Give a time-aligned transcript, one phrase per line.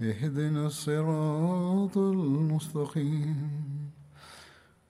[0.00, 3.90] اهدنا الصراط المستقيم.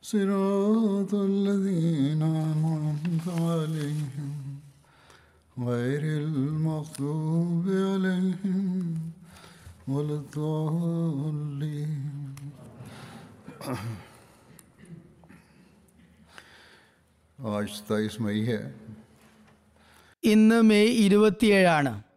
[0.02, 4.60] صراط الذين أنعمت عليهم
[5.58, 8.96] غير المغضوب عليهم
[9.88, 11.92] ولا الضالين.
[17.38, 18.61] آج تیئیس مئی ہے
[20.24, 22.08] ഇന്ന് മെയ് ഇരുപത്തിയേഴാണ്.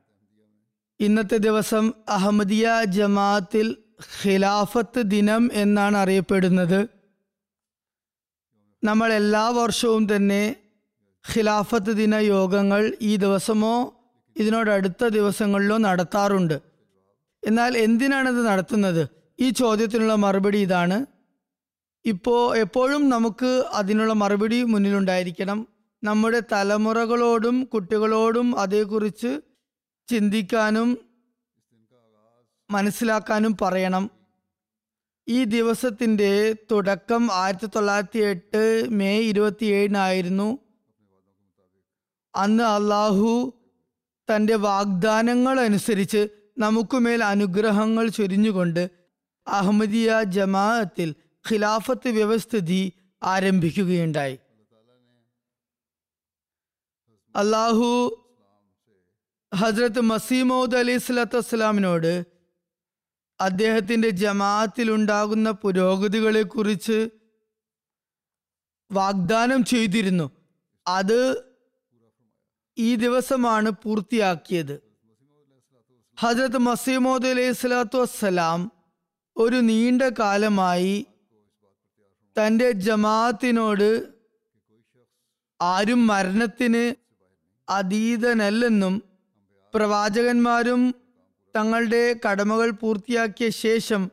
[1.02, 3.76] ഇന്നത്തെ ദിവസം അഹമ്മദിയ ജമാഅത്തിൽ
[4.24, 6.88] ഖിലാഫത്ത് ദിനം എന്നാണ് അറിയപ്പെടുന്നത്.
[8.84, 10.56] നമ്മൾ എല്ലാ വർഷവും തന്നെ
[11.36, 14.04] ഖിലാഫത്ത് ദിന യോഗങ്ങൾ ഈ ദിവസമോ
[14.38, 16.62] ഇതിനോടടുത്ത ദിവസങ്ങളിലോ നടത്താറുണ്ട്.
[17.48, 19.10] എന്നാൽ എന്തിനാണിത് നടത്തുന്നത്?
[19.40, 21.06] ഈ ചോദ്യത്തിനുള്ള മറുപടി ഇതാണ്.
[22.06, 25.68] ഇപ്പോൾ എപ്പോഴും നമുക്ക് അതിനുള്ള മറുപടി മുന്നിലുണ്ടായിരിക്കണം.
[26.04, 29.42] നമ്മുടെ തലമുറകളോടും കുട്ടികളോടും അതേക്കുറിച്ച്
[30.08, 30.98] ചിന്തിക്കാനും
[32.72, 34.10] മനസ്സിലാക്കാനും പറയണം.
[35.28, 40.58] ഈ ദിവസത്തിന്റെ തുടക്കം ആയിരത്തി തൊള്ളായിരത്തി എട്ട് മെയ് ഇരുപത്തിയേഴിനായിരുന്നു.
[42.36, 43.54] അന്ന് അള്ളാഹു
[44.36, 48.92] തന്റെ വാഗ്ദാനങ്ങൾ അനുസരിച്ച് നമുക്കുമേൽ അനുഗ്രഹങ്ങൾ ചൊരിഞ്ഞുകൊണ്ട്
[49.48, 51.16] അഹമ്മദിയ ജമാഅത്തിൽ
[51.52, 54.40] ഖിലാഫത്ത് വ്യവസ്ഥിതി ആരംഭിക്കുകയുണ്ടായി.
[57.36, 58.18] അള്ളാഹു
[59.52, 62.14] ഹസ്രത്ത് മസീമോദ് അലി സ്വലാത്തു വസ്സലാമിനോട്
[64.22, 67.10] ജമാഅത്തിലുണ്ടാകുന്ന പുരോഗതികളെ കുറിച്ച്
[68.92, 70.28] വാഗ്ദാനം ചെയ്തിരുന്നു.
[70.88, 71.20] അത്
[72.78, 74.76] ഈ ദിവസമാണ് പൂർത്തിയാക്കിയത്.
[76.18, 78.72] ഹജ്രത്ത് മസീമോദ് അലൈഹി സ്വലാത്തു വസ്സലാം
[79.38, 81.06] ഒരു നീണ്ട കാലമായി
[82.36, 83.90] തന്റെ ജമാഅത്തിനോട്
[85.60, 86.96] ആരും മരണത്തിന്
[87.68, 89.11] അതീതനല്ലെന്നും
[89.74, 90.96] പ്രവാചകന്മാരും
[91.56, 94.12] തങ്ങളുടെ കടമകൾ പൂർത്തിയാക്കിയ ശേഷം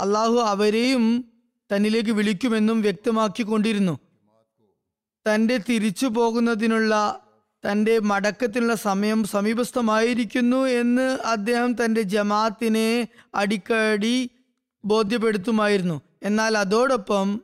[0.00, 1.24] അള്ളാഹു അവരെയും
[1.72, 3.98] തന്നിലേക്ക് വിളിക്കുമെന്നും വ്യക്തമാക്കിക്കൊണ്ടിരുന്നു.
[5.26, 7.20] തന്റെ തിരിച്ചു പോകുന്നതിനുള്ള
[7.70, 14.30] തന്റെ മടക്കത്തിനുള്ള സമയം സമീപസ്ഥമായിരിക്കുന്നു എന്ന് അദ്ദേഹം തന്റെ ജമാഅത്തിനെ അടിക്കടി
[14.84, 16.00] ബോധ്യപ്പെടുത്തുമായിരുന്നു.
[16.22, 17.40] എന്നാൽ അതോടൊപ്പം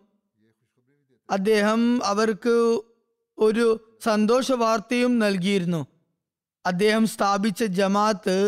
[1.30, 2.80] അദ്ദേഹം അവർക്ക്
[3.38, 5.86] ഒരു സന്തോഷ വാർത്തയും നൽകിയിരുന്നു.
[6.66, 8.38] അദ്ദേഹം സ്ഥാപിച്ച ജമാഅത്ത്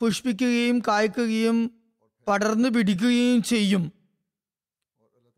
[0.00, 1.58] പുഷ്പിക്കുകയും കായ്ക്കുകയും
[2.28, 3.84] പടർന്നു പിടിക്കുകയും ചെയ്യും.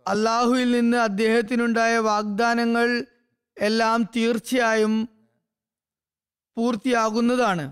[0.07, 2.89] അള്ളാഹുവിൽ നിന്ന് അദ്ദേഹത്തിനുണ്ടായ വാഗ്ദാനങ്ങൾ
[3.57, 4.95] എല്ലാം തീർച്ചയായും
[6.57, 7.67] പൂർത്തിയാകുന്നതാണ്.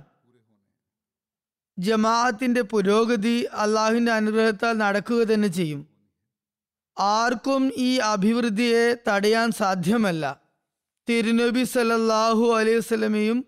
[1.78, 5.80] ജമാഅത്തിന്റെ പുരോഗതി അള്ളാഹുവിന്റെ അനുഗ്രഹത്താൽ നടക്കുക തന്നെ ചെയ്യും.
[6.96, 10.24] ആർക്കും ഈ അഭിവൃദ്ധിയെ തടയാൻ സാധ്യമല്ല.
[11.08, 13.38] തിരുനബി സല്ലല്ലാഹു അലൈഹി വസല്ലമയും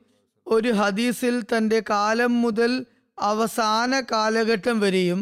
[0.46, 2.72] ഒരു ഹദീസിൽ തന്റെ കാലം മുതൽ
[3.18, 5.20] അവസാന കാലഘട്ടം വരെയും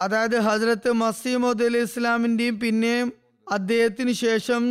[0.00, 3.08] അതായത് ഹസ്രത്ത് മസീമദ് അലി ഇസ്ലാമിന്റെയും പിന്നെയും
[3.46, 4.62] അദ്ദേഹത്തിന് ശേഷം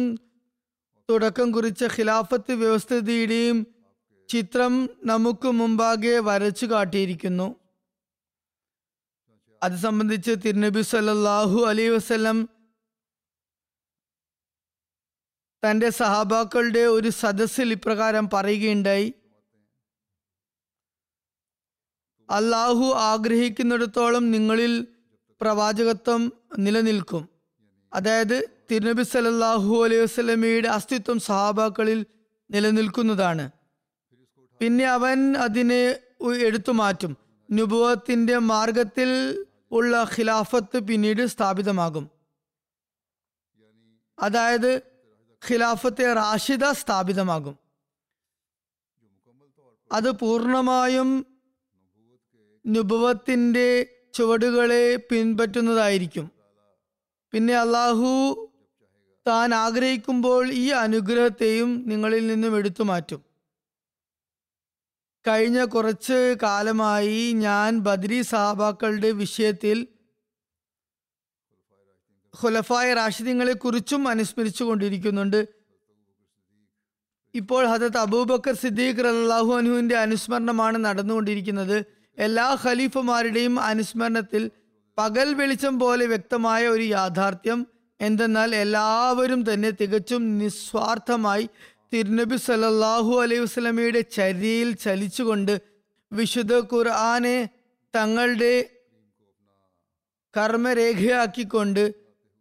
[1.10, 3.58] തുടക്കം കുറിച്ച ഖിലാഫത്ത് വ്യവസ്ഥിതിയുടെയും
[4.30, 7.56] ചിത്രം നമുക്ക് മുമ്പാകെ വരച്ചു കാട്ടിയിരിക്കുന്നു.
[9.62, 12.38] അത് സംബന്ധിച്ച് തിരുനബി സല്ലാഹു അലൈഹി വസല്ലം
[15.66, 19.14] തന്റെ സഹാബാക്കളുടെ ഒരു സദസ്സിൽ ഇപ്രകാരം പറയുകയുണ്ടായി.
[22.30, 24.88] അള്ളാഹു ആഗ്രഹിക്കുന്നിടത്തോളം നിങ്ങളിൽ
[25.42, 27.30] പ്രവാചകത്വം നിലനിൽക്കും.
[27.94, 32.06] അതായത് തിരുനബി സലല്ലാഹു അലൈഹി വസല്ലമയുടെ അസ്തിത്വം സഹാബാക്കളിൽ
[32.52, 33.52] നിലനിൽക്കുന്നതാണ്.
[34.60, 36.00] പിന്നെ അവൻ അതിനെ
[36.42, 37.18] എടുത്തു മാറ്റും.
[37.52, 42.10] നുബുവത്തിന്റെ മാർഗത്തിൽ ഉള്ള ഖിലാഫത്ത് പിന്നീട് സ്ഥാപിതമാകും.
[44.20, 44.99] അതായത്
[45.52, 47.58] ഖിലാഫത്തെ റാഷിദ സ്ഥാപിതമാകും.
[49.92, 51.26] അത് പൂർണമായും
[52.68, 56.32] നുഭവത്തിന്റെ ചുവടുകളെ പിൻപറ്റുന്നതായിരിക്കും.
[57.32, 58.10] പിന്നെ അള്ളാഹു
[59.28, 63.24] താൻ ആഗ്രഹിക്കുമ്പോൾ ഈ അനുഗ്രഹത്തെയും നിങ്ങളിൽ നിന്നും എടുത്തു മാറ്റും.
[65.28, 69.88] കഴിഞ്ഞ കുറച്ച് കാലമായി ഞാൻ ബദ്രി സഹാബാക്കളുടെ വിഷയത്തിൽ
[72.34, 75.48] ഖുലഫായ റാഷിദീങ്ങളെ കുറിച്ചും അനുസ്മരിച്ചു കൊണ്ടിരിക്കുന്നുണ്ട്
[77.36, 81.78] ഇപ്പോൾ ഹജത് അബൂബക്കർ സിദ്ദീഖ് റല്ലാഹു അനുവിന്റെ അനുസ്മരണമാണ് നടന്നുകൊണ്ടിരിക്കുന്നത്.
[82.18, 84.52] എല്ലാ ഖലീഫമാരുടെയും അനുസ്മരണത്തിൽ
[84.98, 87.68] പകൽ വെളിച്ചം പോലെ വ്യക്തമായ ഒരു യാഥാർത്ഥ്യം
[88.00, 91.50] എന്തെന്നാൽ എല്ലാവരും തന്നെ തികച്ചും നിസ്വാർത്ഥമായി
[91.94, 95.54] തിരുനബി സലല്ലാഹു അലൈഹി വസ്ലമയുടെ ചര്യയിൽ ചലിച്ചുകൊണ്ട്
[96.12, 97.38] വിശുദ്ധ ഖുർആാനെ
[97.96, 98.54] തങ്ങളുടെ
[100.34, 101.84] കർമ്മരേഖയാക്കിക്കൊണ്ട്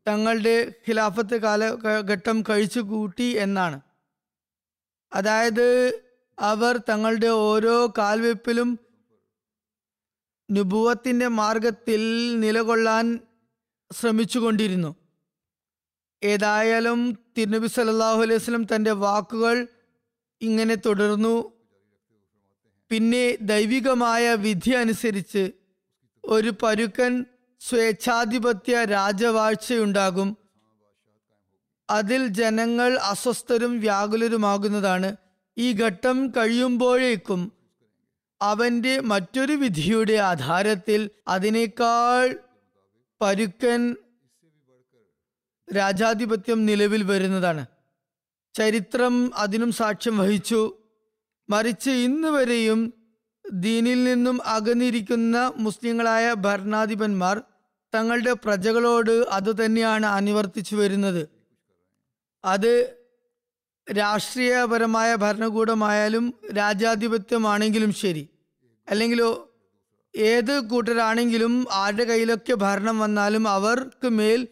[0.09, 3.81] തങ്ങളുടെ ഖിലാഫത്ത് കാലഘട്ടം കഴിച്ചു കൂട്ടി എന്നാണ്.
[5.13, 5.67] അതായത്
[6.39, 8.79] അവർ തങ്ങളുടെ ഓരോ കാൽവെപ്പിലും
[10.51, 12.03] നുബുവത്തിന്റെ മാർഗത്തിൽ
[12.41, 13.19] നിലകൊള്ളാൻ
[13.93, 14.97] ശ്രമിച്ചുകൊണ്ടിരുന്നു.
[16.23, 19.67] ഏതായാലും തിരുനബി സല്ലല്ലാഹു അലൈഹി വസ്ലം തന്റെ വാക്കുകൾ
[20.41, 21.37] ഇങ്ങനെ തുടർന്നു.
[22.91, 25.51] പിന്നെ ദൈവികമായ വിധി അനുസരിച്ച്
[26.25, 27.13] ഒരു പരുക്കൻ
[27.61, 30.37] സ്വേച്ഛാധിപത്യ രാജവാഴ്ചയുണ്ടാകും.
[31.91, 35.17] അതിൽ ജനങ്ങൾ അസ്വസ്ഥരും വ്യാകുലരുമാകുന്നതാണ്.
[35.59, 37.53] ഈ ഘട്ടം കഴിയുമ്പോഴേക്കും
[38.43, 42.39] അവന്റെ മറ്റൊരു വിധിയുടെ ആധാരത്തിൽ അതിനേക്കാൾ
[43.21, 43.97] പരുക്കൻ
[45.77, 47.67] രാജാധിപത്യം നിലവിൽ വരുന്നതാണ്.
[48.55, 50.79] ചരിത്രം അതിനും സാക്ഷ്യം വഹിച്ചു.
[51.51, 52.95] മറിച്ച് ഇന്ന് വരെയും
[53.53, 57.43] ദീനിൽ നിന്നും അകന്നിരിക്കുന്ന മുസ്ലിങ്ങളായ ഭരണാധിപന്മാർ
[57.95, 61.29] തങ്ങളുടെ പ്രജകളോട് അതുതന്നെയാണ് അനുവർത്തിച്ചു വരുന്നത്.
[62.45, 62.97] അത്
[63.99, 68.29] രാഷ്ട്രീയപരമായ ഭരണകൂടമായാലും രാജാധിപത്യമാണെങ്കിലും ശരി.
[68.89, 69.49] അല്ലെങ്കിലോ
[70.17, 74.49] ഏത് കൂട്ടരാണെങ്കിലും ആരുടെ കയ്യിലൊക്കെ ഭരണം വന്നാലും അവർക്ക് മേൽ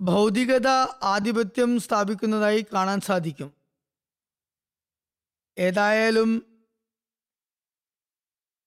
[0.00, 0.68] ഭൗതികത
[1.02, 3.52] ആധിപത്യം സ്ഥാപിക്കുന്നതായി കാണാൻ സാധിക്കും.
[5.58, 6.53] ഏതായാലും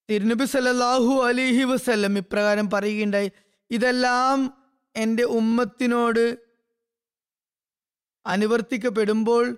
[0.10, 3.32] തിരുനബി സല്ലാഹു അലിഹി വസ്ല്ലം ഇപ്രകാരം പറയുകയുണ്ടായി
[3.72, 4.54] ഇതെല്ലാം
[4.96, 6.38] എന്റെ ഉമ്മത്തിനോട്
[8.26, 9.58] അനുവർത്തിക്കപ്പെടുമ്പോൾ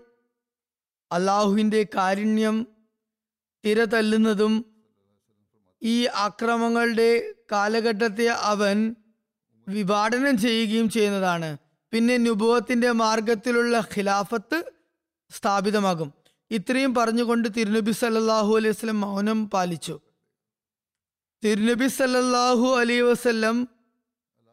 [1.11, 2.67] അള്ളാഹുവിന്റെ കാരുണ്യം
[3.65, 4.65] തിര തല്ലുന്നതും
[5.83, 8.95] ഈ അക്രമങ്ങളുടെ കാലഘട്ടത്തെ അവൻ
[9.67, 11.57] വിഭാടനം ചെയ്യുകയും ചെയ്യുന്നതാണ്.
[11.93, 14.71] പിന്നെ നുഭവത്തിന്റെ മാർഗത്തിലുള്ള ഖിലാഫത്ത്
[15.31, 16.13] സ്ഥാപിതമാകും.
[16.51, 19.99] ഇത്രയും പറഞ്ഞുകൊണ്ട് തിരുനബി സല്ലാഹു അലൈഹി വസല്ലം മൗനം പാലിച്ചു.
[21.43, 23.67] തിരുനബി സല്ലല്ലാഹു അലൈഹി വസല്ലം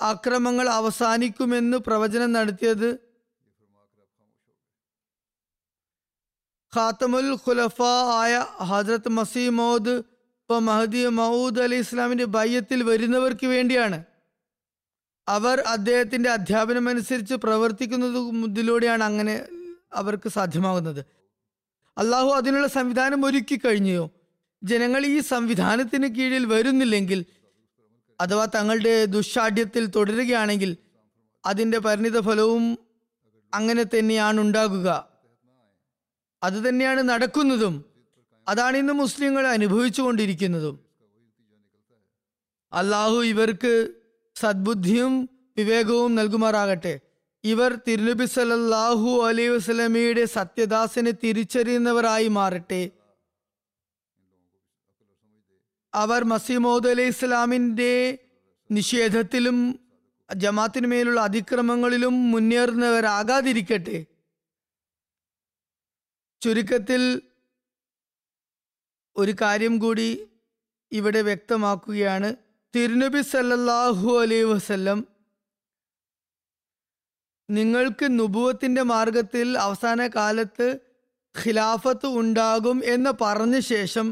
[0.00, 2.98] അക്രമങ്ങൾ അവസാനിക്കുമെന്ന് പ്രവചനം നടത്തിയത്
[6.76, 7.82] ഖാത്തമുൽ ഖുലഫ
[8.22, 9.94] ആയ ഹജ്രത്ത് മസീമോദ്
[10.40, 14.04] ഇപ്പൊ മഹദി മൗദ് അലി ഇസ്ലാമിന്റെ ബയ്യത്തിൽ വരുന്നവർക്ക് വേണ്ടിയാണ്.
[15.28, 19.46] അവർ അദ്ദേഹത്തിന്റെ അധ്യാപനം അനുസരിച്ച് പ്രവർത്തിക്കുന്നതിലൂടെയാണ് അങ്ങനെ
[19.92, 21.06] അവർക്ക് സാധ്യമാകുന്നത്.
[21.98, 24.10] അള്ളാഹു അതിനുള്ള സംവിധാനം ഒരുക്കി കഴിഞ്ഞോ
[24.66, 27.24] ജനങ്ങൾ ഈ സംവിധാനത്തിന് കീഴിൽ വരുന്നില്ലെങ്കിൽ
[28.20, 30.76] അഥവാ തങ്ങളുടെ ദുഷാഢ്യത്തിൽ തുടരുകയാണെങ്കിൽ
[31.46, 32.78] അതിന്റെ പരിണിത ഫലവും
[33.54, 35.08] അങ്ങനെ തന്നെയാണ് ഉണ്ടാകുക.
[36.42, 37.84] അത് തന്നെയാണ് നടക്കുന്നതും.
[38.48, 40.80] അതാണ് ഇന്ന് മുസ്ലിങ്ങൾ അനുഭവിച്ചു കൊണ്ടിരിക്കുന്നതും.
[42.72, 43.88] അള്ളാഹു ഇവർക്ക്
[44.36, 47.00] സദ്ബുദ്ധിയും വിവേകവും നൽകുമാറാകട്ടെ.
[47.44, 52.90] ഇവർ തിരുനബി സല്ലല്ലാഹു അലൈഹി വസ്ലമിയുടെ സത്യദാസനെ തിരിച്ചറിയുന്നവരായി മാറട്ടെ.
[55.94, 58.18] അവർ മസീമോദ് അലൈഹി ഇസ്ലാമിന്റെ
[58.70, 59.58] നിഷേധത്തിലും
[60.34, 64.06] ജമാത്തിന് മേലുള്ള അതിക്രമങ്ങളിലും മുന്നേറുന്നവരാകാതിരിക്കട്ടെ.
[66.42, 67.22] ചുരുക്കത്തിൽ
[69.16, 70.08] ഒരു കാര്യം കൂടി
[70.92, 72.36] ഇവിടെ വ്യക്തമാക്കുകയാണ്.
[72.74, 75.06] തിരുനബി സല്ലല്ലാഹു അലൈഹി വസല്ലം
[77.48, 80.80] നിങ്ങൾക്ക് നുപുവത്തിന്റെ മാർഗത്തിൽ അവസാന കാലത്ത്
[81.34, 84.06] ഖിലാഫത്ത് ഉണ്ടാകും എന്ന് പറഞ്ഞ ശേഷം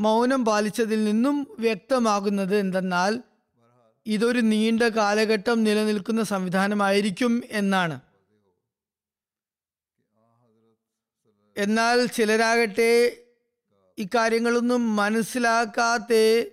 [0.00, 3.22] മൗനം പാലിച്ചതിൽ നിന്നും വ്യക്തമാകുന്നത് എന്തെന്നാൽ
[4.06, 8.00] ഇതൊരു നീണ്ട കാലഘട്ടം നിലനിൽക്കുന്ന സംവിധാനമായിരിക്കും എന്നാണ്.
[11.56, 13.16] എന്നാൽ ചിലരാകട്ടെ
[13.98, 16.50] ഇക്കാര്യങ്ങളൊന്നും മനസ്സിലാക്കാതെ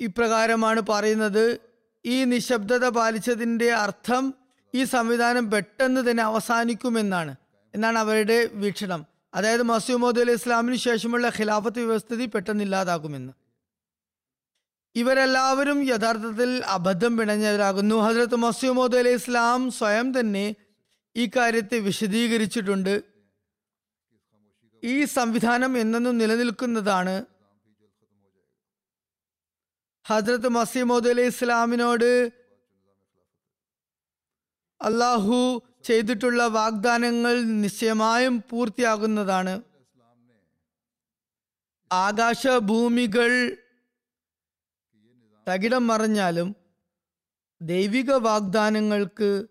[0.00, 1.60] ഇപ്രകാരമാണ് പറയുന്നത്.
[2.04, 4.34] ഈ നിശബ്ദത പാലിച്ചതിന്റെ അർത്ഥം
[4.74, 7.36] ഈ സംവിധാനം പെട്ടെന്ന് തന്നെ അവസാനിക്കുമെന്നാണ്.
[7.74, 9.11] എന്നാണ് അവരുടെ വീക്ഷണം.
[9.34, 13.32] അതായത് മസൂമോദ് അലി ഇസ്ലാമിന് ശേഷമുള്ള ഖിലാഫത്ത് വ്യവസ്ഥിതി പെട്ടെന്ന് ഇല്ലാതാകുമെന്ന്.
[14.96, 17.94] ഇവരെല്ലാവരും യഥാർത്ഥത്തിൽ അബദ്ധം പിണഞ്ഞവരാകുന്നു.
[17.94, 20.56] ഹജ്രത്ത് മസൂമോദ് അലി ഇസ്ലാം സ്വയം തന്നെ
[21.16, 23.02] ഈ കാര്യത്തെ വിശദീകരിച്ചിട്ടുണ്ട്.
[24.84, 27.24] ഈ സംവിധാനം എന്നെന്നും നിലനിൽക്കുന്നതാണ്
[30.06, 32.32] ഹജ്രത്ത് മസീമോദ് അലി ഇസ്ലാമിനോട്
[34.82, 39.62] അള്ളാഹു ചെയ്തിട്ടുള്ള വാഗ്ദാനങ്ങൾ നിശ്ചയമായും പൂർത്തിയാകുന്നതാണ്.
[41.92, 43.56] ആകാശഭൂമികൾ
[45.48, 46.56] തകിടം മറിഞ്ഞാലും
[47.62, 49.46] ദൈവിക വാഗ്ദാനങ്ങൾക്ക്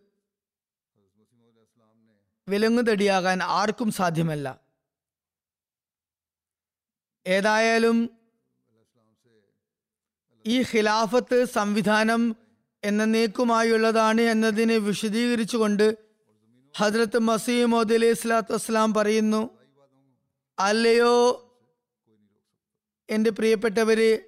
[2.48, 4.60] വിലങ്ങുതടിയാകാൻ ആർക്കും സാധ്യമല്ല.
[7.28, 8.10] ഏതായാലും
[10.46, 12.36] ഈ ഖിലാഫത്ത് സംവിധാനം
[12.84, 16.11] എന്നേക്കുമായുള്ളതാണ് എന്നതിനെ വിശദീകരിച്ചുകൊണ്ട്
[16.76, 19.50] ഹജ്രത്ത് മസീമോദ് അലി സ്വലാത്തു വസ്സലാം പറയുന്നു
[20.60, 21.48] അല്ലയോ
[23.10, 24.20] എന്റെ പ്രിയപ്പെട്ടവര്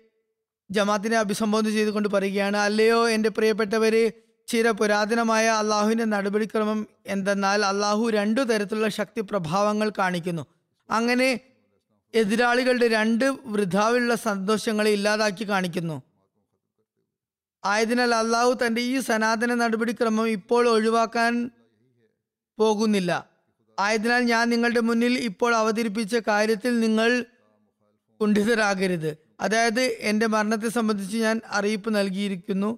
[0.71, 4.11] ജമാത്തിനെ അഭിസംബോധന ചെയ്തുകൊണ്ട് പറയുകയാണ് അല്ലയോ എന്റെ പ്രിയപ്പെട്ടവര്
[4.47, 10.45] ചിര പുരാതനമായ അള്ളാഹുവിന്റെ നടപടിക്രമം എന്തെന്നാൽ അള്ളാഹു രണ്ടു തരത്തിലുള്ള ശക്തി പ്രഭാവങ്ങൾ കാണിക്കുന്നു.
[10.89, 11.39] അങ്ങനെ
[12.13, 16.01] എതിരാളികളുടെ രണ്ട് വൃഥാവിലുള്ള സന്തോഷങ്ങളെ ഇല്ലാതാക്കി കാണിക്കുന്നു.
[17.65, 21.51] ആയതിനാൽ അള്ളാഹു തന്റെ ഈ സനാതന നടപടിക്രമം ഇപ്പോൾ ഒഴിവാക്കാൻ
[22.59, 23.29] പോകുന്നില്ല.
[23.79, 27.25] ആയതിനാൽ ഞാൻ നിങ്ങളുടെ മുന്നിൽ ഇപ്പോൾ അവതരിപ്പിച്ച കാര്യത്തിൽ നിങ്ങൾ
[28.21, 29.17] കുണ്ഠിതരാകരുത്.
[29.41, 32.77] അതായത് എന്റെ മരണത്തെ സംബന്ധിച്ച് ഞാൻ അറിയിപ്പ് നൽകിയിരിക്കുന്നു.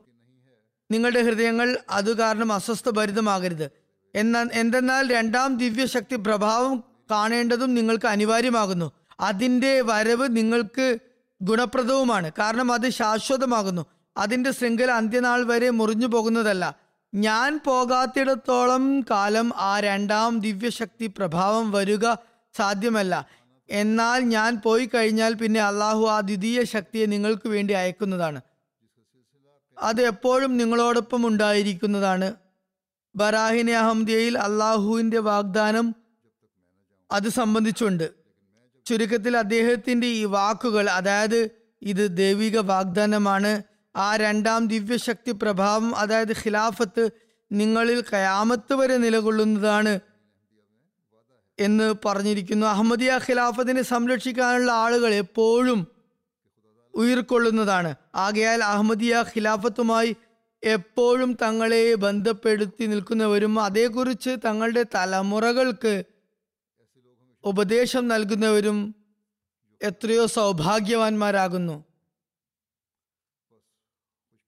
[0.92, 3.70] നിങ്ങളുടെ ഹൃദയങ്ങൾ അത് കാരണം അസ്വസ്ഥഭരിതമാകരുത്.
[4.16, 8.92] എന്നാൽ എന്തെന്നാൽ രണ്ടാം ദിവ്യശക്തി പ്രഭാവം കാണേണ്ടതും നിങ്ങൾക്ക് അനിവാര്യമാകുന്നു.
[9.20, 10.98] അതിന്റെ വരവ് നിങ്ങൾക്ക്
[11.42, 12.32] ഗുണപ്രദവുമാണ്.
[12.40, 13.86] കാരണം അത് ശാശ്വതമാകുന്നു.
[14.18, 16.85] അതിന്റെ ശൃംഖല അന്ത്യനാൾ വരെ മുറിഞ്ഞു പോകുന്നതല്ല
[17.16, 22.14] ഞാൻ പോകാത്തിടത്തോളം കാലം ആ രണ്ടാം ദിവ്യശക്തി പ്രഭാവം വരിക
[22.58, 23.28] സാധ്യമല്ല.
[23.70, 28.42] എന്നാൽ ഞാൻ പോയി കഴിഞ്ഞാൽ പിന്നെ അള്ളാഹു ആ ദ്വിതീയ ശക്തിയെ നിങ്ങൾക്ക് വേണ്ടി അയക്കുന്നതാണ്.
[29.80, 32.34] അത് എപ്പോഴും നിങ്ങളോടൊപ്പം ഉണ്ടായിരിക്കുന്നതാണ്.
[33.16, 35.96] ബറാഹിനെ അഹമ്മദിയയിൽ അള്ളാഹുവിന്റെ വാഗ്ദാനം
[37.12, 38.12] അത് സംബന്ധിച്ചുണ്ട്.
[38.86, 41.50] ചുരുക്കത്തിൽ അദ്ദേഹത്തിന്റെ ഈ വാക്കുകൾ അതായത്
[41.82, 43.64] ഇത് ദൈവിക വാഗ്ദാനമാണ്
[43.96, 47.10] ആ രണ്ടാം ദിവ്യശക്തി പ്രഭാവം അതായത് ഖിലാഫത്ത്
[47.52, 50.00] നിങ്ങളിൽ കയാമത്ത് വരെ നിലകൊള്ളുന്നതാണ്
[51.60, 52.68] എന്ന് പറഞ്ഞിരിക്കുന്നു.
[52.68, 55.88] അഹമ്മദിയ ഖിലാഫത്തിനെ സംരക്ഷിക്കാനുള്ള ആളുകൾ എപ്പോഴും
[56.94, 57.96] ഉയർക്കൊള്ളുന്നതാണ്.
[58.16, 60.16] ആകയാൽ അഹമ്മദിയ ഖിലാഫത്തുമായി
[60.64, 66.04] എപ്പോഴും തങ്ങളെ ബന്ധപ്പെടുത്തി നിൽക്കുന്നവരും അതേക്കുറിച്ച് തങ്ങളുടെ തലമുറകൾക്ക്
[67.44, 68.96] ഉപദേശം നൽകുന്നവരും
[69.82, 71.95] എത്രയോ സൗഭാഗ്യവാന്മാരാകുന്നു.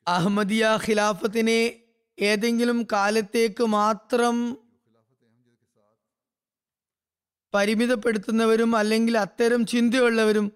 [0.07, 1.79] അഹമ്മദിയ ഖിലാഫത്തിനെ
[2.19, 4.57] ഏതെങ്കിലും കാലത്തേക്ക് മാത്രം
[7.53, 10.51] പരിമിതപ്പെടുത്തുന്നവരും അല്ലെങ്കിൽ അത്തരം ചിന്തയുള്ളവരും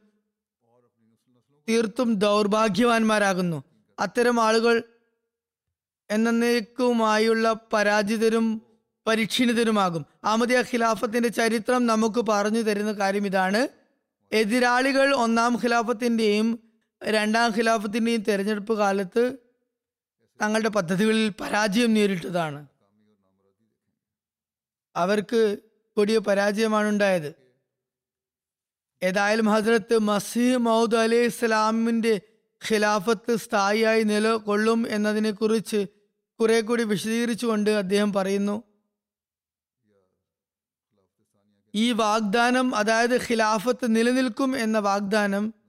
[1.69, 3.63] തീർത്തും ദൗർഭാഗ്യവാന്മാരാകുന്നു.
[3.99, 4.83] അത്തരം ആളുകൾ
[6.09, 8.61] എന്നേക്കുമായുള്ള പരാജിതരും
[9.07, 10.05] പരിക്ഷീണിതരുമാകും.
[10.23, 13.67] അഹമ്മദിയ ഖിലാഫത്തിന്റെ ചരിത്രം നമുക്ക് പറഞ്ഞു തരുന്ന കാര്യം ഇതാണ്.
[14.31, 16.70] എതിരാളികൾ ഒന്നാം ഖിലാഫത്തിന്റെയും
[17.03, 19.37] രണ്ടാം ഖിലാഫത്തിന്റെയും തെരഞ്ഞെടുപ്പ് കാലത്ത്
[20.41, 22.67] തങ്ങളുടെ പദ്ധതികളിൽ പരാജയം നേരിട്ടതാണ്.
[24.95, 25.57] അവർക്ക്
[25.97, 27.35] കൊടിയ പരാജയമാണ് ഉണ്ടായത്
[29.03, 32.21] ഏതായാലും ഹസ്രത്ത് മസീഹ് മൗദ് അലൈഹി ഇസ്ലാമിന്റെ
[32.71, 35.87] ഖിലാഫത്ത് സ്ഥായിയായി നിലകൊള്ളും എന്നതിനെ കുറിച്ച്
[36.39, 38.63] കുറെ കൂടി വിശദീകരിച്ചുകൊണ്ട് അദ്ദേഹം പറയുന്നു.
[41.75, 45.60] ഈ വാഗ്ദാനം അതായത് ഖിലാഫത്ത് നിലനിൽക്കും എന്ന വാഗ്ദാനം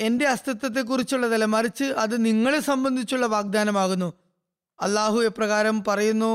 [0.00, 4.12] എന്റെ അസ്തിത്വത്തെ കുറിച്ചുള്ളതല്ല മറിച്ച് അത് നിങ്ങളെ സംബന്ധിച്ചുള്ള വാഗ്ദാനമാകുന്നു.
[4.80, 6.32] അള്ളാഹു എപ്രകാരം പറയുന്നു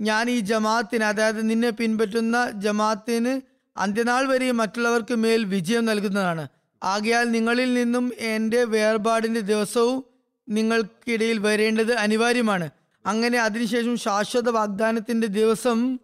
[0.00, 3.40] ഞാൻ ഈ ജമാഅത്തിന് അതായത് നിന്നെ പിൻപറ്റുന്ന ജമാഅത്തിന്
[3.76, 6.48] അന്ത്യനാൾ വരെ മറ്റുള്ളവർക്ക് മേൽ വിജയം നൽകുന്നതാണ്.
[6.82, 10.04] ആകയാൽ നിങ്ങളിൽ നിന്നും എന്റെ വേർപാടിന്റെ ദിവസവും
[10.48, 12.70] നിങ്ങൾക്കിടയിൽ വരേണ്ടത് അനിവാര്യമാണ്.
[13.06, 15.98] അങ്ങനെ അതിനുശേഷം ശാശ്വത വാഗ്ദാനത്തിന്റെ ദിവസം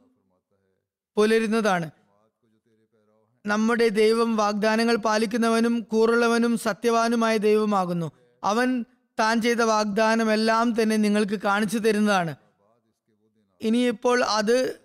[1.16, 1.90] പുലരുന്നതാണ്.
[3.46, 8.12] നമ്മുടെ ദൈവം വാഗ്ദാനങ്ങൾ പാലിക്കുന്നവനും കൂറുള്ളവനും സത്യവാനുമായ ദൈവമാകുന്നു.
[8.44, 8.84] അവൻ
[9.20, 12.36] താൻ ചെയ്ത വാഗ്ദാനമെല്ലാം തന്നെ നിങ്ങൾക്ക് കാണിച്ചു തരുന്നതാണ്.
[13.60, 14.80] ഇനിയിപ്പോൾ അത്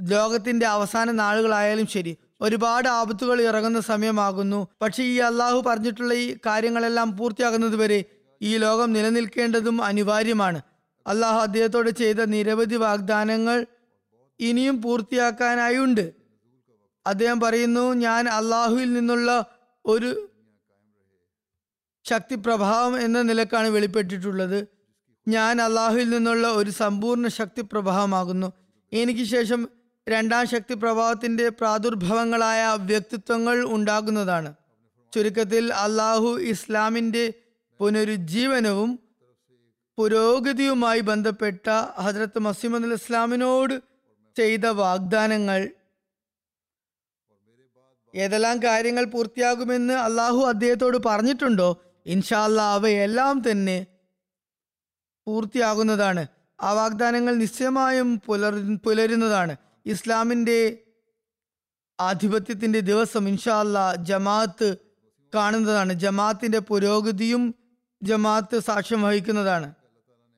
[0.00, 2.16] ലോകത്തിന്റെ അവസാന നാളുകളായാലും ശരി.
[2.40, 4.68] ഒരുപാട് ആപത്തുകൾ ഇറങ്ങുന്ന സമയമാകുന്നു.
[4.82, 8.04] പക്ഷേ ഈ അള്ളാഹു പറഞ്ഞിട്ടുള്ള ഈ കാര്യങ്ങളെല്ലാം പൂർത്തിയാകുന്നത് വരെ
[8.42, 10.62] ഈ ലോകം നിലനിൽക്കേണ്ടതും അനിവാര്യമാണ്.
[11.06, 13.66] അള്ളാഹു അദ്ദേഹത്തോട് ചെയ്ത നിരവധി വാഗ്ദാനങ്ങൾ
[14.40, 16.25] ഇനിയും പൂർത്തിയാക്കാനായുണ്ട്.
[17.06, 19.44] അദ്ദേഹം പറയുന്നു ഞാൻ അള്ളാഹുവിൽ നിന്നുള്ള
[19.86, 20.30] ഒരു
[22.04, 24.66] ശക്തി പ്രഭാവം എന്ന നിലക്കാണ് വെളിപ്പെട്ടിട്ടുള്ളത്.
[25.28, 28.52] ഞാൻ അള്ളാഹുവിൽ നിന്നുള്ള ഒരു സമ്പൂർണ ശക്തി പ്രഭാവമാകുന്നു
[28.92, 29.68] എനിക്ക് ശേഷം
[30.08, 34.54] രണ്ടാം ശക്തി പ്രഭാവത്തിന്റെ പ്രാദുർഭവങ്ങളായ വ്യക്തിത്വങ്ങൾ ഉണ്ടാകുന്നതാണ്.
[35.14, 37.32] ചുരുക്കത്തിൽ അള്ളാഹു ഇസ്ലാമിന്റെ
[37.78, 38.98] പുനരുജ്ജീവനവും
[39.98, 41.68] പുരോഗതിയുമായി ബന്ധപ്പെട്ട
[42.00, 43.82] ഹജ്രത്ത് മസീമദ് ഇസ്ലാമിനോട്
[44.36, 45.70] ചെയ്ത വാഗ്ദാനങ്ങൾ
[48.16, 51.82] ഏതെല്ലാം കാര്യങ്ങൾ പൂർത്തിയാകുമെന്ന് അള്ളാഹു അദ്ദേഹത്തോട് പറഞ്ഞിട്ടുണ്ടോ?
[52.06, 53.86] ഇൻഷാല്ല അവയെല്ലാം തന്നെ
[55.26, 56.26] പൂർത്തിയാകുന്നതാണ്.
[56.62, 59.56] ആ വാഗ്ദാനങ്ങൾ നിശ്ചയമായും പുലർ പുലരുന്നതാണ്.
[59.86, 60.78] ഇസ്ലാമിന്റെ
[62.00, 64.76] ആധിപത്യത്തിന്റെ ദിവസം ഇൻഷാല്ല ജമാഅത്ത്
[65.34, 65.92] കാണുന്നതാണ്.
[65.92, 67.54] ജമാഅത്തിന്റെ പുരോഗതിയും
[68.02, 69.74] ജമാഅത്ത് സാക്ഷ്യം വഹിക്കുന്നതാണ്.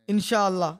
[0.08, 0.78] ഇൻഷാ അല്ലാ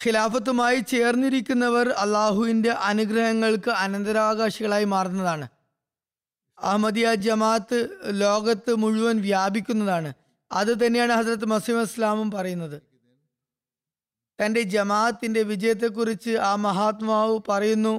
[0.00, 5.46] ഖിലാഫത്തുമായി ചേർന്നിരിക്കുന്നവർ അള്ളാഹുവിന്റെ അനുഗ്രഹങ്ങൾക്ക് അനന്തരാവകാശികളായി മാറുന്നതാണ്.
[6.58, 7.78] അഹമ്മദിയ ജമാഅത്ത്
[8.22, 10.10] ലോകത്ത് മുഴുവൻ വ്യാപിക്കുന്നതാണ്.
[10.50, 12.78] അത് തന്നെയാണ് ഹസരത്ത് മസീം ഇസ്ലാമും പറയുന്നത്.
[14.38, 17.94] തന്റെ ജമാഅത്തിന്റെ വിജയത്തെക്കുറിച്ച് ആ മഹാത്മാവ് പറയുന്നു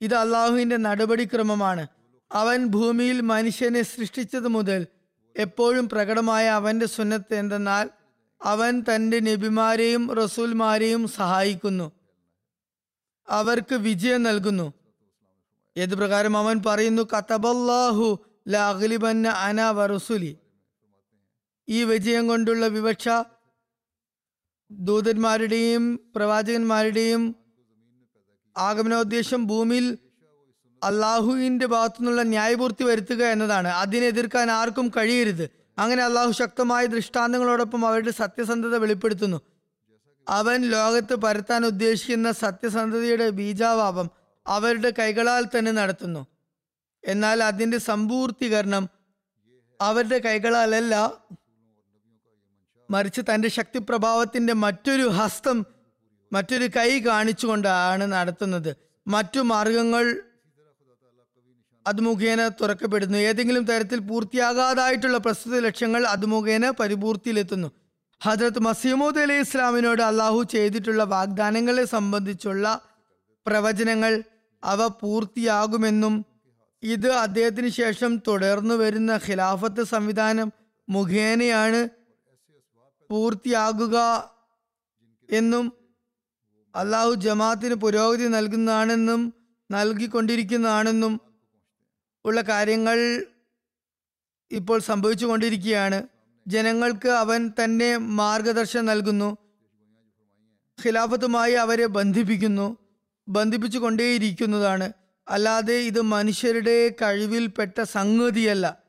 [0.00, 1.84] ഇത് അള്ളാഹുവിന്റെ നടപടിക്രമമാണ്.
[2.30, 4.82] അവൻ ഭൂമിയിൽ മനുഷ്യനെ സൃഷ്ടിച്ചത് മുതൽ
[5.36, 7.86] എപ്പോഴും പ്രകടമായ അവന്റെ സുന്നത്ത് എന്തെന്നാൽ
[8.42, 11.92] അവൻ തന്റെ നബിമാരെയും റസൂൽമാരെയും സഹായിക്കുന്നു.
[13.28, 14.72] അവർക്ക് വിജയം നൽകുന്നു.
[15.76, 18.18] ഏത് പ്രകാരം അവൻ പറയുന്നു കത്തബല്ലാഹു
[18.48, 20.36] ലാഗ്ലിബന്ന അന വറസുലി
[21.68, 23.08] ഈ വിജയം കൊണ്ടുള്ള വിവക്ഷ
[24.70, 27.36] ദൂതന്മാരുടെയും പ്രവാചകന്മാരുടെയും
[28.56, 29.98] ആഗമനോദ്ദേശം ഭൂമിയിൽ
[30.82, 33.68] അള്ളാഹുവിന്റെ ഭാഗത്തുനിന്നുള്ള ന്യായപൂർത്തി വരുത്തുക എന്നതാണ്.
[33.68, 35.59] അതിനെതിർക്കാൻ ആർക്കും കഴിയരുത്.
[35.80, 39.40] അങ്ങനെ അള്ളാഹു ശക്തമായ ദൃഷ്ടാന്തങ്ങളോടൊപ്പം അവരുടെ സത്യസന്ധത വെളിപ്പെടുത്തുന്നു.
[40.28, 44.10] അവൻ ലോകത്ത് പരത്താൻ ഉദ്ദേശിക്കുന്ന സത്യസന്ധതയുടെ ബീജാവാപം
[44.46, 46.26] അവരുടെ കൈകളാൽ തന്നെ നടത്തുന്നു.
[47.04, 48.88] എന്നാൽ അതിന്റെ സമ്പൂർത്തീകരണം
[49.80, 51.12] അവരുടെ കൈകളാലല്ല.
[52.90, 55.66] മറിച്ച് തന്റെ ശക്തിപ്രഭാവത്തിന്റെ മറ്റൊരു ഹസ്തം
[56.32, 58.76] മറ്റൊരു കൈ കാണിച്ചുകൊണ്ടാണ് നടത്തുന്നത്.
[59.06, 60.22] മറ്റു മാർഗങ്ങൾ
[61.86, 63.18] അത് മുഖേന തുറക്കപ്പെടുന്നു.
[63.18, 67.70] ഏതെങ്കിലും തരത്തിൽ പൂർത്തിയാകാതായിട്ടുള്ള പ്രസ്തുത ലക്ഷ്യങ്ങൾ അത് മുഖേന പരിപൂർത്തിയിലെത്തുന്നു
[68.20, 72.80] ഹജറത്ത് മസീമൂദ് അലി ഇസ്ലാമിനോട് അള്ളാഹു ചെയ്തിട്ടുള്ള വാഗ്ദാനങ്ങളെ സംബന്ധിച്ചുള്ള
[73.46, 74.22] പ്രവചനങ്ങൾ
[74.64, 76.24] അവ പൂർത്തിയാകുമെന്നും
[76.82, 80.52] ഇത് അദ്ദേഹത്തിന് ശേഷം തുടർന്നു വരുന്ന ഖിലാഫത്ത് സംവിധാനം
[80.88, 81.88] മുഖേനയാണ്
[83.10, 83.96] പൂർത്തിയാകുക
[85.28, 85.72] എന്നും
[86.74, 89.34] അള്ളാഹു ജമാത്തിന് പുരോഗതി നൽകുന്നതാണെന്നും
[89.72, 91.29] നൽകിക്കൊണ്ടിരിക്കുന്നതാണെന്നും
[92.24, 93.26] ഉള്ള കാര്യങ്ങൾ
[94.50, 96.02] ഇപ്പോൾ സംഭവിച്ചു കൊണ്ടിരിക്കുകയാണ്
[96.46, 99.36] ജനങ്ങൾക്ക് അവൻ തന്നെ മാർഗദർശനം നൽകുന്നു.
[100.86, 102.76] ഖിലാഫത്തുമായി അവരെ ബന്ധിപ്പിക്കുന്നു.
[103.28, 104.92] ബന്ധിപ്പിച്ചു കൊണ്ടേയിരിക്കുന്നതാണ്
[105.28, 108.82] അല്ലാതെ ഇത് മനുഷ്യരുടെ കഴിവിൽപ്പെട്ട സംഗതിയല്ല.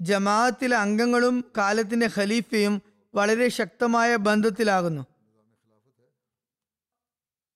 [0.00, 2.82] ജമാഅത്തിലെ അംഗങ്ങളും കാലത്തിന്റെ ഖലീഫയും
[3.14, 5.06] വളരെ ശക്തമായ ബന്ധത്തിലാകുന്നു.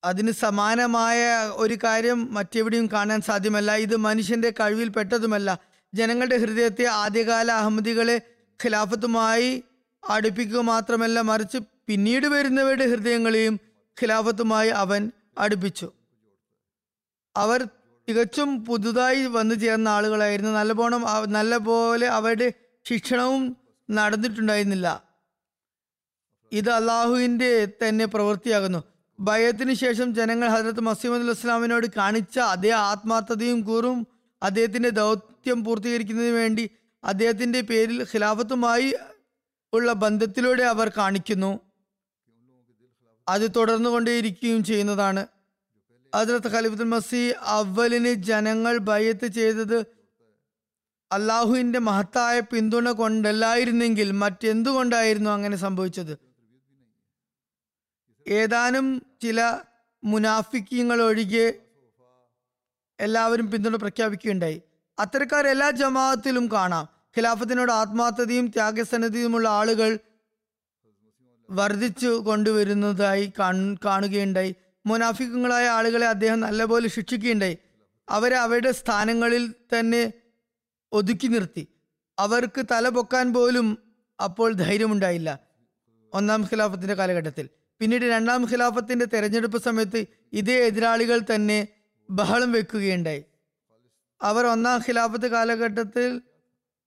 [0.03, 3.75] അതിന് സമാനമായ ഒരു കാര്യം മറ്റെവിടെയും കാണാൻ സാധ്യമല്ല.
[3.75, 5.59] ഇത് മനുഷ്യന്റെ കഴിവിൽപ്പെട്ടതുമല്ല
[5.93, 8.21] ജനങ്ങളുടെ ഹൃദയത്തെ ആദ്യകാല അഹമ്മദികളെ
[8.63, 9.63] ഖിലാഫത്തുമായി
[10.09, 11.57] അടുപ്പിക്കുക മാത്രമല്ല മറിച്ച്
[11.87, 13.59] പിന്നീട് വരുന്നവരുടെ ഹൃദയങ്ങളെയും
[14.01, 15.91] ഖിലാഫത്തുമായി അവൻ അടുപ്പിച്ചു.
[17.35, 17.67] അവർ
[18.09, 20.51] തികച്ചും പുതുതായി വന്നു ചേർന്ന ആളുകളായിരുന്നു.
[20.51, 22.53] നല്ലപോണം നല്ല പോലെ അവരുടെ
[22.89, 23.57] ശിക്ഷണവും
[23.91, 25.03] നടന്നിട്ടുണ്ടായിരുന്നില്ല.
[26.51, 28.83] ഇത് അള്ളാഹുവിന്റെ തന്നെ പ്രവൃത്തിയാകുന്നു.
[29.19, 34.07] ഭയത്തിന് ശേഷം ജനങ്ങൾ ഹജരത്ത് മസീമദ് ഇസ്ലാമിനോട് കാണിച്ച അതേ ആത്മാർത്ഥതയും കൂറും
[34.43, 36.69] അദ്ദേഹത്തിന്റെ ദൗത്യം പൂർത്തീകരിക്കുന്നതിന് വേണ്ടി
[37.03, 38.95] അദ്ദേഹത്തിന്റെ പേരിൽ ഖിലാഫത്തുമായി
[39.73, 41.59] ഉള്ള ബന്ധത്തിലൂടെ അവർ കാണിക്കുന്നു.
[43.27, 45.27] അത് തുടർന്നു കൊണ്ടേയിരിക്കുകയും ചെയ്യുന്നതാണ്.
[46.15, 49.79] ഹജറത്ത് ഖലീഫുൽ മസി അവലിന് ജനങ്ങൾ ബയ്യത്ത് ചെയ്തത്
[51.11, 56.17] അള്ളാഹുവിന്റെ മഹത്തായ പിന്തുണ കൊണ്ടല്ലായിരുന്നെങ്കിൽ മറ്റെന്തുകൊണ്ടായിരുന്നു അങ്ങനെ സംഭവിച്ചത്?
[58.27, 59.59] ഏതാനും ചില
[60.03, 61.53] മുനാഫിക്കങ്ങൾ ഒഴികെ
[62.99, 64.61] എല്ലാവരും പിന്തുണ പ്രഖ്യാപിക്കുകയുണ്ടായി.
[64.99, 66.87] അത്തരക്കാർ എല്ലാ ജമാഅത്തിലും കാണാം.
[67.17, 69.99] ഖിലാഫത്തിനോട് ആത്മാർത്ഥതയും ത്യാഗസന്നദ്ധതയുമുള്ള ആളുകൾ
[71.49, 73.31] വർദ്ധിച്ചു കൊണ്ടുവരുന്നതായി
[73.85, 74.55] കാണുകയുണ്ടായി.
[74.85, 77.57] മുനാഫിക്കങ്ങളായ ആളുകളെ അദ്ദേഹം നല്ലപോലെ ശിക്ഷിക്കുകയുണ്ടായി.
[78.09, 80.13] അവരെ അവരുടെ സ്ഥാനങ്ങളിൽ തന്നെ
[80.91, 81.67] ഒതുക്കി നിർത്തി.
[82.19, 83.77] അവർക്ക് തല പൊക്കാൻ പോലും
[84.23, 85.39] അപ്പോൾ ധൈര്യമുണ്ടായില്ല.
[86.13, 87.49] ഒന്നാം ഖിലാഫത്തിന്റെ കാലഘട്ടത്തിൽ.
[87.81, 89.99] പിന്നീട് രണ്ടാം ഖിലാഫത്തിന്റെ തെരഞ്ഞെടുപ്പ് സമയത്ത്
[90.33, 91.59] ഇതേ എതിരാളികൾ തന്നെ
[92.09, 93.23] ബഹളം വെക്കുകയുണ്ടായി.
[94.21, 96.21] അവർ ഒന്നാം ഖിലാഫത്ത് കാലഘട്ടത്തിൽ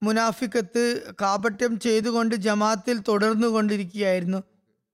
[0.03, 0.83] മുനാഫിക്കത്ത്
[1.23, 4.41] കാപട്യം ചെയ്തുകൊണ്ട് ജമാത്തിൽ തുടർന്നു കൊണ്ടിരിക്കുകയായിരുന്നു.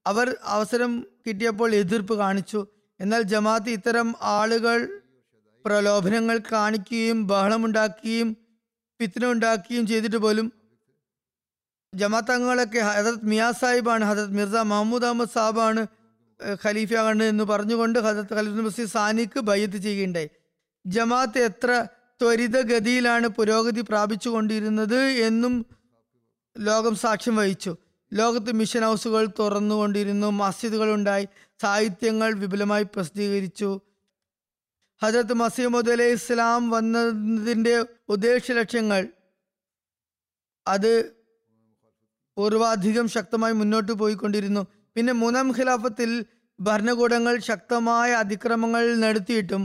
[0.06, 0.92] അവർ അവസരം
[1.26, 2.60] കിട്ടിയപ്പോൾ എതിർപ്പ് കാണിച്ചു.
[3.00, 4.78] എന്നാൽ ജമാഅത്ത് ഇത്തരം ആളുകൾ
[5.64, 8.28] പ്രലോഭനങ്ങൾ കാണിക്കുകയും ബഹളമുണ്ടാക്കുകയും
[9.00, 10.46] പിത്തനുണ്ടാക്കുകയും ചെയ്തിട്ട് പോലും
[12.00, 15.82] ജമാഅത്ത് ഹജറത് ഹജരത് മിയാ സാഹിബാണ് ഹജരത് മിർസ മഹമ്മൂദ് അഹമ്മദ് സാബാണ്
[16.64, 20.28] ഖലീഫയാണ് എന്ന് പറഞ്ഞുകൊണ്ട് ഹജരത് ഖലീഫ് മസീദ് സാനിക്ക് ബയ്യത്ത് ചെയ്യുകയുണ്ടായി.
[20.84, 21.70] ജമാഅത്ത് എത്ര
[22.20, 25.54] ത്വരിതഗതിയിലാണ് പുരോഗതി പ്രാപിച്ചു കൊണ്ടിരുന്നത് എന്നും
[26.56, 27.72] ലോകം സാക്ഷ്യം വഹിച്ചു.
[28.12, 31.24] ലോകത്ത് മിഷൻ ഹൗസുകൾ തുറന്നുകൊണ്ടിരുന്നു മസ്ജിദുകൾ ഉണ്ടായി
[31.62, 33.70] സാഹിത്യങ്ങൾ വിപുലമായി പ്രസിദ്ധീകരിച്ചു.
[35.02, 37.74] ഹജരത്ത് മസീമുദ് അലൈഹി ഇസ്ലാം വന്നതിന്റെ
[38.14, 39.02] ഉദ്ദേശ ലക്ഷ്യങ്ങൾ
[40.66, 40.92] അത്
[42.36, 44.62] പൂർവാധികം ശക്തമായി മുന്നോട്ട് പോയിക്കൊണ്ടിരുന്നു.
[44.96, 46.10] പിന്നെ മൂന്നാം ഖിലാഫത്തിൽ
[46.58, 49.62] ഭരണകൂടങ്ങൾ ശക്തമായ അതിക്രമങ്ങൾ നടത്തിയിട്ടും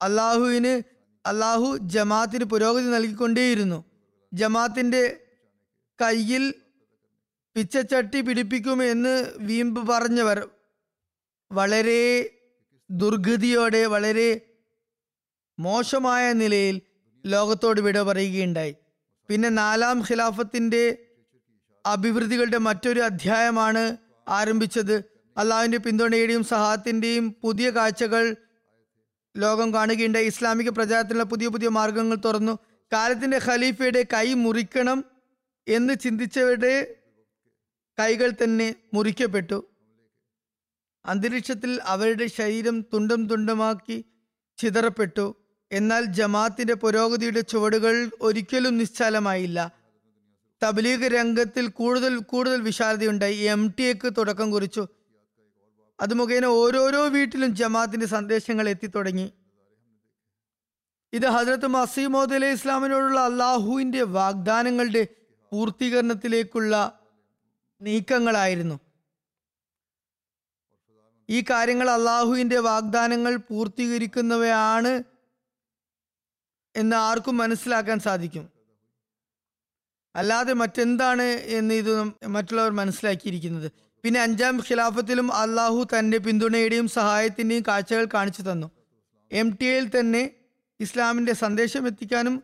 [0.00, 0.74] അള്ളാഹുവിന്
[1.24, 3.78] അള്ളാഹു ജമാഅത്തിന് പുരോഗതി നൽകിക്കൊണ്ടേയിരുന്നു.
[4.32, 5.02] ജമാഅത്തിന്റെ
[5.98, 6.44] കയ്യിൽ
[7.56, 9.14] പിച്ചച്ചട്ടി പിടിപ്പിക്കുമെന്ന്
[9.48, 10.38] വീമ്പ് പറഞ്ഞവർ
[11.50, 12.02] വളരെ
[12.90, 14.30] ദുർഗതിയോടെ വളരെ
[15.58, 16.76] മോശമായ നിലയിൽ
[17.24, 18.74] ലോകത്തോട് വിട പറയുകയുണ്ടായി.
[19.28, 20.84] പിന്നെ നാലാം ഖിലാഫത്തിന്റെ
[21.86, 23.96] അഭിവൃദ്ധികളുടെ മറ്റൊരു അധ്യായമാണ്
[24.28, 25.04] ആരംഭിച്ചത്.
[25.36, 28.36] അള്ളാഹുവിന്റെ പിന്തുണയുടെയും സഹായത്തിന്റെയും പുതിയ കാഴ്ചകൾ
[29.36, 30.26] ലോകം കാണുകയുണ്ടായി.
[30.26, 32.58] ഇസ്ലാമിക പ്രചാരത്തിനുള്ള പുതിയ പുതിയ മാർഗങ്ങൾ തുറന്നു.
[32.92, 35.04] കാലത്തിന്റെ ഖലീഫയുടെ കൈ മുറിക്കണം
[35.68, 36.94] എന്ന് ചിന്തിച്ചവരുടെ
[38.00, 39.68] കൈകൾ തന്നെ മുറിക്കപ്പെട്ടു.
[41.04, 44.04] അന്തരീക്ഷത്തിൽ അവരുടെ ശരീരം തുണ്ടം തുണ്ടമാക്കി
[44.58, 45.36] ചിതറപ്പെട്ടു.
[45.72, 49.81] എന്നാൽ ജമാഅത്തിന്റെ പുരോഗതിയുടെ ചുവടുകൾ ഒരിക്കലും നിശ്ചലമായില്ല.
[50.62, 53.36] തബ്ലീഗ് രംഗത്തിൽ കൂടുതൽ കൂടുതൽ വിശാലതയുണ്ടായി.
[53.36, 54.86] എം ടി എക്ക് തുടക്കം കുറിച്ചു.
[56.00, 59.32] അത് മുഖേന ഓരോരോ വീട്ടിലും ജമാഅത്തിന്റെ സന്ദേശങ്ങൾ എത്തിത്തുടങ്ങി.
[61.12, 65.06] ഇത് ഹജ്രത്ത് മസീമോദ് അലൈഹി ഇസ്ലാമിനോടുള്ള അള്ളാഹുവിന്റെ വാഗ്ദാനങ്ങളുടെ
[65.50, 67.00] പൂർത്തീകരണത്തിലേക്കുള്ള
[67.82, 68.80] നീക്കങ്ങളായിരുന്നു.
[71.30, 75.02] ഈ കാര്യങ്ങൾ അള്ളാഹുവിന്റെ വാഗ്ദാനങ്ങൾ പൂർത്തീകരിക്കുന്നവയാണ്
[76.76, 78.51] എന്ന് ആർക്കും മനസ്സിലാക്കാൻ സാധിക്കും.
[80.16, 81.22] അല്ലാതെ മറ്റെന്താണ്
[81.58, 83.72] എന്ന് ഇത് മറ്റുള്ളവർ മനസ്സിലാക്കിയിരിക്കുന്നത്.
[84.04, 88.70] പിന്നെ അഞ്ചാം ഖിലാഫത്തിലും അള്ളാഹു തന്റെ പിന്തുണയുടെയും സഹായത്തിന്റെയും കാഴ്ചകൾ കാണിച്ചു തന്നു.
[89.32, 90.30] എം ടി എയിൽ തന്നെ
[90.80, 92.42] ഇസ്ലാമിന്റെ സന്ദേശം എത്തിക്കാനും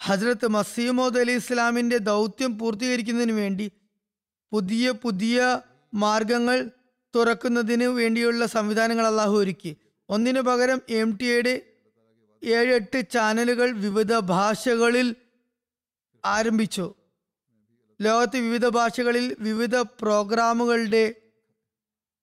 [0.00, 3.70] ഹസ്രത്ത് മസീമോദ് അലി ഇസ്ലാമിന്റെ ദൗത്യം പൂർത്തീകരിക്കുന്നതിന് വേണ്ടി
[4.52, 5.60] പുതിയ പുതിയ
[5.94, 6.70] മാർഗങ്ങൾ
[7.16, 9.76] തുറക്കുന്നതിന് വേണ്ടിയുള്ള സംവിധാനങ്ങൾ അള്ളാഹു ഒരുക്കി.
[10.08, 11.62] ഒന്നിനു പകരം എം ടി എയുടെ
[12.44, 15.14] ഏഴെട്ട് ചാനലുകൾ വിവിധ ഭാഷകളിൽ
[16.24, 16.94] ആരംഭിച്ചു.
[18.00, 21.14] ലോകത്ത് വിവിധ ഭാഷകളിൽ വിവിധ പ്രോഗ്രാമുകളുടെ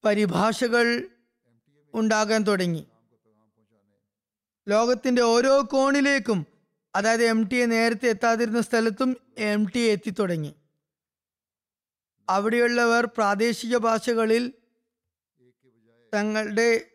[0.06, 1.08] പരിഭാഷകൾ
[1.94, 2.88] ഉണ്ടാകാൻ തുടങ്ങി.
[4.68, 6.46] ലോകത്തിന്റെ ഓരോ കോണിലേക്കും
[6.96, 10.56] അതായത് എം ടി എ നേരത്തെ എത്താതിരുന്ന സ്ഥലത്തും എം ടി എ എത്തിത്തുടങ്ങി
[12.30, 14.54] അവിടെയുള്ളവർ പ്രാദേശിക ഭാഷകളിൽ
[16.16, 16.86] തങ്ങളുടെ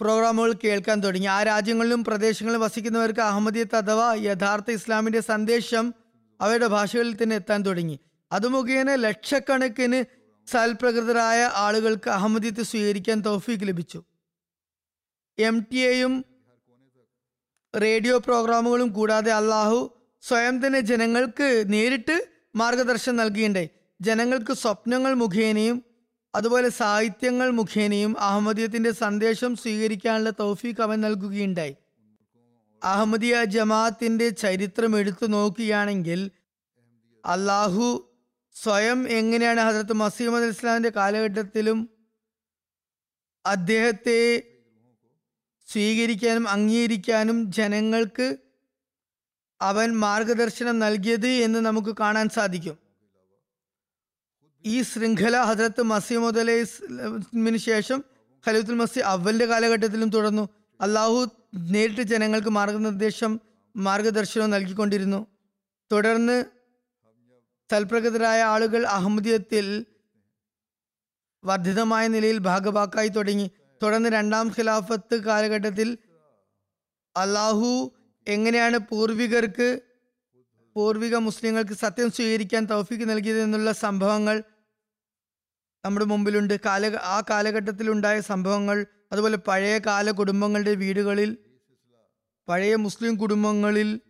[0.00, 1.26] പ്രോഗ്രാമുകൾ കേൾക്കാൻ തുടങ്ങി.
[1.26, 5.94] ആ രാജ്യങ്ങളിലും പ്രദേശങ്ങളിലും വസിക്കുന്നവർക്ക് അഹമ്മദിയത്ത് അഥവാ യഥാർത്ഥ ഇസ്ലാമിന്റെ സന്ദേശം
[6.40, 7.98] അവരുടെ ഭാഷകളിൽ തന്നെ എത്താൻ തുടങ്ങി.
[8.32, 10.04] അത് മുഖേന ലക്ഷക്കണക്കിന്
[10.50, 14.02] സൽപ്രകൃതരായ ആളുകൾക്ക് അഹമ്മദിയത്ത് സ്വീകരിക്കാൻ തൗഫീക്ക് ലഭിച്ചു.
[15.38, 16.24] എം ടി എയും
[17.76, 23.68] റേഡിയോ പ്രോഗ്രാമുകളും കൂടാതെ അള്ളാഹു സ്വയം തന്നെ ജനങ്ങൾക്ക് നേരിട്ട് മാർഗദർശനം നൽകിയിട്ടുണ്ടായി
[24.00, 25.82] ജനങ്ങൾക്ക് സ്വപ്നങ്ങൾ മുഖേനയും
[26.34, 31.74] അതുപോലെ സാഹിത്യങ്ങൾ മുഖേനയും അഹമ്മദിയത്തിന്റെ സന്ദേശം സ്വീകരിക്കാനുള്ള തൗഫീഖ് അവൻ നൽകുകയുണ്ടായി.
[32.82, 36.30] അഹമ്മദിയ ജമാഅത്തിന്റെ ചരിത്രം എടുത്തു നോക്കുകയാണെങ്കിൽ
[37.24, 37.86] അള്ളാഹു
[38.56, 41.78] സ്വയം എങ്ങനെയാണ് ഹസരത്ത് മസീമദ് ഇസ്ലാമിന്റെ കാലഘട്ടത്തിലും
[43.44, 44.20] അദ്ദേഹത്തെ
[45.68, 48.38] സ്വീകരിക്കാനും അംഗീകരിക്കാനും ജനങ്ങൾക്ക്
[49.60, 52.76] അവൻ മാർഗദർശനം നൽകിയത് എന്ന് നമുക്ക് കാണാൻ സാധിക്കും.
[54.64, 58.04] ഈ ശൃംഖല ഹജറത്ത് മസീമുദ് മുതലിന് ശേഷം
[58.44, 60.48] ഖലീഫുൽ മസി അവലിന്റെ കാലഘട്ടത്തിലും തുടർന്നു.
[60.80, 61.18] അള്ളാഹു
[61.52, 63.40] നേരിട്ട് ജനങ്ങൾക്ക് മാർഗനിർദ്ദേശം
[63.76, 65.26] മാർഗദർശനവും നൽകിക്കൊണ്ടിരുന്നു.
[65.92, 66.44] തുടർന്ന്
[67.72, 69.86] തൽപ്രകൃതരായ ആളുകൾ അഹമ്മദിയത്തിൽ
[71.44, 73.50] വർദ്ധിതമായ നിലയിൽ ഭാഗഭാക്കായി തുടങ്ങി.
[73.82, 75.98] തുടർന്ന് രണ്ടാം ഖിലാഫത്ത് കാലഘട്ടത്തിൽ
[77.16, 77.90] അള്ളാഹു
[78.28, 79.80] എങ്ങനെയാണ് പൂർവികർക്ക്
[80.74, 84.42] പൂർവിക മുസ്ലിങ്ങൾക്ക് സത്യം സ്വീകരിക്കാൻ തൗഫീക്ക് നൽകിയത് എന്നുള്ള സംഭവങ്ങൾ
[85.84, 86.60] നമ്മുടെ മുമ്പിലുണ്ട്.
[86.64, 91.38] കാല ആ കാലഘട്ടത്തിലുണ്ടായ സംഭവങ്ങൾ അതുപോലെ പഴയ കാല കുടുംബങ്ങളുടെ വീടുകളിൽ
[92.48, 94.00] പഴയ മുസ്ലിം കുടുംബങ്ങളിൽ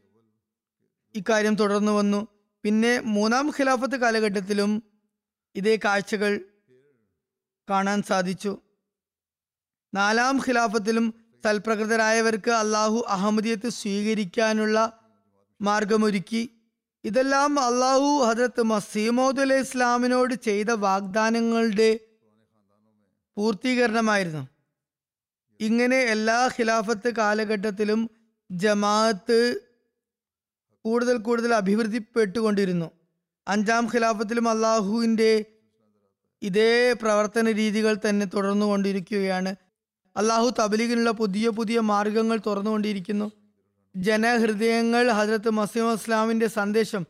[1.15, 2.29] ഇക്കാര്യം തുടർന്നു വന്നു.
[2.65, 4.83] പിന്നെ മൂന്നാം ഖിലാഫത്ത് കാലഘട്ടത്തിലും
[5.55, 6.41] ഇതേ കാഴ്ചകൾ
[7.71, 8.59] കാണാൻ സാധിച്ചു.
[9.95, 11.15] നാലാം ഖിലാഫത്തിലും
[11.47, 15.01] തൽപ്രകൃതരായവർക്ക് അള്ളാഹു അഹമ്മദിയത്ത് സ്വീകരിക്കാനുള്ള
[15.61, 16.51] മാർഗമൊരുക്കി.
[17.05, 22.01] ഇതെല്ലാം അള്ളാഹു ഹജരത്ത് മസീമോദ് അലൈഹി ഇസ്ലാമിനോട് ചെയ്ത വാഗ്ദാനങ്ങളുടെ
[23.37, 24.56] പൂർത്തീകരണമായിരുന്നു.
[25.61, 28.11] ഇങ്ങനെ എല്ലാ ഖിലാഫത്ത് കാലഘട്ടത്തിലും
[28.51, 29.39] ജമാഅത്ത്
[30.85, 32.91] കൂടുതൽ കൂടുതൽ അഭിവൃദ്ധിപ്പെട്ടുകൊണ്ടിരുന്നു.
[33.49, 35.45] അഞ്ചാം ഖിലാഫത്തിലും അള്ളാഹുവിന്റെ
[36.43, 39.57] ഇതേ പ്രവർത്തന രീതികൾ തന്നെ തുടർന്നു കൊണ്ടിരിക്കുകയാണ്
[40.17, 43.33] അള്ളാഹു തബലീഗിനുള്ള പുതിയ പുതിയ മാർഗങ്ങൾ തുറന്നുകൊണ്ടിരിക്കുന്നു.
[43.97, 47.07] ജനഹൃദയങ്ങൾ ഹജരത്ത് മസീം ഇസ്ലാമിന്റെ സന്ദേശം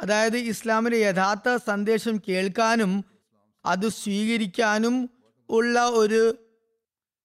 [0.00, 2.92] അതായത് ഇസ്ലാമിന്റെ യഥാർത്ഥ സന്ദേശം കേൾക്കാനും
[3.64, 5.10] അത് സ്വീകരിക്കാനും
[5.48, 6.22] ഉള്ള ഒരു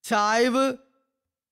[0.05, 0.77] ചായ്വ്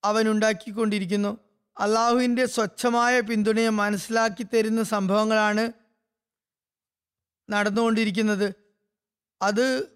[0.04, 1.38] അവൻ ഉണ്ടാക്കിക്കൊണ്ടിരിക്കുന്നു.
[1.80, 5.72] അള്ളാഹുവിന്റെ സ്വച്ഛമായ പിന്തുണയെ മനസ്സിലാക്കി തരുന്ന സംഭവങ്ങളാണ്
[7.50, 8.54] നടന്നുകൊണ്ടിരിക്കുന്നത്.
[9.42, 9.88] അത്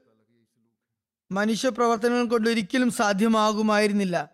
[1.31, 4.29] മനുഷ്യപ്രവർത്തനങ്ങൾ കൊണ്ട് ഒരിക്കലും സാധ്യമാകുമായിരുന്നില്ല.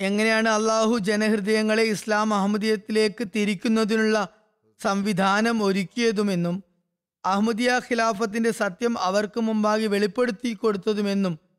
[0.00, 4.28] എങ്ങനെയാണ് അള്ളാഹു ജനഹൃദയങ്ങളെ ഇസ്ലാം അഹമ്മദീയത്തിലേക്ക് തിരിക്കുന്നതിനുള്ള
[4.82, 6.64] സംവിധാനം ഒരുക്കിയതുമെന്നും
[7.24, 11.49] അഹമ്മദിയ ഖിലാഫത്തിന്റെ സത്യം അവർക്ക് മുമ്പാകെ വെളിപ്പെടുത്തി കൊടുത്തതുമെന്നും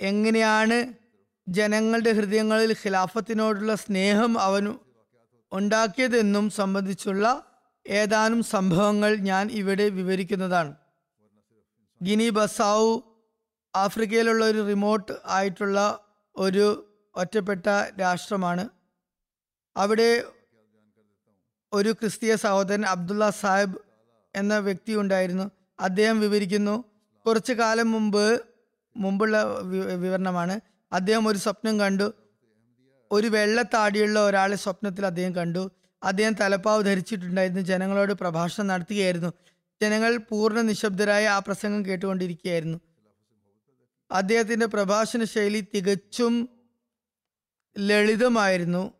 [0.00, 0.94] എങ്ങനെയാണ്
[1.48, 4.74] ജനങ്ങളുടെ ഹൃദയങ്ങളിൽ ഖിലാഫത്തിനോടുള്ള സ്നേഹം അവൻ
[5.52, 7.44] ഉണ്ടാക്കിയതെന്നും സംബന്ധിച്ചുള്ള
[7.86, 10.74] ഏതാനും സംഭവങ്ങൾ ഞാൻ ഇവിടെ വിവരിക്കുന്നതാണ്.
[12.02, 13.02] ഗിനി ബസാവു
[13.76, 16.04] ആഫ്രിക്കയിലുള്ള ഒരു റിമോട്ട് ആയിട്ടുള്ള
[16.36, 17.66] ഒരു ഒറ്റപ്പെട്ട
[18.00, 18.68] രാഷ്ട്രമാണ്.
[19.76, 20.24] അവിടെ
[21.72, 23.78] ഒരു ക്രിസ്തീയ സഹോദരൻ അബ്ദുള്ള സാഹിബ്
[24.36, 25.50] എന്ന വ്യക്തി ഉണ്ടായിരുന്നു.
[25.80, 26.84] അദ്ദേഹം വിവരിക്കുന്നു
[27.26, 28.49] കുറച്ചു കാലം മുമ്പ്
[28.96, 29.44] മുമ്പുള്ള
[29.94, 30.60] വിവരണമാണ്.
[30.92, 32.12] അദ്ദേഹം ഒരു സ്വപ്നം കണ്ടു.
[33.12, 35.70] ഒരു വെള്ളത്താടിയുള്ള ഒരാളെ സ്വപ്നത്തിൽ അദ്ദേഹം കണ്ടു.
[36.02, 37.62] അദ്ദേഹം തലപ്പാവ് ധരിച്ചിട്ടുണ്ടായിരുന്നു.
[37.62, 39.32] ജനങ്ങളോട് പ്രഭാഷണം നടത്തുകയായിരുന്നു.
[39.82, 42.80] ജനങ്ങൾ പൂർണ നിശബ്ദരായ ആ പ്രസംഗം കേട്ടുകൊണ്ടിരിക്കുകയായിരുന്നു.
[44.10, 46.48] അദ്ദേഹത്തിന്റെ പ്രഭാഷണ ശൈലി തികച്ചും
[47.78, 48.92] ലളിതമായിരുന്നു.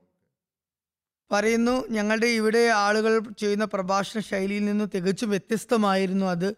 [1.32, 6.54] പറയുന്നു ഞങ്ങളുടെ ഇവിടെ ആളുകൾ ചെയ്യുന്ന പ്രഭാഷണ ശൈലിയിൽ നിന്ന് തികച്ചും വ്യത്യസ്തമായിരുന്നു അത്.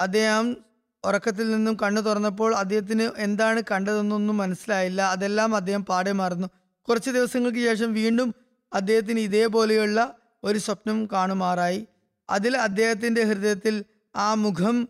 [0.00, 0.71] അദ്ദേഹം
[1.04, 5.02] ഉറക്കത്തിൽ നിന്നും കണ്ണു തുറന്നപ്പോൾ അദ്ദേഹത്തിന് എന്താണ് കണ്ടതെന്നൊന്നും മനസ്സിലായില്ല.
[5.02, 6.48] അതെല്ലാം അദ്ദേഹം പാടെ മറന്നു.
[6.88, 8.34] കുറച്ച് ദിവസങ്ങൾക്ക് ശേഷം വീണ്ടും
[8.72, 11.86] അദ്ദേഹത്തിന് ഇതേപോലെയുള്ള ഒരു സ്വപ്നം കാണുമാറായി.
[12.30, 13.84] അതിൽ അദ്ദേഹത്തിന്റെ ഹൃദയത്തിൽ
[14.16, 14.88] ആ മുഖം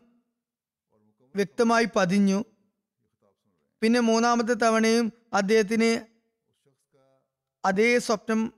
[1.36, 2.44] വ്യക്തമായി പതിഞ്ഞു.
[3.80, 6.06] പിന്നെ മൂന്നാമത്തെ തവണയും അദ്ദേഹത്തിന്
[7.64, 8.52] അതേ സ്വപ്നം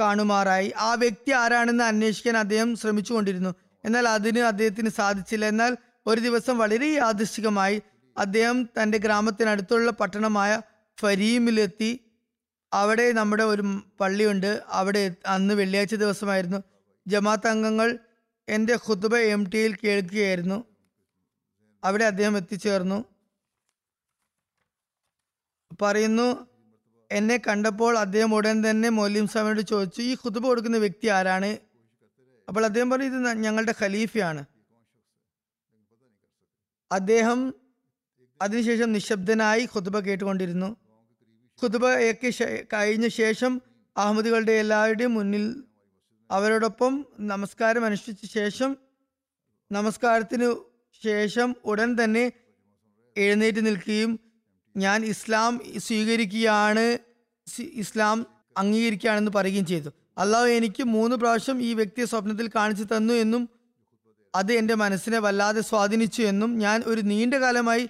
[0.00, 0.72] കാണുമാറായി.
[0.76, 3.54] ആ വ്യക്തി ആരാണെന്ന് അന്വേഷിക്കാൻ അദ്ദേഹം ശ്രമിച്ചുകൊണ്ടിരുന്നു.
[3.84, 5.46] എന്നാൽ അതിന് അദ്ദേഹത്തിന് സാധിച്ചില്ല.
[5.46, 7.82] എന്നാൽ ഒരു ദിവസം വളരെ യാദൃശികമായി
[8.16, 10.60] അദ്ദേഹം തന്റെ ഗ്രാമത്തിനടുത്തുള്ള പട്ടണമായ
[11.00, 12.00] ഫരീമിലെത്തി.
[12.72, 13.62] അവിടെ നമ്മുടെ ഒരു
[14.00, 14.62] പള്ളിയുണ്ട്.
[14.70, 16.60] അവിടെ അന്ന് വെള്ളിയാഴ്ച ദിവസമായിരുന്നു.
[17.06, 17.98] ജമാഅത്ത് അംഗങ്ങൾ
[18.48, 20.64] എന്റെ ഖുതുബ എം ടിയിൽ കേൾക്കുകയായിരുന്നു.
[21.84, 23.04] അവിടെ അദ്ദേഹം എത്തിച്ചേർന്നു.
[25.82, 26.46] പറയുന്നു
[27.10, 31.71] എന്നെ കണ്ടപ്പോൾ അദ്ദേഹം ഉടൻ തന്നെ മൊല്ലിം സാമിനോട് ചോദിച്ചു ഈ ഖുതുബ കൊടുക്കുന്ന വ്യക്തി ആരാണ്?
[32.48, 34.44] അപ്പോൾ അദ്ദേഹം പറഞ്ഞു ഇത് ഞങ്ങളുടെ ഖലീഫയാണ്.
[36.92, 37.54] അദ്ദേഹം
[38.42, 40.76] അതിനുശേഷം നിശബ്ദനായി ഖുതുബ കേട്ടുകൊണ്ടിരുന്നു.
[41.62, 42.30] ഖുതുബയൊക്കെ
[42.72, 43.62] കഴിഞ്ഞ ശേഷം
[43.96, 45.64] അഹമ്മദികളുടെ എല്ലാവരുടെയും മുന്നിൽ
[46.30, 48.76] അവരോടൊപ്പം നമസ്കാരം അനുഷ്ഠിച്ച ശേഷം
[49.72, 50.70] നമസ്കാരത്തിനു
[51.02, 52.32] ശേഷം ഉടൻ തന്നെ
[53.16, 54.20] എഴുന്നേറ്റ് നിൽക്കുകയും
[54.76, 56.98] ഞാൻ ഇസ്ലാം സ്വീകരിക്കുകയാണ്
[57.74, 58.26] ഇസ്ലാം
[58.56, 59.90] അംഗീകരിക്കുകയാണെന്ന് പറയുകയും ചെയ്തു.
[60.18, 63.48] അള്ളാഹു എനിക്ക് മൂന്ന് പ്രാവശ്യം ഈ വ്യക്തിയെ സ്വപ്നത്തിൽ കാണിച്ചു തന്നു എന്നും
[64.34, 67.88] അത് എന്റെ മനസ്സിനെ വല്ലാതെ സ്വാധീനിച്ചു എന്നും ഞാൻ ഒരു നീണ്ട കാലമായി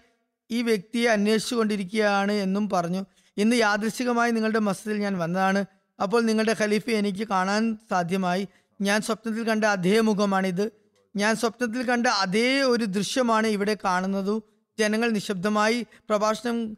[0.51, 3.05] ഈ വ്യക്തിയെ അന്വേഷിച്ചു കൊണ്ടിരിക്കുകയാണ് എന്നും പറഞ്ഞു.
[3.37, 5.65] ഇന്ന് യാദൃശികമായി നിങ്ങളുടെ മസ്ജിദിൽ ഞാൻ വന്നതാണ്.
[6.03, 8.49] അപ്പോൾ നിങ്ങളുടെ ഖലീഫ എനിക്ക് കാണാൻ സാധ്യമായി.
[8.81, 10.73] ഞാൻ സ്വപ്നത്തിൽ കണ്ട അതേ മുഖമാണിത്.
[11.17, 14.43] ഞാൻ സ്വപ്നത്തിൽ കണ്ട അതേ ഒരു ദൃശ്യമാണ് ഇവിടെ കാണുന്നതും.
[14.79, 16.75] ജനങ്ങൾ നിശബ്ദമായി പ്രഭാഷണം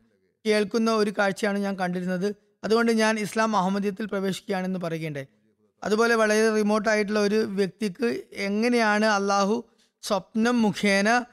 [0.47, 2.35] കേൾക്കുന്ന ഒരു കാഴ്ചയാണ് ഞാൻ കണ്ടിരുന്നത്.
[2.65, 5.27] അതുകൊണ്ട് ഞാൻ ഇസ്ലാം അഹമ്മദീയത്തിൽ പ്രവേശിക്കുകയാണെന്ന് പറയുകയുണ്ടേ
[5.85, 9.65] അതുപോലെ വളരെ റിമോട്ടായിട്ടുള്ള ഒരു വ്യക്തിക്ക് എങ്ങനെയാണ് അള്ളാഹു
[10.03, 11.25] സ്വപ്നം മുഖേന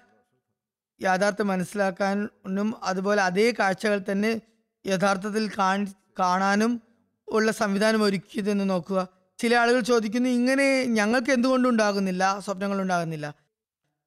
[1.02, 4.42] യാഥാർത്ഥ്യം മനസ്സിലാക്കാനും അതുപോലെ അതേ കാഴ്ചകൾ തന്നെ
[4.86, 5.86] യഥാർത്ഥത്തിൽ കാണി
[6.20, 6.82] കാണാനും
[7.28, 9.08] ഉള്ള സംവിധാനം ഒരുക്കിയതെന്ന് നോക്കുക.
[9.38, 13.34] ചില ആളുകൾ ചോദിക്കുന്നു ഇങ്ങനെ ഞങ്ങൾക്ക് എന്തുകൊണ്ടുണ്ടാകുന്നില്ല സ്വപ്നങ്ങൾ ഉണ്ടാകുന്നില്ല.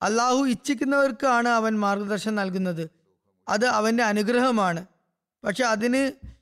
[0.02, 2.90] അള്ളാഹു ഇച്ഛിക്കുന്നവർക്കാണ് അവൻ മാർഗദർശനം നൽകുന്നത്.
[3.48, 4.86] അത് അവന്റെ അനുഗ്രഹമാണ്.
[5.44, 6.33] പക്ഷെ അതിന്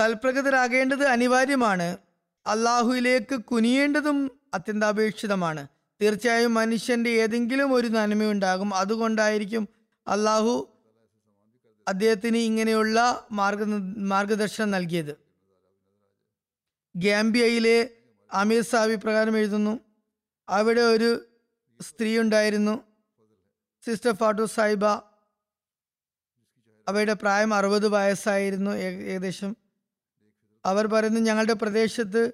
[0.00, 1.96] തൽപ്രകൃതരാകേണ്ടത് അനിവാര്യമാണ്.
[2.46, 5.68] അള്ളാഹുവിലേക്ക് കുനിയേണ്ടതും അത്യന്താപേക്ഷിതമാണ്.
[6.02, 9.68] തീർച്ചയായും മനുഷ്യന്റെ ഏതെങ്കിലും ഒരു നന്മയുണ്ടാകും അതുകൊണ്ടായിരിക്കും
[10.06, 10.68] അള്ളാഹു
[11.88, 13.64] അദ്ദേഹത്തിന് ഇങ്ങനെയുള്ള മാർഗ
[13.96, 15.16] മാർഗദർശനം നൽകിയത്.
[16.96, 17.90] ഗാംബിയയിലെ
[18.32, 19.80] അമീർ സാബി പ്രകാരം എഴുതുന്നു
[20.48, 21.24] അവിടെ ഒരു
[21.80, 22.84] സ്ത്രീ ഉണ്ടായിരുന്നു
[23.86, 24.84] സിസ്റ്റർ ഫാട്ടു സാഹിബ.
[26.88, 29.65] അവയുടെ പ്രായം അറുപത് വയസ്സായിരുന്നു ഏകദേശം.
[30.66, 32.32] അവർ പറയുന്നു ഞങ്ങളുടെ പ്രദേശത്ത്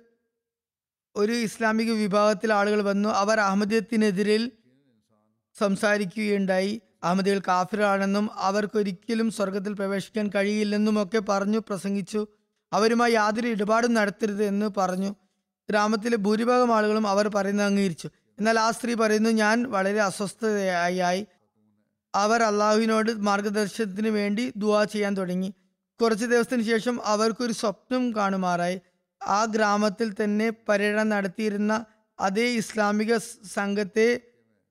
[1.16, 3.09] ഒരു ഇസ്ലാമിക വിഭാഗത്തിൽ ആളുകൾ വന്നു.
[3.09, 4.53] അവർ അഹമ്മദീയത്തിനെതിരിൽ
[5.59, 6.81] സംസാരിക്കുകയുണ്ടായി.
[7.05, 12.27] അഹമ്മദികൾ കാഫിറാണെന്നും അവർക്കൊരിക്കലും സ്വർഗത്തിൽ പ്രവേശിക്കാൻ കഴിയില്ലെന്നും ഒക്കെ പറഞ്ഞു പ്രസംഗിച്ചു.
[12.73, 15.14] അവരുമായി യാതൊരു ഇടപാടും നടത്തരുത് എന്ന് പറഞ്ഞു.
[15.71, 18.11] ഗ്രാമത്തിലെ ഭൂരിഭാഗം ആളുകളും അവർ പറയുന്നത് അംഗീകരിച്ചു.
[18.38, 21.27] എന്നാൽ ആ സ്ത്രീ പറയുന്നു ഞാൻ വളരെ അസ്വസ്ഥതയായി
[22.14, 25.55] അവർ അള്ളാഹുവിനോട് മാർഗദർശനത്തിന് വേണ്ടി ദുവാ ചെയ്യാൻ തുടങ്ങി.
[26.03, 28.81] കുറച്ച് ദിവസത്തിന് ശേഷം അവർക്കൊരു സ്വപ്നം കാണുമാറായി.
[29.23, 31.85] ആ ഗ്രാമത്തിൽ തന്നെ പര്യടനം നടത്തിയിരുന്ന
[32.21, 33.17] അതേ ഇസ്ലാമിക
[33.55, 34.21] സംഘത്തെ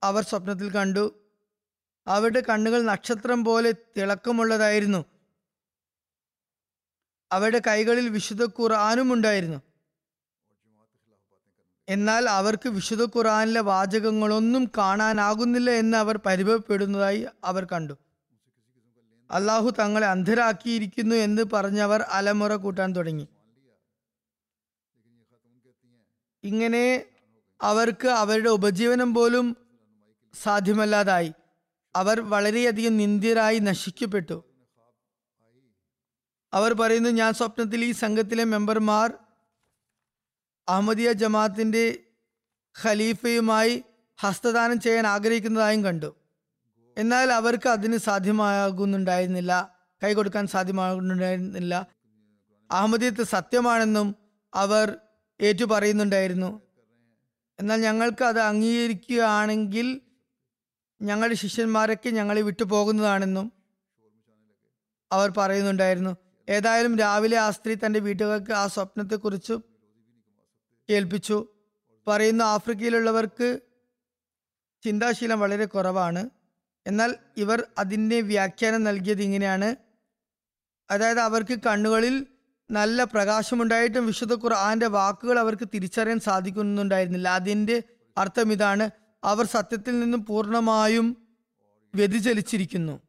[0.02, 1.14] അവർ സ്വപ്നത്തിൽ കണ്ടു.
[2.06, 5.04] അവരുടെ കണ്ണുകൾ നക്ഷത്രം പോലെ തിളക്കമുള്ളതായിരുന്നു.
[7.32, 9.62] അവരുടെ കൈകളിൽ വിശുദ്ധ ഖുർആാനും ഉണ്ടായിരുന്നു.
[11.88, 17.98] എന്നാൽ അവർക്ക് വിശുദ്ധ ഖുർആാനിലെ വാചകങ്ങളൊന്നും കാണാനാകുന്നില്ല എന്ന് അവർ പരിഭവപ്പെടുന്നതായി അവർ കണ്ടു.
[19.32, 23.28] അള്ളാഹു തങ്ങളെ അന്ധരാക്കിയിരിക്കുന്നു എന്ന് പറഞ്ഞവർ അലമുറ കൂട്ടാൻ തുടങ്ങി.
[26.44, 27.04] ഇങ്ങനെ
[27.62, 29.56] അവർക്ക് അവരുടെ ഉപജീവനം പോലും
[30.42, 31.32] സാധ്യമല്ലാതായി.
[31.96, 34.44] അവർ വളരെയധികം നിന്ദ്യരായി നശിക്കപ്പെട്ടു.
[36.52, 39.18] അവർ പറയുന്നു ഞാൻ സ്വപ്നത്തിൽ ഈ സംഘത്തിലെ മെമ്പർമാർ
[40.68, 41.98] അഹമ്മദിയ ജമാഅത്തിന്റെ
[42.82, 43.84] ഖലീഫയുമായി
[44.20, 46.14] ഹസ്തദാനം ചെയ്യാൻ ആഗ്രഹിക്കുന്നതായും കണ്ടു.
[46.98, 49.76] എന്നാൽ അവർക്ക് അതിന് സാധ്യമാകുന്നുണ്ടായിരുന്നില്ല.
[50.02, 51.86] കൈ കൊടുക്കാൻ സാധ്യമാകുന്നുണ്ടായിരുന്നില്ല
[52.70, 54.14] അഹമ്മദീത്ത് സത്യമാണെന്നും
[54.54, 54.98] അവർ
[55.40, 56.62] ഏറ്റു പറയുന്നുണ്ടായിരുന്നു
[57.60, 60.00] എന്നാൽ ഞങ്ങൾക്ക് അത് അംഗീകരിക്കുകയാണെങ്കിൽ
[61.02, 63.52] ഞങ്ങളുടെ ശിഷ്യന്മാരൊക്കെ ഞങ്ങളെ വിട്ടുപോകുന്നതാണെന്നും
[65.12, 66.16] അവർ പറയുന്നുണ്ടായിരുന്നു.
[66.48, 69.52] ഏതായാലും രാവിലെ ആ സ്ത്രീ തന്റെ വീട്ടുകാർക്ക് ആ സ്വപ്നത്തെക്കുറിച്ച്
[70.90, 71.46] കേൾപ്പിച്ചു.
[72.06, 73.60] പറയുന്ന ആഫ്രിക്കയിലുള്ളവർക്ക്
[74.84, 76.30] ചിന്താശീലം വളരെ കുറവാണ്.
[76.86, 79.76] എന്നാൽ ഇവർ അതിന്റെ വ്യാഖ്യാനം നൽകിയത് ഇങ്ങനെയാണ്.
[80.90, 82.26] അതായത് അവർക്ക് കണ്ണുകളിൽ
[82.70, 87.28] നല്ല പ്രകാശമുണ്ടായിട്ടും വിശുദ്ധ ഖുർആന്റെ വാക്കുകൾ അവർക്ക് തിരിച്ചറിയാൻ സാധിക്കുന്നുണ്ടായിരുന്നില്ല.
[87.28, 87.82] അതിന്റെ
[88.16, 88.90] അർത്ഥം ഇതാണ്
[89.24, 91.16] അവർ സത്യത്തിൽ നിന്നും പൂർണമായും
[91.94, 93.00] വ്യതിചലിച്ചിരിക്കുന്നു.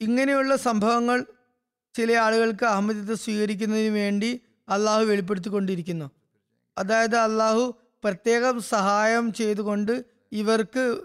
[0.00, 1.26] ഇങ്ങനെയുള്ള സംഭവങ്ങൾ
[1.94, 6.10] ചില ആളുകൾക്ക് അഹമ്മദത്തെ സ്വീകരിക്കുന്നതിന് വേണ്ടി അള്ളാഹു വെളിപ്പെടുത്തിക്കൊണ്ടിരിക്കുന്നു.
[6.78, 11.04] അതായത് അള്ളാഹു പ്രത്യേകം സഹായം ചെയ്തുകൊണ്ട് ഇവർക്ക്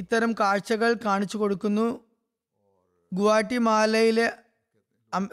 [0.00, 1.86] ഇത്തരം കാഴ്ചകൾ കാണിച്ചു കൊടുക്കുന്നു.
[3.12, 4.26] ഗുവാട്ടിമാലയിലെ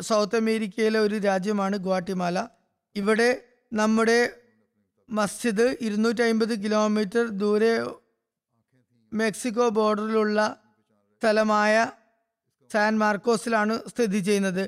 [0.02, 2.48] സൗത്ത് അമേരിക്കയിലെ ഒരു രാജ്യമാണ് ഗുവാട്ടിമാല.
[2.96, 3.30] ഇവിടെ
[3.74, 4.20] നമ്മുടെ
[5.10, 7.74] മസ്ജിദ് ഇരുന്നൂറ്റി അമ്പത് കിലോമീറ്റർ ദൂരെ
[9.14, 10.40] മെക്സിക്കോ ബോർഡറിലുള്ള
[11.18, 11.92] സ്ഥലമായ
[12.74, 14.64] സാൻ മാർക്കോസിലാണ് സ്ഥിതി ചെയ്യുന്നത്.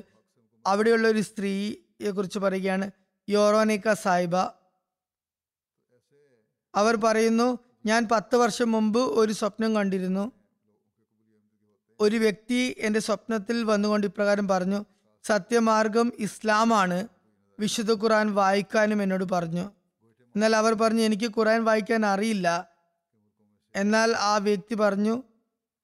[0.66, 2.90] അവിടെയുള്ള ഒരു സ്ത്രീയെ കുറിച്ച് പറയുകയാണ്
[3.28, 4.36] യോറോനിക്ക സായിബ.
[6.74, 7.48] അവർ പറയുന്നു
[7.86, 10.32] ഞാൻ പത്ത് വർഷം മുമ്പ് ഒരു സ്വപ്നം കണ്ടിരുന്നു.
[12.00, 14.84] ഒരു വ്യക്തി എന്റെ സ്വപ്നത്തിൽ വന്നുകൊണ്ട് ഇപ്രകാരം പറഞ്ഞു
[15.24, 17.08] സത്യമാർഗം ഇസ്ലാമാണ്.
[17.60, 19.70] വിശുദ്ധ ഖുറാൻ വായിക്കാനും എന്നോട് പറഞ്ഞു.
[20.34, 22.68] എന്നാൽ അവർ പറഞ്ഞു എനിക്ക് ഖുറാൻ വായിക്കാൻ അറിയില്ല.
[23.76, 25.22] എന്നാൽ ആ വ്യക്തി പറഞ്ഞു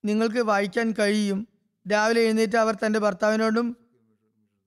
[0.05, 1.49] നിങ്ങൾക്ക് വായിക്കാൻ കഴിയും.
[1.93, 3.77] രാവിലെ എഴുന്നേറ്റ് അവർ തന്റെ ഭർത്താവിനോടും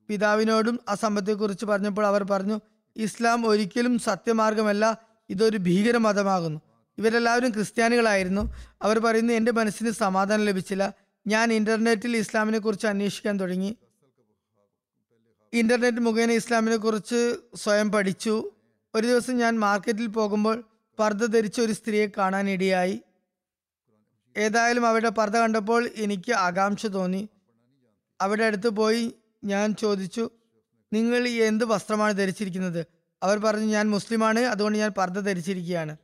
[0.08, 2.60] പിതാവിനോടും ആ സംഭവത്തെക്കുറിച്ച് പറഞ്ഞപ്പോൾ അവർ പറഞ്ഞു
[2.96, 4.98] ഇസ്ലാം ഒരിക്കലും സത്യമാർഗമല്ല
[5.30, 6.62] ഇതൊരു ഭീകര മതമാകുന്നു
[6.98, 8.56] ഇവരെല്ലാവരും ക്രിസ്ത്യാനികളായിരുന്നു.
[8.82, 10.94] അവർ പറയുന്നു എന്റെ മനസ്സിന് സമാധാനം ലഭിച്ചില്ല.
[11.28, 13.78] ഞാൻ ഇന്റർനെറ്റിൽ ഇസ്ലാമിനെ കുറിച്ച് അന്വേഷിക്കാൻ തുടങ്ങി.
[15.54, 18.52] ഇന്റർനെറ്റ് മുഖേന ഇസ്ലാമിനെ കുറിച്ച് സ്വയം പഠിച്ചു.
[18.96, 20.64] ഒരു ദിവസം ഞാൻ മാർക്കറ്റിൽ പോകുമ്പോൾ
[21.00, 23.02] പർദ്ദ ധരിച്ച ഒരു സ്ത്രീയെ കാണാനിടയായി
[24.38, 27.30] ഏതായാലും അവരുടെ പർദ്ദ കണ്ടപ്പോൾ എനിക്ക് ആകാംക്ഷ തോന്നി.
[28.22, 30.30] അവിടെ അടുത്ത് പോയി ഞാൻ ചോദിച്ചു
[30.94, 32.86] നിങ്ങൾ എന്ത് വസ്ത്രമാണ് ധരിച്ചിരിക്കുന്നത്?
[33.24, 35.98] അവർ പറഞ്ഞു ഞാൻ മുസ്ലിമാണ് അതുകൊണ്ട് ഞാൻ പർദ്ദ ധരിച്ചിരിക്കുകയാണ്.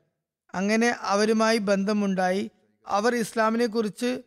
[0.56, 2.52] അങ്ങനെ അവരുമായി ബന്ധമുണ്ടായി.
[2.88, 4.22] അവർ ഇസ്ലാമിനെ കുറിച്ച്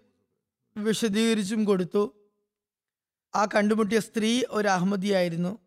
[0.76, 2.14] വിശദീകരിച്ചും കൊടുത്തു.
[3.34, 5.58] ആ കണ്ടുമുട്ടിയ സ്ത്രീ ഒരു അഹമ്മദിയായിരുന്നു.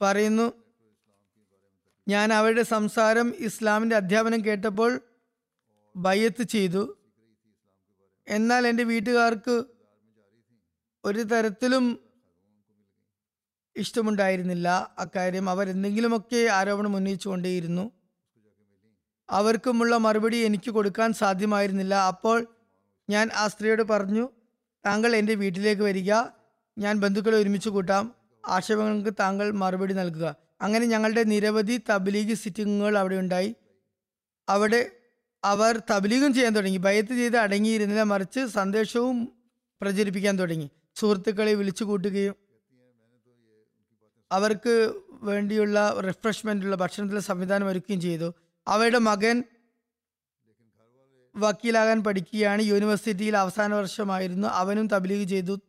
[0.00, 0.52] പറയുന്നു
[2.08, 5.00] ഞാൻ അവരുടെ സംസാരം ഇസ്ലാമിന്റെ അധ്യാപനം കേട്ടപ്പോൾ
[5.96, 6.98] ബയ്യത്ത് ചെയ്തു.
[8.28, 9.64] എന്നാൽ എന്റെ വീട്ടുകാർക്ക്
[11.04, 12.00] ഒരു തരത്തിലും
[13.76, 14.94] ഇഷ്ടമുണ്ടായിരുന്നില്ല.
[14.98, 17.95] അക്കാര്യം അവർ എന്തെങ്കിലുമൊക്കെ ആരോപണം ഉന്നയിച്ചുകൊണ്ടേയിരുന്നു.
[19.30, 21.94] അവർക്കുമുള്ള മറുപടി എനിക്ക് കൊടുക്കാൻ സാധ്യമായിരുന്നില്ല.
[21.94, 22.46] അപ്പോൾ
[23.10, 24.28] ഞാൻ ആ സ്ത്രീയോട് പറഞ്ഞു
[24.86, 26.12] താങ്കൾ എന്റെ വീട്ടിലേക്ക് വരിക.
[26.78, 28.14] ഞാൻ ബന്ധുക്കളെ ഒരുമിച്ച് കൂട്ടാം.
[28.48, 30.36] ആക്ഷേപങ്ങൾക്ക് താങ്കൾ മറുപടി നൽകുക.
[30.60, 33.54] അങ്ങനെ ഞങ്ങളുടെ നിരവധി തബ്ലീഗ് സിറ്റിങ്ങുകൾ അവിടെ ഉണ്ടായി.
[34.48, 34.90] അവിടെ
[35.44, 36.78] അവർ തബ്ലീഗും ചെയ്യാൻ തുടങ്ങി.
[36.78, 38.02] ഭയത്ത് ചെയ്ത് അടങ്ങിയിരുന്നില്ല.
[38.02, 39.32] മറിച്ച് സന്ദേശവും
[39.80, 40.70] പ്രചരിപ്പിക്കാൻ തുടങ്ങി.
[40.94, 42.34] സുഹൃത്തുക്കളെ വിളിച്ചു കൂട്ടുകയും
[44.32, 48.34] അവർക്ക് വേണ്ടിയുള്ള റിഫ്രഷ്മെന്റുള്ള ഭക്ഷണത്തിലെ സംവിധാനം ഒരുക്കുകയും ചെയ്തു.
[48.68, 49.44] അവരുടെ മകൻ
[51.36, 52.62] വക്കീലാകാൻ പഠിക്കുകയാണ്.
[52.62, 54.48] യൂണിവേഴ്സിറ്റിയിൽ അവസാന വർഷമായിരുന്നു.
[54.48, 55.60] അവനും തബ്ലീഗ് ചെയ്തു.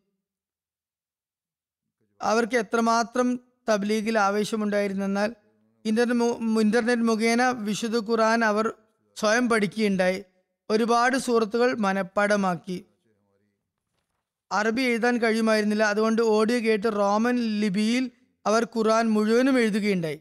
[2.22, 5.36] അവർക്ക് എത്രമാത്രം തബ്ലീഗിൽ ആവേശമുണ്ടായിരുന്നെന്നാൽ
[5.86, 8.74] ഇന്റർനെറ്റ് ഇന്റർനെറ്റ് മുഖേന വിശുദ്ധ ഖുറാൻ അവർ
[9.16, 10.24] സ്വയം പഠിക്കുകയുണ്ടായി.
[10.70, 12.86] ഒരുപാട് സുഹൃത്തുക്കൾ മനഃപ്പാടമാക്കി
[14.52, 15.84] അറബി എഴുതാൻ കഴിയുമായിരുന്നില്ല.
[15.84, 18.12] അതുകൊണ്ട് ഓഡിയോ കേട്ട് റോമൻ ലിപിയിൽ
[18.46, 20.20] അവർ ഖുറാൻ മുഴുവനും എഴുതുകയുണ്ടായി.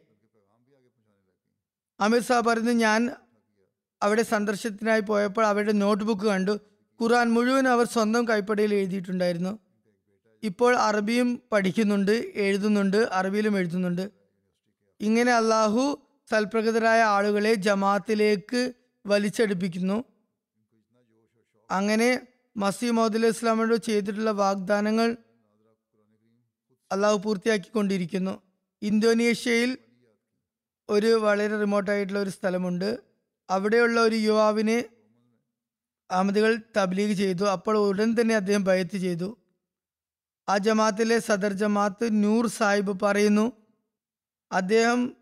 [2.01, 3.11] അമിത് ഷാ പറയുന്നു ഞാൻ
[4.03, 6.61] അവിടെ സന്ദർശനത്തിനായി പോയപ്പോൾ അവരുടെ നോട്ട്ബുക്ക് കണ്ടു.
[7.01, 9.59] ഖുറാൻ മുഴുവൻ അവർ സ്വന്തം കൈപ്പടയിൽ എഴുതിയിട്ടുണ്ടായിരുന്നു.
[10.42, 14.11] ഇപ്പോൾ അറബിയും പഠിക്കുന്നുണ്ട് എഴുതുന്നുണ്ട് അറബിയിലും എഴുതുന്നുണ്ട്.
[15.01, 18.72] ഇങ്ങനെ അള്ളാഹു സൽപ്രകൃതരായ ആളുകളെ ജമാഅത്തിലേക്ക്
[19.07, 20.05] വലിച്ചടുപ്പിക്കുന്നു.
[21.70, 22.26] അങ്ങനെ
[22.57, 25.16] മസീ മൗദ് ഇസ്ലാമിനോട് ചെയ്തിട്ടുള്ള വാഗ്ദാനങ്ങൾ
[26.92, 28.42] അള്ളാഹു പൂർത്തിയാക്കിക്കൊണ്ടിരിക്കുന്നു.
[28.82, 29.78] ഇന്തോനേഷ്യയിൽ
[30.89, 32.99] ഒരു വളരെ റിമോട്ടായിട്ടുള്ള ഒരു സ്ഥലമുണ്ട്.
[33.51, 34.84] അവിടെയുള്ള ഒരു യുവാവിനെ
[36.11, 37.45] അഹമ്മദികൾ തബ്ലീഗ് ചെയ്തു.
[37.45, 39.37] അപ്പോൾ ഉടൻ തന്നെ അദ്ദേഹം ബയത്ത് ചെയ്തു.
[40.49, 43.53] ആ ജമാത്തിലെ സദർ ജമാത്ത് നൂർ സാഹിബ് പറയുന്നു
[44.53, 45.16] അദ്ദേഹം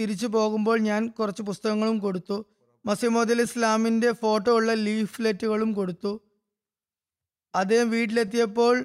[0.00, 2.46] തിരിച്ചു പോകുമ്പോൾ ഞാൻ കുറച്ച് പുസ്തകങ്ങളും കൊടുത്തു.
[2.86, 6.20] മസീമോദ് ഇസ്ലാമിന്റെ ഫോട്ടോ ഉള്ള ലീഫ്ലെറ്റുകളും കൊടുത്തു.
[7.54, 8.84] അദ്ദേഹം വീട്ടിലെത്തിയപ്പോൾ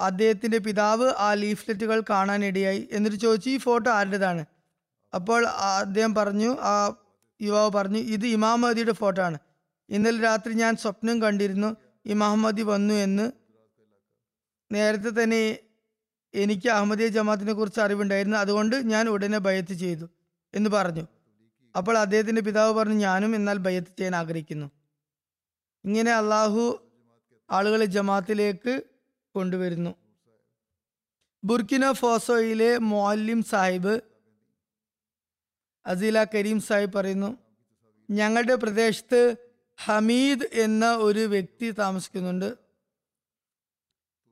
[0.00, 2.88] അദ്ദേഹത്തിന്റെ പിതാവ് ആ ലീഫ്ലെറ്റുകൾ കാണാനിടയായി.
[2.92, 4.44] എന്നിട്ട് ചോദിച്ചു ഈ ഫോട്ടോ ആരുടേതാണ്?
[5.14, 6.94] അപ്പോൾ അദ്ദേഹം പറഞ്ഞു ആ
[7.42, 9.38] യുവാവ് പറഞ്ഞു ഇത് ഇമാം ഫോട്ടോ ആണ്.
[9.90, 11.76] ഇന്നലെ രാത്രി ഞാൻ സ്വപ്നം കണ്ടിരുന്നു.
[12.06, 13.32] ഇമാം മഹദി വന്നു എന്ന്.
[14.72, 15.58] നേരത്തെ തന്നെ
[16.34, 18.36] എനിക്ക് അഹമ്മദിയ ജമാഅത്തിനെ കുറിച്ച് അറിവുണ്ടായിരുന്നു.
[18.36, 20.08] അതുകൊണ്ട് ഞാൻ ഉടനെ ബയത്ത് ചെയ്തു
[20.54, 21.06] എന്ന് പറഞ്ഞു.
[21.76, 24.70] അപ്പോൾ അദ്ദേഹത്തിന്റെ പിതാവ് പറഞ്ഞു ഞാനും എന്നാൽ ബയത്ത് ചെയ്യാൻ ആഗ്രഹിക്കുന്നു.
[25.84, 26.90] ഇങ്ങനെ അള്ളാഹു
[27.50, 28.82] ആളുകളെ ജമാത്തിലേക്ക്
[29.36, 29.94] കൊണ്ടുവരുന്നു.
[31.44, 34.00] ബുർക്കിന ഫോസോയിലെ മൊല്ലിം സാഹിബ്
[35.86, 37.38] അസീല കരീം സാഹിബ് പറയുന്നു
[38.10, 39.36] ഞങ്ങളുടെ പ്രദേശത്ത്
[39.84, 42.56] ഹമീദ് എന്ന ഒരു വ്യക്തി താമസിക്കുന്നുണ്ട്.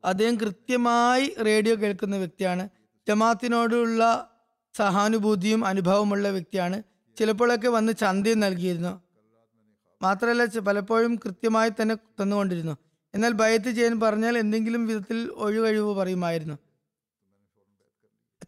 [0.05, 2.69] അദ്ദേഹം കൃത്യമായി റേഡിയോ കേൾക്കുന്ന വ്യക്തിയാണ്.
[3.09, 4.31] ജമാത്തിനോടുള്ള
[4.75, 6.83] സഹാനുഭൂതിയും അനുഭവമുള്ള വ്യക്തിയാണ്.
[7.19, 9.03] ചിലപ്പോഴൊക്കെ വന്ന് ചന്തയും നൽകിയിരുന്നു.
[10.03, 12.77] മാത്രമല്ല പലപ്പോഴും കൃത്യമായി തന്നെ തന്നുകൊണ്ടിരുന്നു.
[13.15, 16.57] എന്നാൽ ബയത്ത് ചെയ്യാൻ പറഞ്ഞാൽ എന്തെങ്കിലും വിധത്തിൽ ഒഴികഴിവ് പറയുമായിരുന്നു.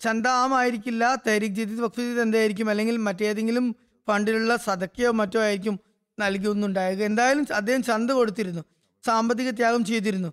[0.00, 2.70] ചന്ത ആമായിരിക്കില്ല തഹരീഖ് ജദീദ് വഖഫ് എന്തായിരിക്കും?
[2.70, 3.66] അല്ലെങ്കിൽ മറ്റേതെങ്കിലും
[4.08, 5.76] ഫണ്ടിലുള്ള സതക്കയോ മറ്റോ ആയിരിക്കും
[6.20, 7.02] നൽകിയൊന്നുണ്ടായത്.
[7.02, 8.62] എന്തായാലും അദ്ദേഹം ചന്ത കൊടുത്തിരുന്നു
[9.06, 10.30] സാമ്പത്തിക ത്യാഗം ചെയ്തിരുന്നു.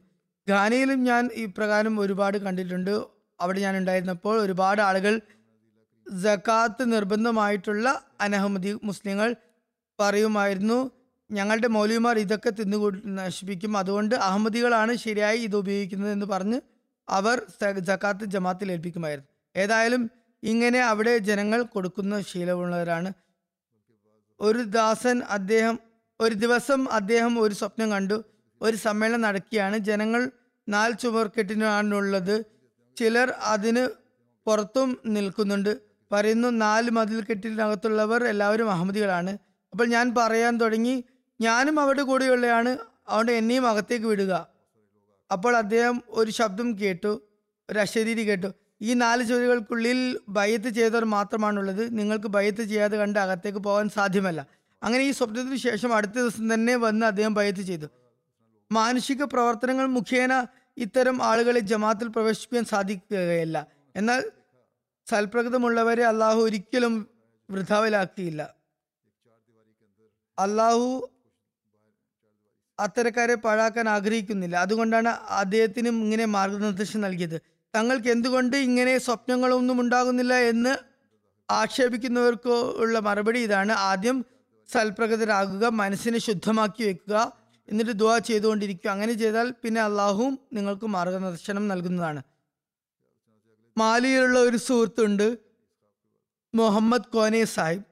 [0.49, 2.93] ഖാനയിലും ഞാൻ ഇപ്രകാരം പ്രകാരം ഒരുപാട് കണ്ടിട്ടുണ്ട്.
[3.41, 5.21] അവിടെ ഞാൻ ഉണ്ടായിരുന്നപ്പോൾ ഒരുപാട് ആളുകൾ
[6.11, 9.35] ജക്കാത്ത് നിർബന്ധമായിട്ടുള്ള അനഹമതി മുസ്ലിങ്ങൾ
[9.99, 10.91] പറയുമായിരുന്നു.
[11.33, 13.77] ഞങ്ങളുടെ മൗലിമാർ ഇതൊക്കെ തിന്നു നശിപ്പിക്കും.
[13.77, 16.59] അതുകൊണ്ട് അഹമ്മദികളാണ് ശരിയായി ഇത് ഉപയോഗിക്കുന്നത് എന്ന് പറഞ്ഞ്
[17.09, 17.37] അവർ
[17.79, 19.29] ജക്കാത്ത് ജമാത്തിൽ ഏൽപ്പിക്കുമായിരുന്നു.
[19.55, 20.03] ഏതായാലും
[20.43, 23.09] ഇങ്ങനെ അവിടെ ജനങ്ങൾ കൊടുക്കുന്ന ശീലമുള്ളവരാണ്.
[24.39, 25.79] ഒരു ദാസൻ അദ്ദേഹം
[26.19, 28.17] ഒരു ദിവസം അദ്ദേഹം ഒരു സ്വപ്നം കണ്ടു.
[28.61, 29.77] ഒരു സമ്മേളനം നടക്കുകയാണ്.
[29.77, 30.21] ജനങ്ങൾ
[30.69, 32.35] നാല് ചുമർക്കെട്ടിനാണുള്ളത്.
[32.97, 33.83] ചിലർ അതിന്
[34.45, 35.71] പുറത്തും നിൽക്കുന്നുണ്ട്.
[36.11, 39.37] പറയുന്നു നാല് മതിൽ കെട്ടിനകത്തുള്ളവർ എല്ലാവരും അഹമ്മദികളാണ്.
[39.73, 41.03] അപ്പോൾ ഞാൻ പറയാൻ തുടങ്ങി
[41.41, 42.77] ഞാനും അവരുടെ കൂടെയുള്ളയാണ്.
[43.07, 44.47] അതുകൊണ്ട് എന്നെയും അകത്തേക്ക് വിടുക.
[45.31, 47.21] അപ്പോൾ അദ്ദേഹം ഒരു ശബ്ദം കേട്ടു.
[47.69, 48.47] ഒരു അശരീരി കേട്ടു.
[48.81, 51.97] ഈ നാല് ചുവരുകൾക്കുള്ളിൽ ഭയത്ത് ചെയ്തവർ മാത്രമാണുള്ളത്.
[51.97, 54.47] നിങ്ങൾക്ക് ഭയത്ത് ചെയ്യാതെ കണ്ട് അകത്തേക്ക് പോകാൻ സാധ്യമല്ല.
[54.83, 57.85] അങ്ങനെ ഈ സ്വപ്നത്തിന് ശേഷം അടുത്ത ദിവസം തന്നെ വന്ന് അദ്ദേഹം ഭയത്ത് ചെയ്തു.
[58.71, 60.45] മാനുഷിക പ്രവർത്തനങ്ങൾ മുഖേന
[60.77, 63.67] ഇത്തരം ആളുകളെ ജമാത്തിൽ പ്രവേശിപ്പിക്കാൻ സാധിക്കുകയല്ല.
[63.95, 64.31] എന്നാൽ
[65.05, 67.07] സൽപ്രകൃതമുള്ളവരെ അള്ളാഹു ഒരിക്കലും
[67.51, 68.55] വൃഥാവിലാക്കിയില്ല.
[70.39, 71.09] അള്ളാഹു
[72.79, 74.55] അത്തരക്കാരെ പാഴാക്കാൻ ആഗ്രഹിക്കുന്നില്ല.
[74.55, 77.41] അതുകൊണ്ടാണ് അദ്ദേഹത്തിനും ഇങ്ങനെ മാർഗനിർദ്ദേശം നൽകിയത്.
[77.75, 80.77] തങ്ങൾക്ക് എന്തുകൊണ്ട് ഇങ്ങനെ സ്വപ്നങ്ങളൊന്നും ഉണ്ടാകുന്നില്ല എന്ന്
[81.51, 83.71] ആക്ഷേപിക്കുന്നവർക്ക് ഉള്ള മറുപടി ഇതാണ്.
[83.71, 84.25] ആദ്യം
[84.71, 88.89] സൽപ്രകൃതരാകുക മനസ്സിനെ ശുദ്ധമാക്കി വെക്കുക എന്നിട്ട് ദുവാ ചെയ്തുകൊണ്ടിരിക്കുക.
[88.89, 92.23] അങ്ങനെ ചെയ്താൽ പിന്നെ അള്ളാഹുവും നിങ്ങൾക്ക് മാർഗനിർദ്ദേശനം നൽകുന്നതാണ്.
[93.77, 95.37] മാലിയിലുള്ള ഒരു സുഹൃത്തുണ്ട്
[96.55, 97.83] മുഹമ്മദ് കോനെ സാഹിബ്.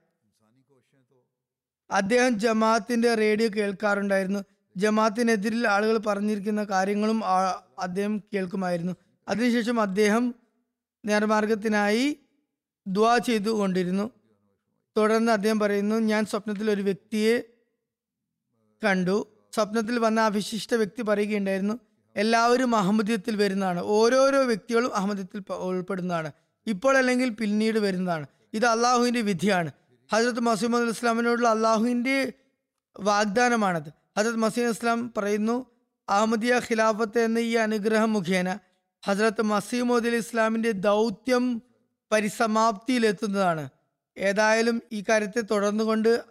[1.92, 4.40] അദ്ദേഹം ജമാഅത്തിന്റെ റേഡിയോ കേൾക്കാറുണ്ടായിരുന്നു.
[4.78, 7.22] ജമാഅത്തിനെതിരിൽ ആളുകൾ പറഞ്ഞിരിക്കുന്ന കാര്യങ്ങളും
[7.80, 8.93] അദ്ദേഹം കേൾക്കുമായിരുന്നു.
[9.28, 10.36] അതിനുശേഷം അദ്ദേഹം
[11.05, 12.17] നേർമാർഗത്തിനായി
[12.88, 14.11] ദ്വാ ചെയ്തു കൊണ്ടിരുന്നു
[14.97, 17.41] തുടർന്ന് അദ്ദേഹം പറയുന്നു ഞാൻ സ്വപ്നത്തിൽ ഒരു വ്യക്തിയെ
[18.84, 19.28] കണ്ടു.
[19.53, 21.80] സ്വപ്നത്തിൽ വന്ന ആ വിശിഷ്ട വ്യക്തി പറയുകയുണ്ടായിരുന്നു
[22.15, 23.80] എല്ലാവരും അഹമ്മദീയത്തിൽ വരുന്നതാണ്.
[23.84, 26.32] ഓരോരോ വ്യക്തികളും അഹമ്മദീയത്തിൽ ഉൾപ്പെടുന്നതാണ്.
[26.67, 28.28] ഇപ്പോൾ അല്ലെങ്കിൽ പിന്നീട് വരുന്നതാണ്.
[28.53, 29.72] ഇത് അള്ളാഹുവിന്റെ വിധിയാണ്.
[30.13, 32.34] ഹജരത്ത് മസീമദ് ഇസ്ലാമിനോടുള്ള അള്ളാഹുവിന്റെ
[32.99, 34.01] വാഗ്ദാനമാണത്.
[34.18, 35.66] ഹജരത് മസീദ് ഇസ്ലാം പറയുന്നു
[36.09, 38.59] അഹമ്മദിയ ഖിലാഫത്ത് എന്ന ഈ അനുഗ്രഹം മുഖേന
[39.05, 41.62] ഹജരത്ത് മസീമോദ് അലി ഇസ്ലാമിന്റെ ദൗത്യം
[42.12, 43.70] പരിസമാപ്തിയിലെത്തുന്നതാണ്.
[44.18, 46.24] ഏതായാലും ഈ കാര്യത്തെ തുടർന്നുകൊണ്ട്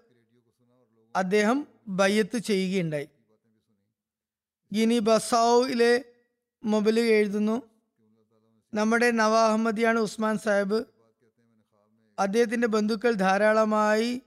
[1.17, 3.09] അദ്ദേഹം ബയ്യത്ത് ചെയ്യുകയുണ്ടായി.
[4.75, 6.05] ഗിനി ബസാവിലെ
[6.65, 7.63] മൊബൈലിൽ എഴുതുന്നു
[8.75, 10.85] നമ്മുടെ നവ അഹമ്മദിയാണ് ഉസ്മാൻ സാഹിബ്.
[12.19, 14.23] അദ്ദേഹത്തിന്റെ ബന്ധുക്കൾ ധാരാളമായി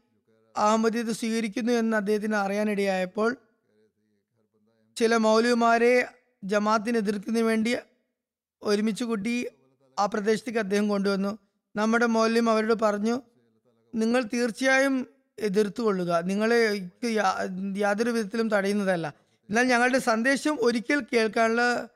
[0.56, 3.36] അഹമ്മദിയത്ത് സ്വീകരിക്കുന്നു എന്ന് അദ്ദേഹത്തിന് അറിയാനിടയായപ്പോൾ
[4.97, 6.08] ചില മൗലവിമാരെ
[6.43, 7.76] ജമാഅത്തിന് എതിർക്കുന്നതിന് വേണ്ടി
[8.62, 9.47] ഒരുമിച്ച് കൂട്ടി
[9.99, 11.38] ആ പ്രദേശത്തേക്ക് അദ്ദേഹം കൊണ്ടുവന്നു.
[11.76, 13.22] നമ്മുടെ മൗല്യം അവരോട് പറഞ്ഞു
[13.95, 15.08] നിങ്ങൾ തീർച്ചയായും
[15.39, 16.89] എതിർത്തു കൊള്ളുക നിങ്ങളെ
[17.78, 19.14] യാതൊരു വിധത്തിലും തടയുന്നതല്ല.
[19.49, 21.89] എന്നാൽ ഞങ്ങളുടെ സന്ദേശം ഒരിക്കൽ കേൾക്കാനുള്ള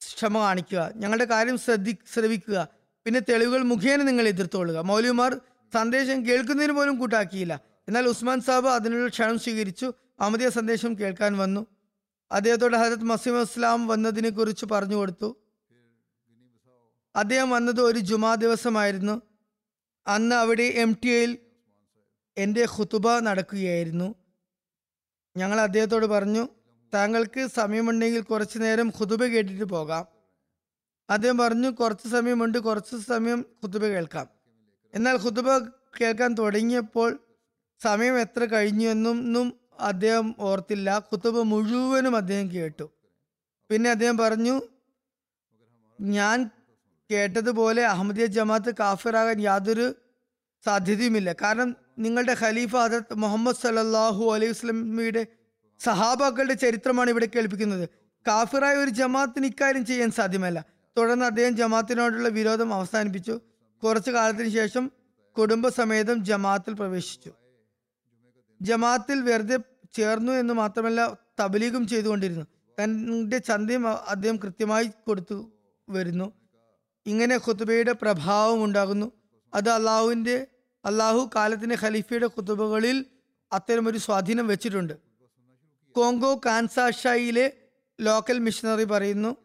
[0.00, 0.92] ക്ഷമ കാണിക്കുക.
[0.96, 2.68] ഞങ്ങളുടെ കാര്യം ശ്രദ്ധി ശ്രവിക്കുക.
[3.04, 4.78] പിന്നെ തെളിവുകൾ മുഖേന നിങ്ങൾ എതിർത്തുകൊള്ളുക.
[4.78, 5.40] മൗലിമാർ
[5.74, 7.73] സന്ദേശം കേൾക്കുന്നതിന് പോലും കൂട്ടാക്കിയില്ല.
[7.88, 9.92] എന്നാൽ ഉസ്മാൻ സാബ് അതിനുള്ള ക്ഷണം സ്വീകരിച്ചു.
[10.20, 11.66] അമതിയ സന്ദേശം കേൾക്കാൻ വന്നു.
[12.32, 15.36] അദ്ദേഹത്തോട് ഹജരത് മസീം ഇസ്ലാം വന്നതിനെ കുറിച്ച് പറഞ്ഞു കൊടുത്തു.
[17.16, 19.22] അദ്ദേഹം വന്നത് ഒരു ജുമാ ദിവസമായിരുന്നു.
[20.06, 21.38] അന്ന് അവിടെ എം ടി എയിൽ
[22.36, 24.14] എന്റെ ഖുതുബ നടക്കുകയായിരുന്നു.
[25.36, 26.48] ഞങ്ങൾ അദ്ദേഹത്തോട് പറഞ്ഞു
[26.94, 30.06] താങ്കൾക്ക് സമയമുണ്ടെങ്കിൽ കുറച്ചു നേരം ഖുതുബ കേട്ടിട്ട് പോകാം.
[31.10, 34.26] അദ്ദേഹം പറഞ്ഞു കുറച്ച് സമയമുണ്ട് കുറച്ച് സമയം ഖുതുബ കേൾക്കാം.
[34.94, 35.58] എന്നാൽ ഖുതുബ
[36.00, 37.23] കേൾക്കാൻ തുടങ്ങിയപ്പോൾ
[37.86, 39.46] സമയം എത്ര കഴിഞ്ഞു എന്നും
[39.90, 40.88] അദ്ദേഹം ഓർത്തില്ല.
[41.10, 42.86] കുത്തുബ് മുഴുവനും അദ്ദേഹം കേട്ടു.
[43.70, 44.54] പിന്നെ അദ്ദേഹം പറഞ്ഞു
[45.98, 46.38] ഞാൻ
[47.10, 49.86] കേട്ടതുപോലെ അഹമ്മദിയ ജമാഅത്ത് കാഫിറാകാൻ യാതൊരു
[50.64, 51.30] സാധ്യതയുമില്ല.
[51.42, 51.70] കാരണം
[52.04, 55.22] നിങ്ങളുടെ ഖലീഫ അദർ മുഹമ്മദ് സല്ലല്ലാഹു അലൈഹി വസ്ലമിയുടെ
[55.80, 57.84] സഹാബാക്കളുടെ ചരിത്രമാണ് ഇവിടെ കേൾപ്പിക്കുന്നത്.
[58.26, 60.58] കാഫിറായ ഒരു ജമാഅത്തിന് ഇക്കാര്യം ചെയ്യാൻ സാധ്യമല്ല.
[60.96, 63.34] തുടർന്ന് അദ്ദേഹം ജമാഅത്തിനോടുള്ള വിരോധം അവസാനിപ്പിച്ചു.
[63.82, 64.84] കുറച്ചു കാലത്തിന് ശേഷം
[65.36, 67.30] കുടുംബസമേതം ജമാഅത്തിൽ പ്രവേശിച്ചു.
[68.62, 69.58] ജമാഅത്തിൽ വെറുതെ
[69.94, 72.46] ചേർന്നു എന്ന് മാത്രമല്ല തബലീഗും ചെയ്തുകൊണ്ടിരുന്നു.
[72.82, 75.52] തന്റെ ചന്തയും അദ്ദേഹം കൃത്യമായി കൊടുത്തു
[75.90, 76.32] വരുന്നു.
[77.06, 79.12] ഇങ്ങനെ ഖുത്തുബയുടെ പ്രഭാവം ഉണ്ടാകുന്നു.
[79.54, 80.46] അത് അള്ളാഹുവിന്റെ
[80.84, 83.04] അള്ളാഹു കാലത്തിന്റെ ഖലീഫയുടെ ഖുത്തുബകളിൽ
[83.52, 84.92] അത്തരമൊരു സ്വാധീനം വെച്ചിട്ടുണ്ട്.
[85.94, 87.52] കോങ്കോ കാൻസാഷായിലെ
[88.00, 89.36] ലോക്കൽ മിഷണറി പറയുന്നു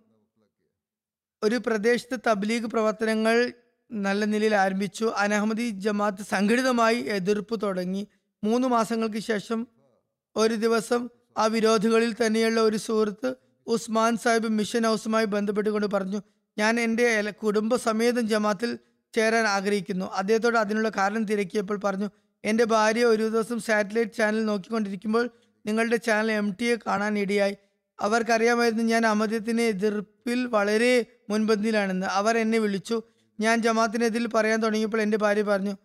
[1.44, 3.54] ഒരു പ്രദേശത്ത് തബ്ലീഗ് പ്രവർത്തനങ്ങൾ
[3.92, 5.06] നല്ല നിലയിൽ ആരംഭിച്ചു.
[5.06, 8.08] അനഹമ്മദി ജമാഅത്ത് സംഘടിതമായി എതിർപ്പ് തുടങ്ങി.
[8.44, 9.68] മൂന്ന് മാസങ്ങൾക്ക് ശേഷം
[10.36, 13.36] ഒരു ദിവസം ആ വിരോധികളിൽ തന്നെയുള്ള ഒരു സുഹൃത്ത്
[13.68, 16.22] ഉസ്മാൻ സാഹിബ് മിഷൻ ഹൗസുമായി ബന്ധപ്പെട്ടുകൊണ്ട് പറഞ്ഞു
[16.58, 18.80] ഞാൻ എന്റെ കുടുംബസമേതം ജമാത്തിൽ
[19.16, 20.06] ചേരാൻ ആഗ്രഹിക്കുന്നു.
[20.06, 22.10] അദ്ദേഹത്തോട് അതിനുള്ള കാരണം തിരക്കിയപ്പോൾ പറഞ്ഞു
[22.44, 25.30] എന്റെ ഭാര്യ ഒരു ദിവസം സാറ്റലൈറ്റ് ചാനൽ നോക്കിക്കൊണ്ടിരിക്കുമ്പോൾ
[25.66, 27.56] നിങ്ങളുടെ ചാനൽ എം ടി എ കാണാൻ ഇടയായി.
[28.02, 32.06] അവർക്കറിയാമായിരുന്നു ഞാൻ അമദ്യത്തിന് എതിർപ്പിൽ വളരെ മുൻപന്തിയിലാണെന്ന്.
[32.06, 33.02] അവർ എന്നെ വിളിച്ചു.
[33.40, 35.78] ഞാൻ ജമാത്തിനെതിൽ പറയാൻ തുടങ്ങിയപ്പോൾ എന്റെ ഭാര്യ പറഞ്ഞു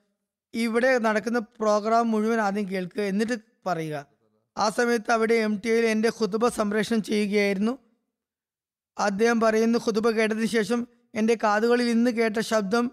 [0.54, 3.02] ഇവിടെ നടക്കുന്ന പ്രോഗ്രാം മുഴുവൻ ആദ്യം കേൾക്കുക.
[3.02, 4.06] എന്നിട്ട് പറയുക.
[4.58, 7.78] ആ സമയത്ത് അവിടെ എം ടി എയിൽ എന്റെ ഖുതുബ സംപ്രേഷണം ചെയ്യുകയായിരുന്നു.
[8.98, 12.90] അദ്ദേഹം പറയുന്നു ഖുതുബ കേട്ടതിന് ശേഷം എന്റെ കാതുകളിൽ ഇന്ന് കേട്ട ശബ്ദം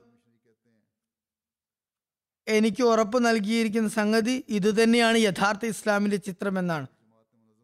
[2.48, 6.88] എനിക്ക് ഉറപ്പ് നൽകിയിരിക്കുന്ന സംഗതി ഇതുതന്നെയാണ് യഥാർത്ഥ ഇസ്ലാമിന്റെ ചിത്രം എന്നാണ്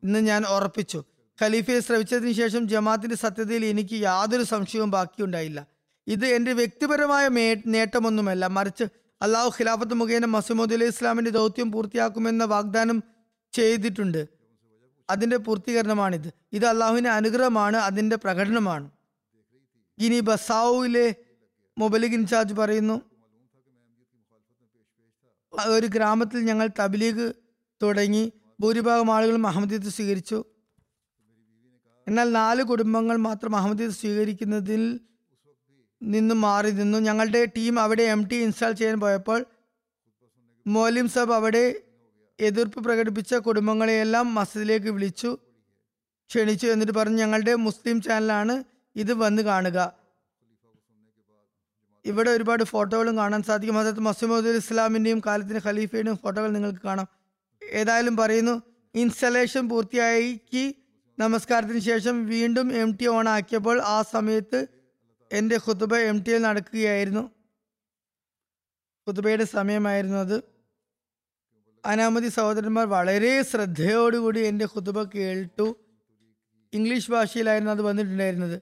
[0.03, 1.03] ഇന്ന് ഞാൻ ഉറപ്പിച്ചു.
[1.43, 5.67] ഖലീഫയെ ശ്രവിച്ചതിന് ശേഷം ജമാഅത്തിന്റെ സത്യതയിൽ എനിക്ക് യാതൊരു സംശയവും ബാക്കിയുണ്ടായില്ല.
[6.07, 7.27] ഇത് എന്റെ വ്യക്തിപരമായ
[7.65, 8.47] നേട്ടമൊന്നുമല്ല.
[8.47, 8.83] മറിച്ച്
[9.21, 13.03] അള്ളാഹു ഖിലാഫത്ത് മുഖേന മസൂമദ് അലൈഹി ഇസ്ലാമിന്റെ ദൗത്യം പൂർത്തിയാക്കുമെന്ന വാഗ്ദാനം
[13.53, 14.27] ചെയ്തിട്ടുണ്ട്.
[15.09, 16.33] അതിന്റെ പൂർത്തീകരണമാണിത്.
[16.53, 18.91] ഇത് അള്ളാഹുവിന്റെ അനുഗ്രഹമാണ് അതിന്റെ പ്രകടനമാണ്.
[19.97, 21.15] ഇനി ബസാവുവിലെ
[21.77, 23.01] മൊബലിക് ഇൻചാർജ് പറയുന്നു
[25.67, 27.33] ഒരു ഗ്രാമത്തിൽ ഞങ്ങൾ തബ്ലീഗ്
[27.81, 30.45] തുടങ്ങി ഭൂരിഭാഗം ആളുകളും അഹമ്മദീയത്ത് സ്വീകരിച്ചു.
[32.07, 34.99] എന്നാൽ നാല് കുടുംബങ്ങൾ മാത്രം അഹമ്മദീയത്ത് സ്വീകരിക്കുന്നതിൽ
[36.01, 36.97] നിന്നും മാറി നിന്നു.
[36.97, 39.45] ഞങ്ങളുടെ ടീം അവിടെ എം ടി ഇൻസ്റ്റാൾ ചെയ്യാൻ പോയപ്പോൾ
[40.67, 41.75] മോലിം സബ് അവിടെ
[42.39, 45.37] എതിർപ്പ് പ്രകടിപ്പിച്ച കുടുംബങ്ങളെയെല്ലാം മസ്ജിദിലേക്ക് വിളിച്ചു
[46.27, 48.63] ക്ഷണിച്ചു എന്നിട്ട് പറഞ്ഞു ഞങ്ങളുടെ മുസ്ലിം ചാനലാണ്
[48.95, 49.93] ഇത് വന്ന് കാണുക.
[52.05, 53.79] ഇവിടെ ഒരുപാട് ഫോട്ടോകളും കാണാൻ സാധിക്കും.
[53.79, 57.07] അതായത് മസൂമദ് ഇസ്ലാമിന്റെയും കാലത്തിന്റെ ഖലീഫയുടെയും ഫോട്ടോകൾ നിങ്ങൾക്ക് കാണാം.
[57.63, 58.61] ഏതായാലും പറയുന്നു
[58.95, 60.75] ഇൻസ്റ്റലേഷൻ പൂർത്തിയാക്കി
[61.19, 64.76] നമസ്കാരത്തിന് ശേഷം വീണ്ടും എം ടി ഓൺ ആക്കിയപ്പോൾ ആ സമയത്ത്
[65.31, 67.21] എന്റെ ഖുതുബ എം ടിയിൽ നടക്കുകയായിരുന്നു.
[69.09, 70.41] ഖുതുബയുടെ സമയമായിരുന്നു അത്.
[71.85, 75.75] അനാമതി സഹോദരന്മാർ വളരെ ശ്രദ്ധയോടുകൂടി എന്റെ ഖുതുബ കേട്ടു.
[76.73, 78.61] ഇംഗ്ലീഷ് ഭാഷയിലായിരുന്നു അത് വന്നിട്ടുണ്ടായിരുന്നത്.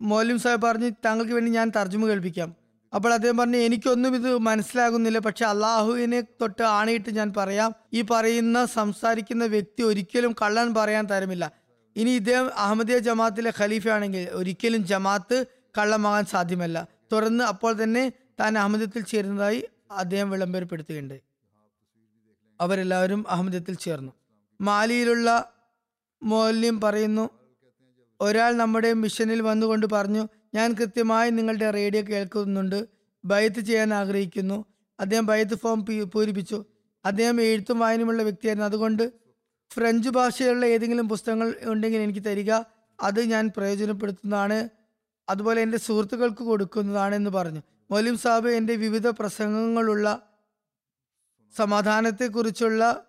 [0.00, 2.56] മോലിം സാഹിബ് പറഞ്ഞു താങ്കൾക്ക് വേണ്ടി ഞാൻ തർജമ കേൾപ്പിക്കാം.
[2.94, 7.74] അപ്പോൾ അദ്ദേഹം പറഞ്ഞു എനിക്കൊന്നും ഇത് മനസ്സിലാകുന്നില്ല പക്ഷെ അള്ളാഹുവിനെ തൊട്ട് ആണിയിട്ട് ഞാൻ പറയാം.
[7.92, 11.59] ഈ പറയുന്ന സംസാരിക്കുന്ന വ്യക്തി ഒരിക്കലും കള്ളൻ പറയാൻ തരമില്ല.
[11.96, 15.46] ഇനി ഇദ്ദേഹം അഹമ്മദിയ ജമാഅത്തിലെ ഖലീഫയാണെങ്കിൽ ഒരിക്കലും ജമാഅത്ത്
[15.78, 16.78] കള്ളമാകാൻ സാധ്യമല്ല.
[17.12, 18.04] തുടർന്ന് അപ്പോൾ തന്നെ
[18.40, 19.60] താൻ അഹമ്മദത്തിൽ ചേരുന്നതായി
[19.90, 21.16] അദ്ദേഹം വിളംബരപ്പെടുത്തുകയുണ്ട്
[22.60, 24.12] അവരെല്ലാവരും അഹമ്മദത്തിൽ ചേർന്നു.
[24.60, 25.28] മാലിയിലുള്ള
[26.22, 27.24] മോല്യം പറയുന്നു
[28.20, 30.22] ഒരാൾ നമ്മുടെ മിഷനിൽ വന്നുകൊണ്ട് പറഞ്ഞു
[30.54, 32.78] ഞാൻ കൃത്യമായി നിങ്ങളുടെ റേഡിയോ കേൾക്കുന്നുണ്ട്
[33.24, 34.58] ബയത്ത് ചെയ്യാൻ ആഗ്രഹിക്കുന്നു.
[34.98, 35.78] അദ്ദേഹം ബയത്ത് ഫോം
[36.14, 36.58] പൂരിപ്പിച്ചു.
[37.04, 38.66] അദ്ദേഹം എഴുത്തും വായനയുമുള്ള വ്യക്തിയായിരുന്നു.
[38.66, 39.04] അതുകൊണ്ട്
[39.72, 42.52] ഫ്രഞ്ച് ഭാഷയിലുള്ള ഏതെങ്കിലും പുസ്തകങ്ങൾ ഉണ്ടെങ്കിൽ എനിക്ക് തരിക.
[43.02, 44.68] അത് ഞാൻ പ്രയോജനപ്പെടുത്തുന്നതാണ്.
[45.28, 47.62] അതുപോലെ എന്റെ സുഹൃത്തുക്കൾക്ക് കൊടുക്കുന്നതാണ് എന്ന് പറഞ്ഞു.
[47.90, 50.28] മൊലിം സാബ് എന്റെ വിവിധ പ്രസംഗങ്ങളുള്ള
[51.56, 53.04] സമാധാനത്തെക്കുറിച്ചുള്ള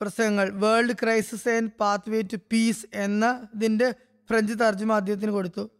[0.00, 0.50] പ്രസംഗങ്ങൾ.
[0.50, 1.70] World crisis and
[2.10, 3.94] pathway to peace എന്നതിന്റെ
[4.30, 5.70] ഫ്രഞ്ച് തർജമ അദ്ദേഹത്തിന് കൊടുത്തു.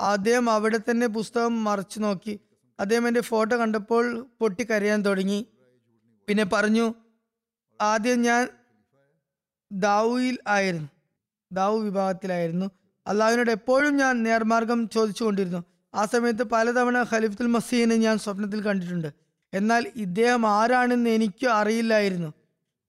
[0.00, 2.40] അദ്ദേഹം അവിടെ തന്നെ പുസ്തകം മറച്ചു നോക്കി.
[2.80, 5.46] അദ്ദേഹം എന്റെ ഫോട്ടോ കണ്ടപ്പോൾ പൊട്ടിക്കരയാൻ തുടങ്ങി.
[6.28, 6.94] പിന്നെ പറഞ്ഞു
[7.80, 8.48] ആദ്യം ഞാൻ
[9.72, 10.88] ദാവുയിൽ ആയിരുന്നു.
[11.52, 12.70] ദാവു വിഭാഗത്തിലായിരുന്നു.
[13.06, 15.64] അള്ളാഹുവിനോട് എപ്പോഴും ഞാൻ നേർമാർഗം ചോദിച്ചുകൊണ്ടിരുന്നു.
[15.94, 19.12] ആ സമയത്ത് പലതവണ ഖലീഫുൽ മസീനെ ഞാൻ സ്വപ്നത്തിൽ കണ്ടിട്ടുണ്ട്.
[19.54, 22.34] എന്നാൽ ഇദ്ദേഹം ആരാണെന്ന് എനിക്ക് അറിയില്ലായിരുന്നു.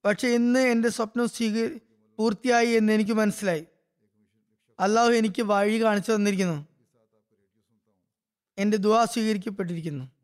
[0.06, 1.78] പക്ഷെ ഇന്ന് എന്റെ സ്വപ്നം സ്വീക
[2.18, 3.66] പൂർത്തിയായി എന്ന് എനിക്ക് മനസ്സിലായി.
[4.80, 6.68] അള്ളാഹു എനിക്ക് വഴി കാണിച്ചു തന്നിരിക്കുന്നു.
[8.58, 10.21] എന്റെ ദുവാ സ്വീകരിക്കപ്പെട്ടിരിക്കുന്നു.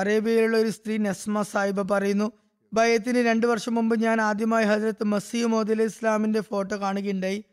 [0.00, 2.32] അറേബ്യയിലുള്ള ഒരു സ്ത്രീ നസ്മ സാഹിബ പറയുന്നു
[2.72, 7.44] ഭയത്തിന് രണ്ടു വർഷം മുമ്പ് ഞാൻ ആദ്യമായി ഹജരത്ത് മസീ മോദി ഇസ്ലാമിന്റെ ഫോട്ടോ കാണുകയുണ്ടായി.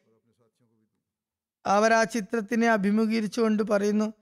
[1.65, 4.13] അവർ ആ ചിത്രത്തിനെ അഭിമുഖീകരിച്ചുകൊണ്ട് പറയുന്നു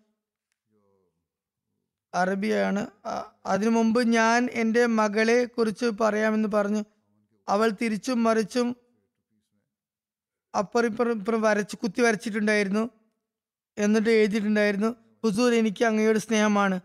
[2.16, 2.88] അറബിയാണ്.
[3.46, 6.84] അതിനു മുമ്പ് ഞാൻ എന്റെ മകളെ കുറിച്ച് പറയാമെന്ന് പറഞ്ഞു.
[7.50, 8.76] അവൾ തിരിച്ചും മറിച്ചും
[10.58, 12.90] അപ്പുറം ഇപ്പുറം ഇപ്പുറം വരച്ച് കുത്തി വരച്ചിട്ടുണ്ടായിരുന്നു.
[13.78, 16.80] എന്നിട്ട് എഴുതിയിട്ടുണ്ടായിരുന്നു ഹുസൂർ എനിക്ക് അങ്ങയോട് സ്നേഹമാണ്.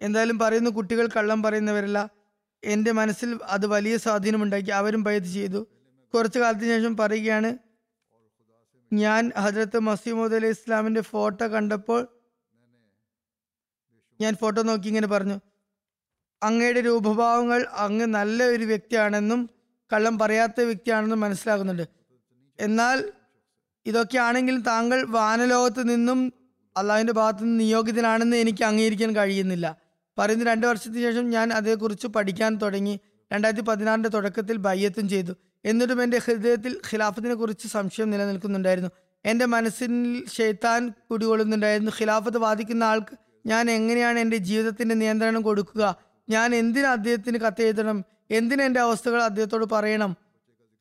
[0.00, 2.10] എന്തായാലും പറയുന്നു കുട്ടികൾ കള്ളം പറയുന്നവരല്ല.
[2.64, 5.66] എന്റെ മനസ്സിൽ അത് വലിയ സ്വാധീനമുണ്ടാക്കി അവരും ബൈത്ത് ചെയ്തു.
[6.14, 7.58] കുറച്ചു കാലത്തിന് ശേഷം പറയുകയാണ്
[8.92, 12.08] ഞാൻ ഹജ്രത്ത് മസീമോദ് അലൈഹി ഇസ്ലാമിന്റെ ഫോട്ടോ കണ്ടപ്പോൾ
[14.20, 15.40] ഞാൻ ഫോട്ടോ നോക്കി ഇങ്ങനെ പറഞ്ഞു
[16.42, 19.50] അങ്ങയുടെ രൂപഭാവങ്ങൾ അങ്ങ് നല്ല ഒരു വ്യക്തിയാണെന്നും
[19.92, 21.86] കള്ളം പറയാത്ത വ്യക്തിയാണെന്നും മനസ്സിലാകുന്നുണ്ട്.
[22.60, 23.12] എന്നാൽ
[23.86, 26.32] ഇതൊക്കെ ആണെങ്കിലും താങ്കൾ വാനലോകത്ത് നിന്നും
[26.76, 29.85] അള്ളാഹുവിന്റെ ഭാഗത്തു നിന്ന് നിയോഗിതനാണെന്ന് എനിക്ക് അംഗീകരിക്കാൻ കഴിയുന്നില്ല.
[30.18, 33.00] പറയുന്ന രണ്ട് വർഷത്തിന് ശേഷം ഞാൻ അതേക്കുറിച്ച് പഠിക്കാൻ തുടങ്ങി.
[33.32, 35.32] രണ്ടായിരത്തി പതിനാറിന്റെ തുടക്കത്തിൽ ബയ്യത്തും ചെയ്തു.
[35.64, 38.90] എന്നിട്ടും എന്റെ ഹൃദയത്തിൽ ഖിലാഫത്തിനെ കുറിച്ച് സംശയം നിലനിൽക്കുന്നുണ്ടായിരുന്നു.
[39.24, 41.92] എന്റെ മനസ്സിൽ ഷെയ്ത്താൻ കുടികൊള്ളുന്നുണ്ടായിരുന്നു.
[42.00, 45.96] ഖിലാഫത്ത് വാദിക്കുന്ന ആൾക്ക് ഞാൻ എങ്ങനെയാണ് എന്റെ ജീവിതത്തിന്റെ നിയന്ത്രണം കൊടുക്കുക?
[46.28, 50.16] ഞാൻ എന്തിനു അദ്ദേഹത്തിന് കത്തെഴുതണം എന്തിന് എന്റെ അവസ്ഥകൾ അദ്ദേഹത്തോട് പറയണം?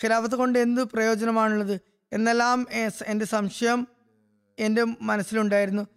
[0.04, 1.80] ഖിലാഫത്ത് കൊണ്ട് എന്ത് പ്രയോജനമാണുള്ളത്?
[2.14, 2.68] എന്നെല്ലാം
[3.08, 3.88] എന്റെ സംശയം
[4.60, 5.88] എന്റെ മനസ്സിലുണ്ടായിരുന്നു.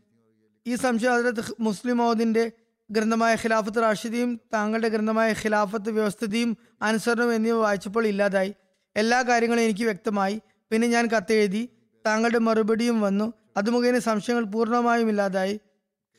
[0.66, 2.52] ഈ സംശയം അതിലത്ത് മുസ്ലിം മൗദിന്റെ
[2.90, 8.54] ഗ്രന്ഥമായ ഖിലാഫത്ത് റാഷിദിയും താങ്കളുടെ ഗ്രന്ഥമായ ഖിലാഫത്ത് വ്യവസ്ഥിതിയും അനുസരണവും എന്നിവ വായിച്ചപ്പോൾ ഇല്ലാതായി.
[8.96, 10.40] എല്ലാ കാര്യങ്ങളും എനിക്ക് വ്യക്തമായി.
[10.70, 11.68] പിന്നെ ഞാൻ കത്തെഴുതി
[12.06, 13.32] താങ്കളുടെ മറുപടിയും വന്നു.
[13.56, 15.60] അത് മുഖേന സംശയങ്ങൾ പൂർണമായും ഇല്ലാതായി.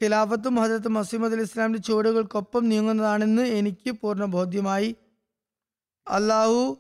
[0.04, 4.96] ഖിലാഫത്തും ഹജരത്ത് മസീമദ് അലി ഇസ്ലാമിന്റെ ചുവടുകൾക്കൊപ്പം നീങ്ങുന്നതാണെന്ന് എനിക്ക് പൂർണ ബോധ്യമായി
[6.08, 6.78] അള്ളാഹു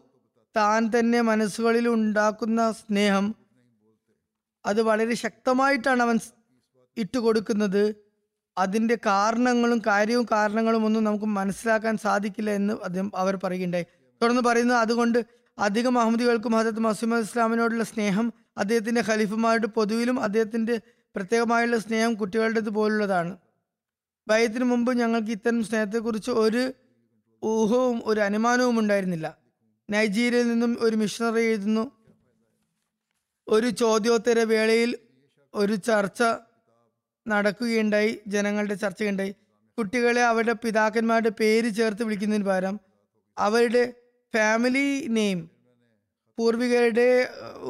[0.56, 3.36] താൻ തന്നെ മനസ്സുകളിൽ ഉണ്ടാക്കുന്ന സ്നേഹം
[4.66, 6.20] അത് വളരെ ശക്തമായിട്ടാണ് അവൻ
[6.98, 8.09] ഇട്ടുകൊടുക്കുന്നത്.
[8.60, 13.86] അതിന്റെ കാരണങ്ങളും കാര്യവും കാരണങ്ങളും ഒന്നും നമുക്ക് മനസ്സിലാക്കാൻ സാധിക്കില്ല എന്ന് അദ്ദേഹം അവർ പറയുകയുണ്ടായി.
[14.22, 15.26] തുടർന്ന് പറയുന്നു അതുകൊണ്ട്
[15.60, 20.82] അധികം അഹമ്മദികൾക്കും ഹജരത്ത് മസൂമദ് ഇസ്ലാമിനോടുള്ള സ്നേഹം അദ്ദേഹത്തിന്റെ ഖലീഫുമാരുടെ പൊതുവിലും അദ്ദേഹത്തിന്റെ
[21.16, 23.38] പ്രത്യേകമായുള്ള സ്നേഹം കുട്ടികളുടേത് പോലുള്ളതാണ്.
[24.28, 26.74] ഭയത്തിന് മുമ്പ് ഞങ്ങൾക്ക് ഇത്തരം സ്നേഹത്തെക്കുറിച്ച് ഒരു
[27.43, 29.38] ഊഹവും ഒരു അനുമാനവും ഉണ്ടായിരുന്നില്ല.
[29.89, 31.91] നൈജീരിയയിൽ നിന്നും ഒരു മിഷണറി എഴുതുന്നു.
[33.47, 34.97] ഒരു ചോദ്യോത്തര വേളയിൽ
[35.53, 36.24] ഒരു ചർച്ച
[37.30, 39.34] നടക്കുകയുണ്ടായി ജനങ്ങളുടെ ചർച്ചയുണ്ടായി.
[39.78, 42.76] കുട്ടികളെ അവരുടെ പിതാക്കന്മാരുടെ പേര് ചേർത്ത് വിളിക്കുന്നതിന് പകരം
[43.38, 43.84] അവരുടെ
[44.34, 45.40] ഫാമിലി നെയിം
[46.38, 47.08] പൂർവികരുടെ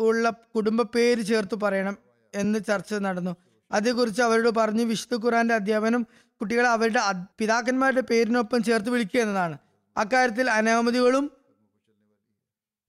[0.06, 1.96] ഉള്ള കുടുംബ പേര് ചേർത്ത് പറയണം
[2.34, 3.34] എന്ന് ചർച്ച നടന്നു.
[3.72, 6.04] അതേക്കുറിച്ച് അവരോട് പറഞ്ഞു വിശുദ്ധ ഖുറാന്റെ അധ്യാപനം
[6.42, 7.02] കുട്ടികളെ അവരുടെ
[7.40, 9.58] പിതാക്കന്മാരുടെ പേരിനൊപ്പം ചേർത്ത് വിളിക്കുക എന്നതാണ്.
[9.98, 11.26] അക്കാര്യത്തിൽ അനഹമതികളും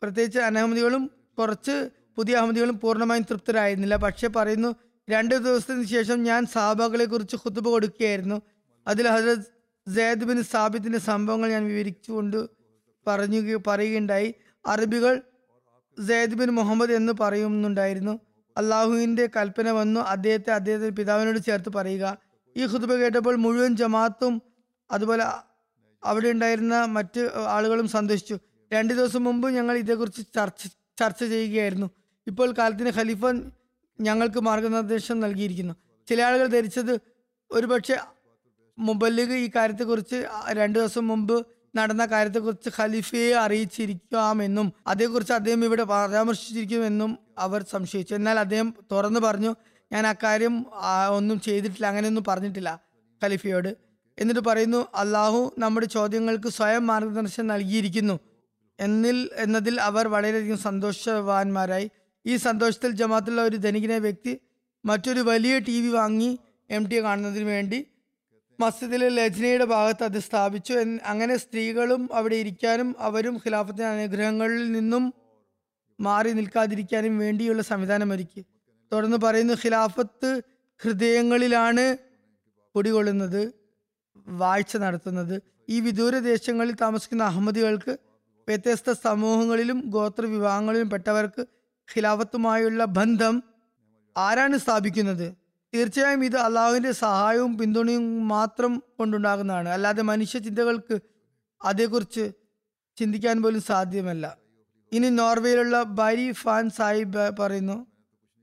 [0.03, 1.03] പ്രത്യേകിച്ച് അനഹമതികളും
[1.39, 1.75] കുറച്ച്
[2.17, 3.97] പുതിയ അഹമ്മദികളും പൂർണമായും തൃപ്തരായിരുന്നില്ല.
[3.97, 4.71] പക്ഷെ പറയുന്നു
[5.11, 8.43] രണ്ട് ദിവസത്തിന് ശേഷം ഞാൻ സാബകളെ കുറിച്ച് ഹുതുബ് കൊടുക്കുകയായിരുന്നു.
[8.87, 9.39] അതിൽ ഹജറത്
[9.95, 12.47] സെയ്ദ് ബിൻ സാബിത്തിന്റെ സംഭവങ്ങൾ ഞാൻ വിവരിച്ചുകൊണ്ട്
[13.07, 14.35] പറഞ്ഞു പറയുകയുണ്ടായി.
[14.67, 15.23] അറബികൾ
[16.07, 18.19] സെയ്ദ് ബിൻ മുഹമ്മദ് എന്ന് പറയുന്നുണ്ടായിരുന്നു.
[18.57, 20.01] അള്ളാഹുവിന്റെ കൽപ്പന വന്നു.
[20.01, 22.19] അദ്ദേഹത്തെ അദ്ദേഹത്തിന്റെ പിതാവിനോട് ചേർത്ത് പറയുക.
[22.57, 24.43] ഈ ഹുതുബ കേട്ടപ്പോൾ മുഴുവൻ ജമാത്തും
[24.91, 25.25] അതുപോലെ
[26.05, 28.39] അവിടെ ഉണ്ടായിരുന്ന മറ്റ് ആളുകളും സന്തോഷിച്ചു.
[28.73, 30.67] രണ്ടു ദിവസം മുമ്പ് ഞങ്ങൾ ഇതേക്കുറിച്ച് ചർച്ച
[31.01, 31.91] ചർച്ച ചെയ്യുകയായിരുന്നു.
[32.27, 33.21] ഇപ്പോൾ കാലത്തിന് ഖലീഫ
[34.01, 35.75] ഞങ്ങൾക്ക് മാർഗനിർദ്ദേശം നൽകിയിരിക്കുന്നു.
[36.09, 37.01] ചില ആളുകൾ ധരിച്ചത്
[37.51, 37.97] ഒരുപക്ഷെ
[38.79, 41.47] മുബല്ലിഗ് ഈ കാര്യത്തെക്കുറിച്ച് രണ്ടു ദിവസം മുമ്പ്
[41.77, 48.15] നടന്ന കാര്യത്തെക്കുറിച്ച് ഖലീഫയെ അറിയിച്ചിരിക്കാമെന്നും അതേക്കുറിച്ച് അദ്ദേഹം ഇവിടെ പരാമർശിച്ചിരിക്കുമെന്നും അവർ സംശയിച്ചു.
[48.15, 49.55] എന്നാൽ അദ്ദേഹം തുറന്നു പറഞ്ഞു
[49.93, 52.81] ഞാൻ അക്കാര്യം കാര്യം ഒന്നും ചെയ്തിട്ടില്ല അങ്ങനെയൊന്നും പറഞ്ഞിട്ടില്ല
[53.25, 53.77] ഖലീഫയോട്.
[54.19, 58.21] എന്നിട്ട് പറയുന്നു അള്ളാഹു നമ്മുടെ ചോദ്യങ്ങൾക്ക് സ്വയം മാർഗദർശനം നൽകിയിരിക്കുന്നു.
[58.81, 61.91] എന്നിൽ എന്നതിൽ അവർ വളരെയധികം സന്തോഷവാന്മാരായി.
[62.25, 64.33] ഈ സന്തോഷത്തിൽ ജമാഅത്തുള്ള ഒരു ധനികനെ വ്യക്തി
[64.85, 66.31] മറ്റൊരു വലിയ ടി വി വാങ്ങി
[66.71, 67.79] എം ടി കാണുന്നതിന് വേണ്ടി
[68.59, 70.73] മസ്ജിദിലെ ലജ്നയുടെ ഭാഗത്ത് അത് സ്ഥാപിച്ചു.
[71.05, 75.05] അങ്ങനെ സ്ത്രീകളും അവിടെ ഇരിക്കാനും അവരും ഖിലാഫത്തിന് അനുഗ്രഹങ്ങളിൽ നിന്നും
[75.99, 78.43] മാറി നിൽക്കാതിരിക്കാനും വേണ്ടിയുള്ള സംവിധാനം ഒരുക്കി.
[78.93, 80.31] തുടർന്ന് പറയുന്നു ഖിലാഫത്ത്
[80.81, 81.85] ഹൃദയങ്ങളിലാണ്
[82.75, 83.43] കുടികൊള്ളുന്നത്
[84.27, 85.37] വാഴ്ച നടത്തുന്നത്.
[85.69, 87.93] ഈ വിദൂര ദേശങ്ങളിൽ താമസിക്കുന്ന അഹമ്മദികൾക്ക്
[88.49, 91.43] വ്യത്യസ്ത സമൂഹങ്ങളിലും ഗോത്ര വിഭാഗങ്ങളിലും പെട്ടവർക്ക്
[91.97, 93.43] ഖിലാഫത്തുമായുള്ള ബന്ധം
[94.17, 95.35] ആരാണ് സ്ഥാപിക്കുന്നത്?
[95.75, 99.69] തീർച്ചയായും ഇത് അള്ളാഹുവിന്റെ സഹായവും പിന്തുണയും മാത്രം കൊണ്ടുണ്ടാകുന്നതാണ്.
[99.69, 101.01] അല്ലാതെ മനുഷ്യ ചിന്തകൾക്ക്
[101.65, 102.33] അതേക്കുറിച്ച്
[102.97, 104.37] ചിന്തിക്കാൻ പോലും സാധ്യമല്ല.
[104.93, 107.87] ഇനി നോർവേയിലുള്ള ബരി ഫാൻ സാഹിബ് പറയുന്നു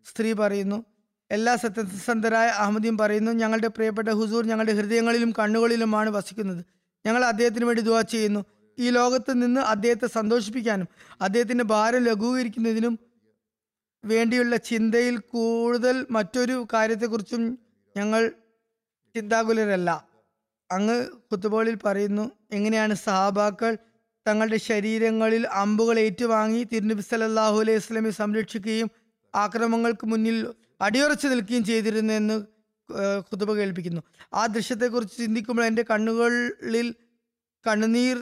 [0.05, 0.85] സ്ത്രീ പറയുന്നു
[1.31, 6.65] എല്ലാ സത്യസന്ധരായ അഹമ്മദിയും പറയുന്നു ഞങ്ങളുടെ പ്രിയപ്പെട്ട ഹുസൂർ ഞങ്ങളുടെ ഹൃദയങ്ങളിലും കണ്ണുകളിലുമാണ് വസിക്കുന്നത്.
[7.05, 8.45] ഞങ്ങൾ അദ്ദേഹത്തിന് വേണ്ടി ദുവാ ചെയ്യുന്നു.
[8.79, 10.87] ഈ ലോകത്ത് നിന്ന് അദ്ദേഹത്തെ സന്തോഷിപ്പിക്കാനും
[11.21, 12.99] അദ്ദേഹത്തിന്റെ ഭാരം ലഘൂകരിക്കുന്നതിനും
[14.11, 17.43] വേണ്ടിയുള്ള ചിന്തയിൽ കൂടുതൽ മറ്റൊരു കാര്യത്തെക്കുറിച്ചും
[17.97, 18.21] ഞങ്ങൾ
[19.15, 19.89] ചിന്താകുലരല്ല.
[20.71, 20.97] അങ്ങ്
[21.31, 23.73] കുത്തുബോളിൽ പറയുന്നു എങ്ങനെയാണ് സഹാബാക്കൾ
[24.27, 28.89] തങ്ങളുടെ ശരീരങ്ങളിൽ അമ്പുകൾ ഏറ്റുവാങ്ങി തിരുനബി സല്ലല്ലാഹു അലൈഹി വസ്ലമെ സംരക്ഷിക്കുകയും
[29.35, 30.37] ആക്രമങ്ങൾക്ക് മുന്നിൽ
[30.81, 34.01] അടിയുറച്ചു നിൽക്കുകയും ചെയ്തിരുന്നെന്ന് എന്ന് കുത്തുബ കേൾപ്പിക്കുന്നു.
[34.33, 36.87] ആ ദൃശ്യത്തെക്കുറിച്ച് ചിന്തിക്കുമ്പോൾ എന്റെ കണ്ണുകളിൽ
[37.65, 38.17] കണ്ണുനീർ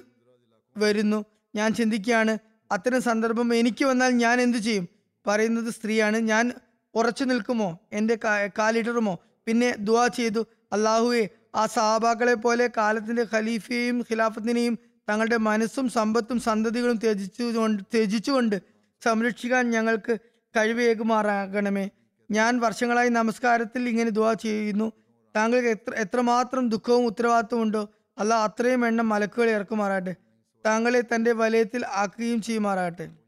[0.75, 1.19] വരുന്നു.
[1.55, 2.33] ഞാൻ ചിന്തിക്കുകയാണ്
[2.71, 4.86] അത്തരം സന്ദർഭം എനിക്ക് വന്നാൽ ഞാൻ എന്തു ചെയ്യും?
[5.28, 6.17] പറയുന്നത് സ്ത്രീയാണ്.
[6.17, 6.51] ഞാൻ
[6.95, 7.80] ഉറച്ചു നിൽക്കുമോ?
[7.93, 8.15] എന്റെ
[8.59, 9.19] കാലിടറുമോ?
[9.45, 10.45] പിന്നെ ദുവാ ചെയ്തു.
[10.73, 18.61] അള്ളാഹുവെ ആ സഹാബാക്കളെ പോലെ കാലത്തിന്റെ ഖലീഫയെയും ഖിലാഫത്തിനെയും തങ്ങളുടെ മനസ്സും സമ്പത്തും സന്തതികളും ത്യജിച്ചുകൊണ്ട് ത്യജിച്ചുകൊണ്ട്
[19.03, 20.17] സംരക്ഷിക്കാൻ ഞങ്ങൾക്ക്
[20.55, 21.89] കഴിവേകുമാറാകണമേ.
[22.32, 24.91] ഞാൻ വർഷങ്ങളായി നമസ്കാരത്തിൽ ഇങ്ങനെ ദുവാ ചെയ്യുന്നു.
[25.36, 27.89] താങ്കൾക്ക് എത്ര എത്രമാത്രം ദുഃഖവും ഉത്തരവാദിത്വം ഉണ്ടോ?
[28.17, 30.15] അല്ല അത്രയും എണ്ണം മലക്കുകൾ ഇറക്കുമാറാട്ടെ
[30.65, 33.24] താങ്കളെ തന്റെ വലയത്തിൽ ആക്കുകയും ചെയ്യുമാറാട്ടെ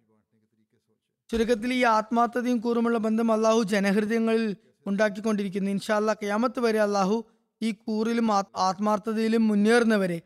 [1.31, 4.55] ചുരുക്കത്തിൽ ഈ ആത്മാർത്ഥതയും കൂറുമുള്ള ബന്ധം അള്ളാഹു ജനഹൃദയങ്ങളിൽ
[4.87, 5.71] ഉണ്ടാക്കിക്കൊണ്ടിരിക്കുന്നു.
[5.71, 7.25] ഇൻഷാല്ല ക്യാമത്ത് വരെ അള്ളാഹു
[7.61, 10.21] ഈ കൂറിലും ആത്- ആത്മാർത്ഥതയിലും മുന്നേറുന്നവരെ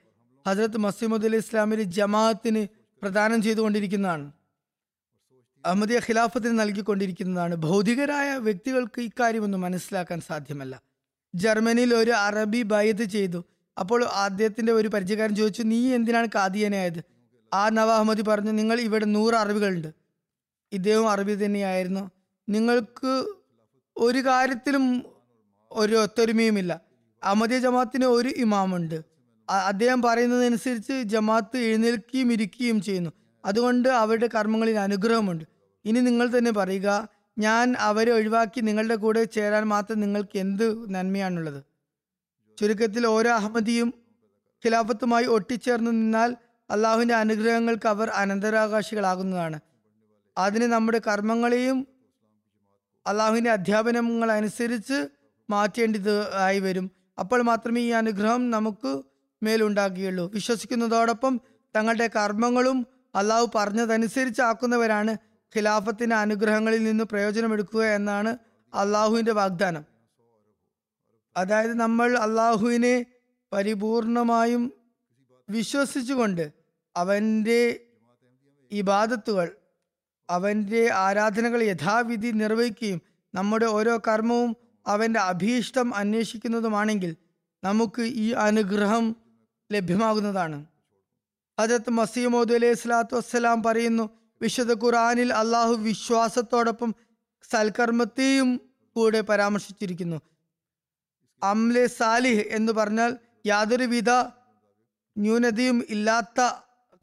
[0.48, 2.68] ഹജരത്ത് മസീമുദ് അലി ഇസ്ലാമിലെ ജമാഅത്തിന്
[3.02, 4.32] പ്രദാനം ചെയ്തുകൊണ്ടിരിക്കുന്നതാണ്.
[5.66, 7.56] അഹമ്മദിയ ഖിലാഫത്തിന് നൽകിക്കൊണ്ടിരിക്കുന്നതാണ്.
[7.56, 10.82] ഭൗതികരായ വ്യക്തികൾക്ക് ഇക്കാര്യമൊന്നും മനസ്സിലാക്കാൻ സാധ്യമല്ല.
[11.36, 13.46] ജർമ്മനിയിൽ ഒരു അറബി ബൈത്ത് ചെയ്തു.
[13.80, 17.04] അപ്പോൾ അദ്ദേഹത്തിന്റെ ഒരു പരിചയക്കാരൻ ചോദിച്ചു നീ എന്തിനാണ് കാദിയനായത്
[17.54, 20.01] ആ നവ അഹമ്മദി പറഞ്ഞു നിങ്ങൾ ഇവിടെ നൂറ് അറബികളുണ്ട്.
[20.72, 22.12] ഇദ്ദേഹം അറബി തന്നെയായിരുന്നു.
[22.50, 23.26] നിങ്ങൾക്ക്
[23.98, 25.06] ഒരു കാര്യത്തിലും
[25.72, 26.82] ഒരു ഒത്തൊരുമയുമില്ല.
[27.24, 29.02] അഹമ്മദിയ ജമാത്തിന് ഒരു ഇമാമുണ്ട്.
[29.50, 33.12] അദ്ദേഹം പറയുന്നതനുസരിച്ച് ജമാത്ത് എഴുന്നേൽക്കുകയും ഇരിക്കുകയും ചെയ്യുന്നു.
[33.46, 35.46] അതുകൊണ്ട് അവരുടെ കർമ്മങ്ങളിൽ അനുഗ്രഹമുണ്ട്.
[35.86, 37.08] ഇനി നിങ്ങൾ തന്നെ പറയുക
[37.38, 41.64] ഞാൻ അവരെ ഒഴിവാക്കി നിങ്ങളുടെ കൂടെ ചേരാൻ മാത്രം നിങ്ങൾക്ക് എന്ത് നന്മയാണുള്ളത്?
[42.58, 43.94] ചുരുക്കത്തിൽ ഓരോ അഹമ്മദിയും
[44.64, 46.36] ഖിലാഫത്തുമായി ഒട്ടിച്ചേർന്ന് നിന്നാൽ
[46.70, 49.60] അള്ളാഹുവിന്റെ അനുഗ്രഹങ്ങൾക്ക് അവർ അനന്തരാകാശികളാകുന്നതാണ്
[50.38, 51.88] അതിന് നമ്മുടെ കർമ്മങ്ങളെയും
[53.08, 55.10] അള്ളാഹുവിന്റെ അധ്യാപനങ്ങൾ അനുസരിച്ച്
[55.50, 56.92] മാറ്റേണ്ടത് ആയി വരും.
[57.20, 59.04] അപ്പോൾ മാത്രമേ ഈ അനുഗ്രഹം നമുക്ക്
[59.44, 61.42] മേലുണ്ടാക്കുകയുള്ളൂ വിശ്വസിക്കുന്നതോടൊപ്പം
[61.76, 65.18] തങ്ങളുടെ കർമ്മങ്ങളും അള്ളാഹു പറഞ്ഞതനുസരിച്ച് ആക്കുന്നവരാണ്
[65.56, 68.38] ഖിലാഫത്തിന്റെ അനുഗ്രഹങ്ങളിൽ നിന്ന് പ്രയോജനമെടുക്കുക എന്നാണ്
[68.76, 69.86] അള്ളാഹുവിന്റെ വാഗ്ദാനം.
[71.38, 73.06] അതായത് നമ്മൾ അള്ളാഹുവിനെ
[73.54, 74.74] പരിപൂർണമായും
[75.50, 76.52] വിശ്വസിച്ചുകൊണ്ട്
[76.98, 77.90] അവന്റെ
[78.72, 79.58] ഇബാദത്തുകൾ
[80.32, 83.02] അവന്റെ ആരാധനകൾ യഥാവിധി നിർവഹിക്കുകയും
[83.34, 84.52] നമ്മുടെ ഓരോ കർമ്മവും
[84.88, 87.16] അവന്റെ അഭീഷ്ടം അന്വേഷിക്കുന്നതുമാണെങ്കിൽ
[87.64, 89.16] നമുക്ക് ഈ അനുഗ്രഹം
[89.72, 90.58] ലഭ്യമാകുന്നതാണ്.
[91.60, 94.10] ഹജരത്ത് മസീമോദ് അലൈഹി സ്വലാത്തു വസ്സലാം പറയുന്നു
[94.42, 96.96] വിശുദ്ധ ഖുറാനിൽ അള്ളാഹു വിശ്വാസത്തോടൊപ്പം
[97.52, 98.62] സൽക്കർമ്മത്തെയും
[98.96, 100.18] കൂടെ പരാമർശിച്ചിരിക്കുന്നു.
[101.44, 103.12] അംലെ സാലിഹ് എന്ന് പറഞ്ഞാൽ
[103.46, 104.10] യാതൊരുവിധ
[105.18, 106.40] ന്യൂനതയും ഇല്ലാത്ത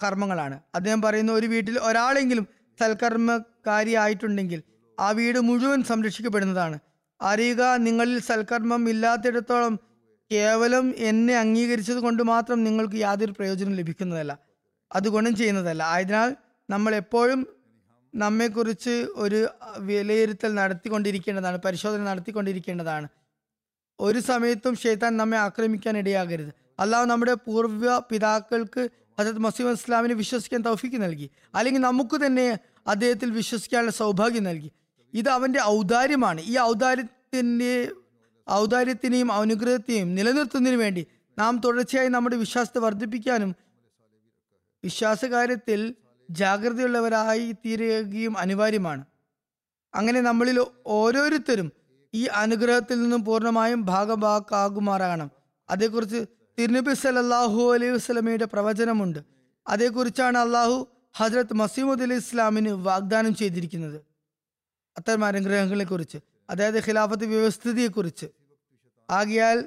[0.02, 0.56] കർമ്മങ്ങളാണ്.
[0.74, 2.46] അദ്ദേഹം പറയുന്ന ഒരു വീട്ടിൽ ഒരാളെങ്കിലും
[2.80, 4.62] സൽക്കർമ്മകാരിയായിട്ടുണ്ടെങ്കിൽ
[5.00, 6.78] ആ വീട് മുഴുവൻ സംരക്ഷിക്കപ്പെടുന്നതാണ്.
[7.22, 9.78] അറിയുക നിങ്ങളിൽ സൽക്കർമ്മം ഇല്ലാത്തിടത്തോളം
[10.32, 14.38] കേവലം എന്നെ അംഗീകരിച്ചത് കൊണ്ട് മാത്രം നിങ്ങൾക്ക് യാതൊരു പ്രയോജനം ലഭിക്കുന്നതല്ല.
[14.94, 15.82] അത് ഗുണം ചെയ്യുന്നതല്ല.
[15.82, 16.36] ആയതിനാൽ
[16.70, 17.46] നമ്മൾ എപ്പോഴും
[18.14, 19.48] നമ്മെക്കുറിച്ച് ഒരു
[19.78, 23.08] വിലയിരുത്തൽ നടത്തിക്കൊണ്ടിരിക്കേണ്ടതാണ് പരിശോധന നടത്തിക്കൊണ്ടിരിക്കേണ്ടതാണ്.
[24.00, 26.54] ഒരു സമയത്തും ഷെയ്ത്താൻ നമ്മെ ആക്രമിക്കാൻ ഇടയാകരുത്.
[26.78, 28.88] അല്ലാതെ നമ്മുടെ പൂർവ പിതാക്കൾക്ക്
[29.18, 31.30] ഹജരത് മസീം ഇസ്ലാമിനെ വിശ്വസിക്കാൻ തൗഫീക്ക് നൽകി.
[31.54, 34.70] അല്ലെങ്കിൽ നമുക്ക് തന്നെ അദ്ദേഹത്തിൽ വിശ്വസിക്കാനുള്ള സൗഭാഗ്യം നൽകി.
[35.14, 36.40] ഇത് അവന്റെ ഔദാര്യമാണ്.
[36.40, 37.88] ഈ ഔദാര്യത്തിന്റെ
[38.50, 41.06] ഔദാര്യത്തിനെയും അനുഗ്രഹത്തെയും നിലനിർത്തുന്നതിന് വേണ്ടി
[41.38, 43.54] നാം തുടർച്ചയായി നമ്മുടെ വിശ്വാസത്തെ വർദ്ധിപ്പിക്കാനും
[44.84, 45.94] വിശ്വാസകാര്യത്തിൽ
[46.30, 49.04] ജാഗ്രതയുള്ളവരായി തീരുകയും അനിവാര്യമാണ്.
[49.94, 51.72] അങ്ങനെ നമ്മളിൽ ഓരോരുത്തരും
[52.14, 55.30] ഈ അനുഗ്രഹത്തിൽ നിന്നും പൂർണമായും ഭാഗഭാക്കാകുമാറാകണം
[55.70, 56.26] അതേക്കുറിച്ച്
[56.58, 59.18] തിരുനബി സലല്ലാഹു അലൈഹി വസല്ലമയുടെ പ്രവചനമുണ്ട്.
[59.66, 64.00] അതേക്കുറിച്ചാണ് അള്ളാഹു ഹജ്രത് മസീമുദ് അലി ഇസ്ലാമിന് വാഗ്ദാനം ചെയ്തിരിക്കുന്നത്.
[64.98, 66.18] അത്തരം അനുഗ്രഹങ്ങളെ കുറിച്ച്
[66.50, 68.26] അതായത് ഖിലാഫത്ത് വ്യവസ്ഥിതിയെക്കുറിച്ച്.
[69.10, 69.64] ആകിയാൽ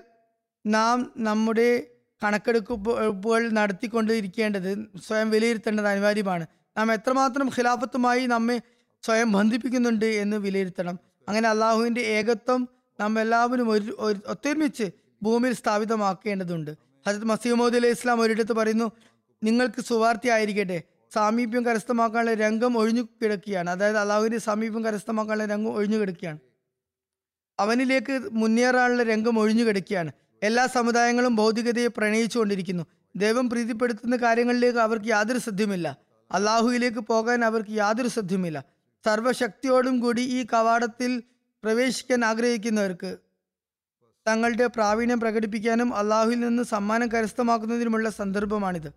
[0.68, 1.88] നാം നമ്മുടെ
[2.24, 6.48] കണക്കെടുക്കുകൾ നടത്തിക്കൊണ്ടിരിക്കേണ്ടത് സ്വയം വിലയിരുത്തേണ്ടത് അനിവാര്യമാണ്.
[6.78, 8.62] നാം എത്രമാത്രം ഖിലാഫത്തുമായി നമ്മെ
[9.02, 11.00] സ്വയം ബന്ധിപ്പിക്കുന്നുണ്ട് എന്ന് വിലയിരുത്തണം.
[11.28, 12.70] അങ്ങനെ അള്ളാഹുവിന്റെ ഏകത്വം
[13.00, 13.96] നാം എല്ലാവരും ഒരു-
[14.28, 14.92] ഒത്തൊരുമിച്ച്
[15.24, 16.76] ഭൂമിയിൽ സ്ഥാപിതമാക്കേണ്ടതുണ്ട്.
[17.08, 18.92] ഹജത് മസീമോദ് അലൈഹി ഇസ്ലാം ഒരിടത്ത് പറയുന്നു
[19.44, 23.70] നിങ്ങൾക്ക് സുവാർത്തി ആയിരിക്കട്ടെ സാമീപ്യം കരസ്ഥമാക്കാനുള്ള രംഗം ഒഴിഞ്ഞു കിടക്കുകയാണ്.
[23.70, 26.40] അതായത് അള്ളാഹുവിന്റെ സാമീപ്യം കരസ്ഥമാക്കാനുള്ള രംഗം ഒഴിഞ്ഞു കിടക്കുകയാണ്.
[27.60, 30.12] അവനിലേക്ക് മുന്നേറാനുള്ള രംഗം ഒഴിഞ്ഞു കിടക്കുകയാണ്.
[30.44, 32.84] എല്ലാ സമുദായങ്ങളും ഭൗതികതയെ പ്രണയിച്ചുകൊണ്ടിരിക്കുന്നു.
[33.16, 35.98] ദൈവം പ്രീതിപ്പെടുത്തുന്ന കാര്യങ്ങളിലേക്ക് അവർക്ക് യാതൊരു ശ്രദ്ധയുമില്ല.
[36.32, 38.64] അള്ളാഹുയിലേക്ക് പോകാൻ അവർക്ക് യാതൊരു ശ്രദ്ധയുമില്ല.
[39.06, 41.24] സർവശക്തിയോടും കൂടി ഈ കവാടത്തിൽ
[41.64, 43.18] പ്രവേശിക്കാൻ ആഗ്രഹിക്കുന്നവർക്ക്
[44.28, 48.94] തങ്ങളുടെ പ്രാവീണ്യം പ്രകടിപ്പിക്കാനും അള്ളാഹുവിൽ നിന്ന് സമ്മാനം കരസ്ഥമാക്കുന്നതിനുമുള്ള സന്ദർഭമാണിത്.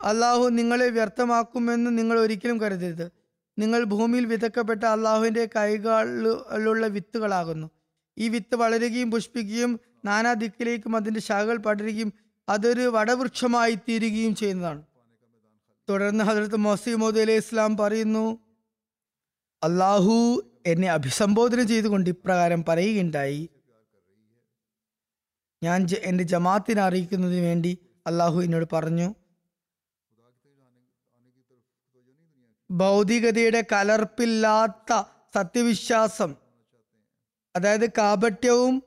[0.00, 3.12] അള്ളാഹു നിങ്ങളെ വ്യർത്ഥമാക്കുമെന്ന് നിങ്ങൾ ഒരിക്കലും കരുതരുത്.
[3.58, 7.70] നിങ്ങൾ ഭൂമിയിൽ വിതക്കപ്പെട്ട അള്ളാഹുവിന്റെ കൈകളിലുള്ള വിത്തുകളാകുന്നു.
[8.18, 12.12] ഈ വിത്ത് വളരുകയും പുഷ്പിക്കുകയും നാനാ ദിക്കിലേക്കും അതിന്റെ ശാഖകൾ പടരുകയും
[12.48, 14.82] അതൊരു വടവൃക്ഷമായി തീരുകയും ചെയ്യുന്നതാണ്.
[15.88, 18.38] തുടർന്ന് ഹജറത്ത് മൊസീമോദ് അലൈഹി ഇസ്ലാം പറയുന്നു
[19.62, 23.48] അള്ളാഹു എന്നെ അഭിസംബോധന ചെയ്തുകൊണ്ട് ഇപ്രകാരം പറയുകയുണ്ടായി.
[25.62, 29.14] ഞാൻ എന്റെ ജമാത്തിനെ അറിയിക്കുന്നതിന് വേണ്ടി അള്ളാഹു എന്നോട് പറഞ്ഞു.
[32.70, 35.02] ഭൗതികതയുടെ കലർപ്പില്ലാത്ത
[35.34, 36.34] സത്യവിശ്വാസം
[37.56, 38.82] അതായത് കാപട്യവും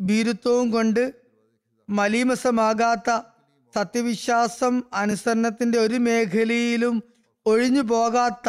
[0.00, 1.14] ഭീരുത്വവും കൊണ്ട്
[1.90, 3.20] മലീമസമാകാത്ത
[3.74, 7.02] സത്യവിശ്വാസം അനുസരണത്തിന്റെ ഒരു മേഖലയിലും
[7.46, 8.48] ഒഴിഞ്ഞു പോകാത്ത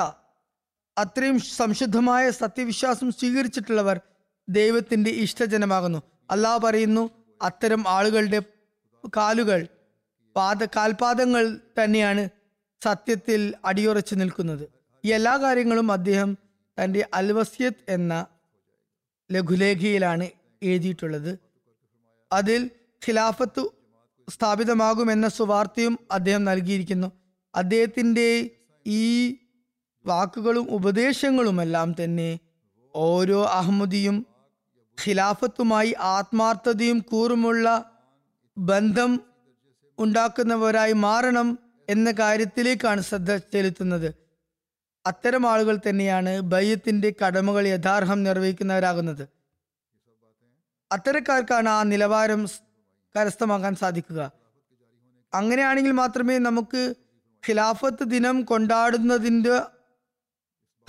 [0.98, 4.02] അത്രയും സംശുദ്ധമായ സത്യവിശ്വാസം സ്വീകരിച്ചിട്ടുള്ളവർ
[4.50, 6.02] ദൈവത്തിന്റെ ഇഷ്ടജനമാകുന്നു.
[6.32, 7.10] അള്ളാഹ് പറയുന്നു
[7.42, 8.40] അത്തരം ആളുകളുടെ
[9.18, 9.68] കാലുകൾ
[10.36, 12.30] പാദ കാൽപാദങ്ങൾ തന്നെയാണ്
[12.84, 14.70] സത്യത്തിൽ അടിയുറച്ചു നിൽക്കുന്നത്.
[15.06, 16.38] എല്ലാ കാര്യങ്ങളും അദ്ദേഹം
[16.84, 18.26] തന്റെ അൽവസ്യത്ത് എന്ന
[19.32, 20.30] ലഘുലേഖയിലാണ്
[20.64, 21.40] എഴുതിയിട്ടുള്ളത്.
[22.34, 22.70] അതിൽ
[23.08, 23.64] ഖിലാഫത്ത്
[24.30, 27.12] സ്ഥാപിതമാകുമെന്ന സുവാർത്തയും അദ്ദേഹം നൽകിയിരിക്കുന്നു.
[27.56, 28.50] അദ്ദേഹത്തിന്റെ
[28.86, 29.04] ഈ
[30.06, 32.40] വാക്കുകളും ഉപദേശങ്ങളുമെല്ലാം തന്നെ
[32.96, 34.26] ഓരോ അഹമ്മദിയും
[35.08, 37.92] ഖിലാഫത്തുമായി ആത്മാർത്ഥതയും കൂറുമുള്ള
[38.58, 39.20] ബന്ധം
[40.00, 44.16] ഉണ്ടാക്കുന്നവരായി മാറണം എന്ന കാര്യത്തിലേക്കാണ് ശ്രദ്ധ ചെലുത്തുന്നത്.
[45.06, 49.28] അത്തരം ആളുകൾ തന്നെയാണ് ബയ്യത്തിന്റെ കടമകൾ യഥാർഹം നിർവഹിക്കുന്നവരാകുന്നത്.
[50.92, 52.46] അത്തരക്കാർക്കാണ് ആ നിലവാരം
[53.16, 54.32] കരസ്ഥമാക്കാൻ സാധിക്കുക.
[55.34, 56.96] അങ്ങനെയാണെങ്കിൽ മാത്രമേ നമുക്ക്
[57.48, 59.62] ഖിലാഫത്ത് ദിനം കൊണ്ടാടുന്നതിന്റെ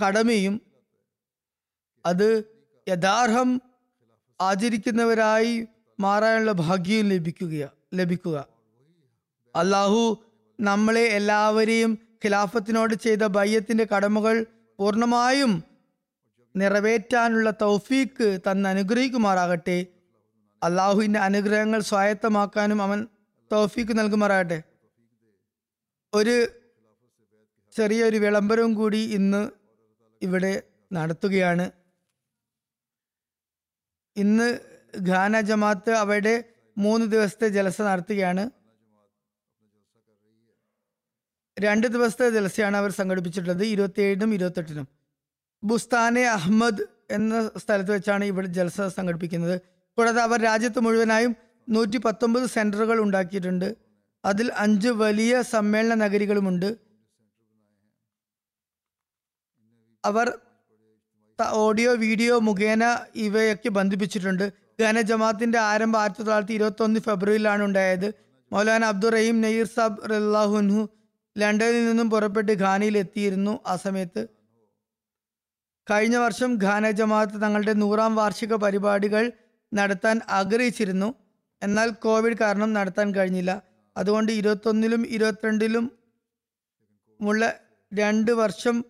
[0.06, 0.60] കടമയും
[2.06, 2.44] അത്
[2.88, 3.62] യഥാർഹം
[4.40, 5.68] ആചരിക്കുന്നവരായി
[6.00, 8.46] മാറാനുള്ള ഭാഗ്യവും ലഭിക്കുക ലഭിക്കുക.
[9.56, 10.24] അള്ളാഹു
[10.60, 14.46] നമ്മളെ എല്ലാവരെയും ഖിലാഫത്തിനോട് ചെയ്ത ബയ്യത്തിന്റെ കടമകൾ
[14.78, 15.64] പൂർണമായും
[16.56, 19.86] നിറവേറ്റാനുള്ള തൗഫീക്ക് തന്ന് അനുഗ്രഹിക്കുമാറാകട്ടെ.
[20.62, 23.06] അള്ളാഹുവിന്റെ അനുഗ്രഹങ്ങൾ സ്വായത്തമാക്കാനും അവൻ
[23.52, 24.62] തൗഫീക്ക് നൽകുമാറാകട്ടെ.
[26.14, 26.46] ഒരു
[27.76, 29.50] ചെറിയൊരു വിളംബരവും കൂടി ഇന്ന്
[30.22, 30.62] ഇവിടെ
[30.92, 31.70] നടത്തുകയാണ്.
[34.16, 34.60] ഇന്ന്
[35.08, 36.44] ഖാന ജമാഅത്ത് അവരുടെ
[36.78, 38.50] മൂന്ന് ദിവസത്തെ ജലസ നടത്തുകയാണ്.
[41.58, 44.86] രണ്ട് ദിവസത്തെ ജലസയാണ് അവർ സംഘടിപ്പിച്ചിട്ടുള്ളത് ഇരുപത്തിയേഴിനും ഇരുപത്തെട്ടിനും.
[45.64, 49.60] ബുസ്താനെ അഹമ്മദ് എന്ന സ്ഥലത്ത് വെച്ചാണ് ഇവിടെ ജലസ സംഘടിപ്പിക്കുന്നത്.
[49.98, 51.36] കൂടാതെ അവർ രാജ്യത്ത് മുഴുവനായും
[51.68, 53.76] നൂറ്റി പത്തൊമ്പത് സെന്ററുകൾ ഉണ്ടാക്കിയിട്ടുണ്ട്.
[54.24, 56.78] അതിൽ അഞ്ച് വലിയ സമ്മേളന നഗരികളുമുണ്ട്.
[60.04, 60.38] അവർ
[61.38, 64.44] ഓഡിയോ വീഡിയോ മുഖേന ഇവയൊക്കെ ബന്ധിപ്പിച്ചിട്ടുണ്ട്.
[64.80, 68.08] ഖാന ജമാഅത്തിന്റെ ആരംഭം ആയിരത്തി തൊള്ളായിരത്തി ഇരുപത്തി ഒന്ന് ഫെബ്രുവരിയിലാണ് ഉണ്ടായത്.
[68.52, 70.82] മൗലാന അബ്ദുൾ റഹീം നയീർ സാബ് റല്ലാഹുൻഹു
[71.36, 74.22] ലണ്ടനിൽ നിന്നും പുറപ്പെട്ട് ഖാനയിൽ എത്തിയിരുന്നു ആ സമയത്ത്.
[75.90, 79.32] കഴിഞ്ഞ വർഷം ഖാന ജമാഅത്ത് തങ്ങളുടെ നൂറാം വാർഷിക പരിപാടികൾ
[79.72, 81.08] നടത്താൻ ആഗ്രഹിച്ചിരുന്നു.
[81.62, 83.62] എന്നാൽ കോവിഡ് കാരണം നടത്താൻ കഴിഞ്ഞില്ല.
[83.96, 85.84] അതുകൊണ്ട് ഇരുപത്തൊന്നിലും ഇരുപത്തിരണ്ടിലും
[87.20, 87.42] ഉള്ള
[87.92, 88.84] രണ്ട് വർഷം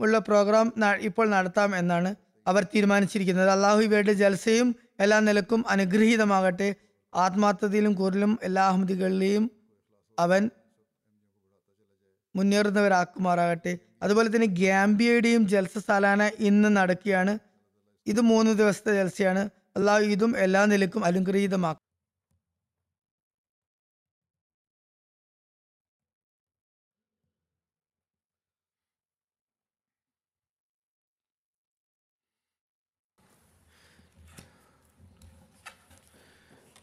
[0.00, 2.14] ഉള്ള പ്രോഗ്രാം ഇപ്പോൾ നടത്താം എന്നാണ്
[2.46, 3.48] അവർ തീരുമാനിച്ചിരിക്കുന്നത്.
[3.48, 6.74] അള്ളാഹു ഇവയുടെ ജൽസയും എല്ലാ നിലക്കും അനുഗ്രഹീതമാകട്ടെ.
[7.14, 9.50] ആത്മാർത്ഥതയിലും കൂടുതലും എല്ലാ അഹമ്മദികളിലെയും
[10.18, 10.50] അവൻ
[12.36, 13.78] മുന്നേറുന്നവരാക്കുമാറാകട്ടെ.
[14.02, 17.38] അതുപോലെ തന്നെ ഗ്യാംബിയയുടെയും ജൽസ സാലാന ഇന്ന് നടക്കുകയാണ്.
[18.06, 19.48] ഇത് മൂന്ന് ദിവസത്തെ ജൽസയാണ്.
[19.76, 21.85] അള്ളാഹു ഇതും എല്ലാ നിലക്കും അനുഗ്രഹീതമാക്കും.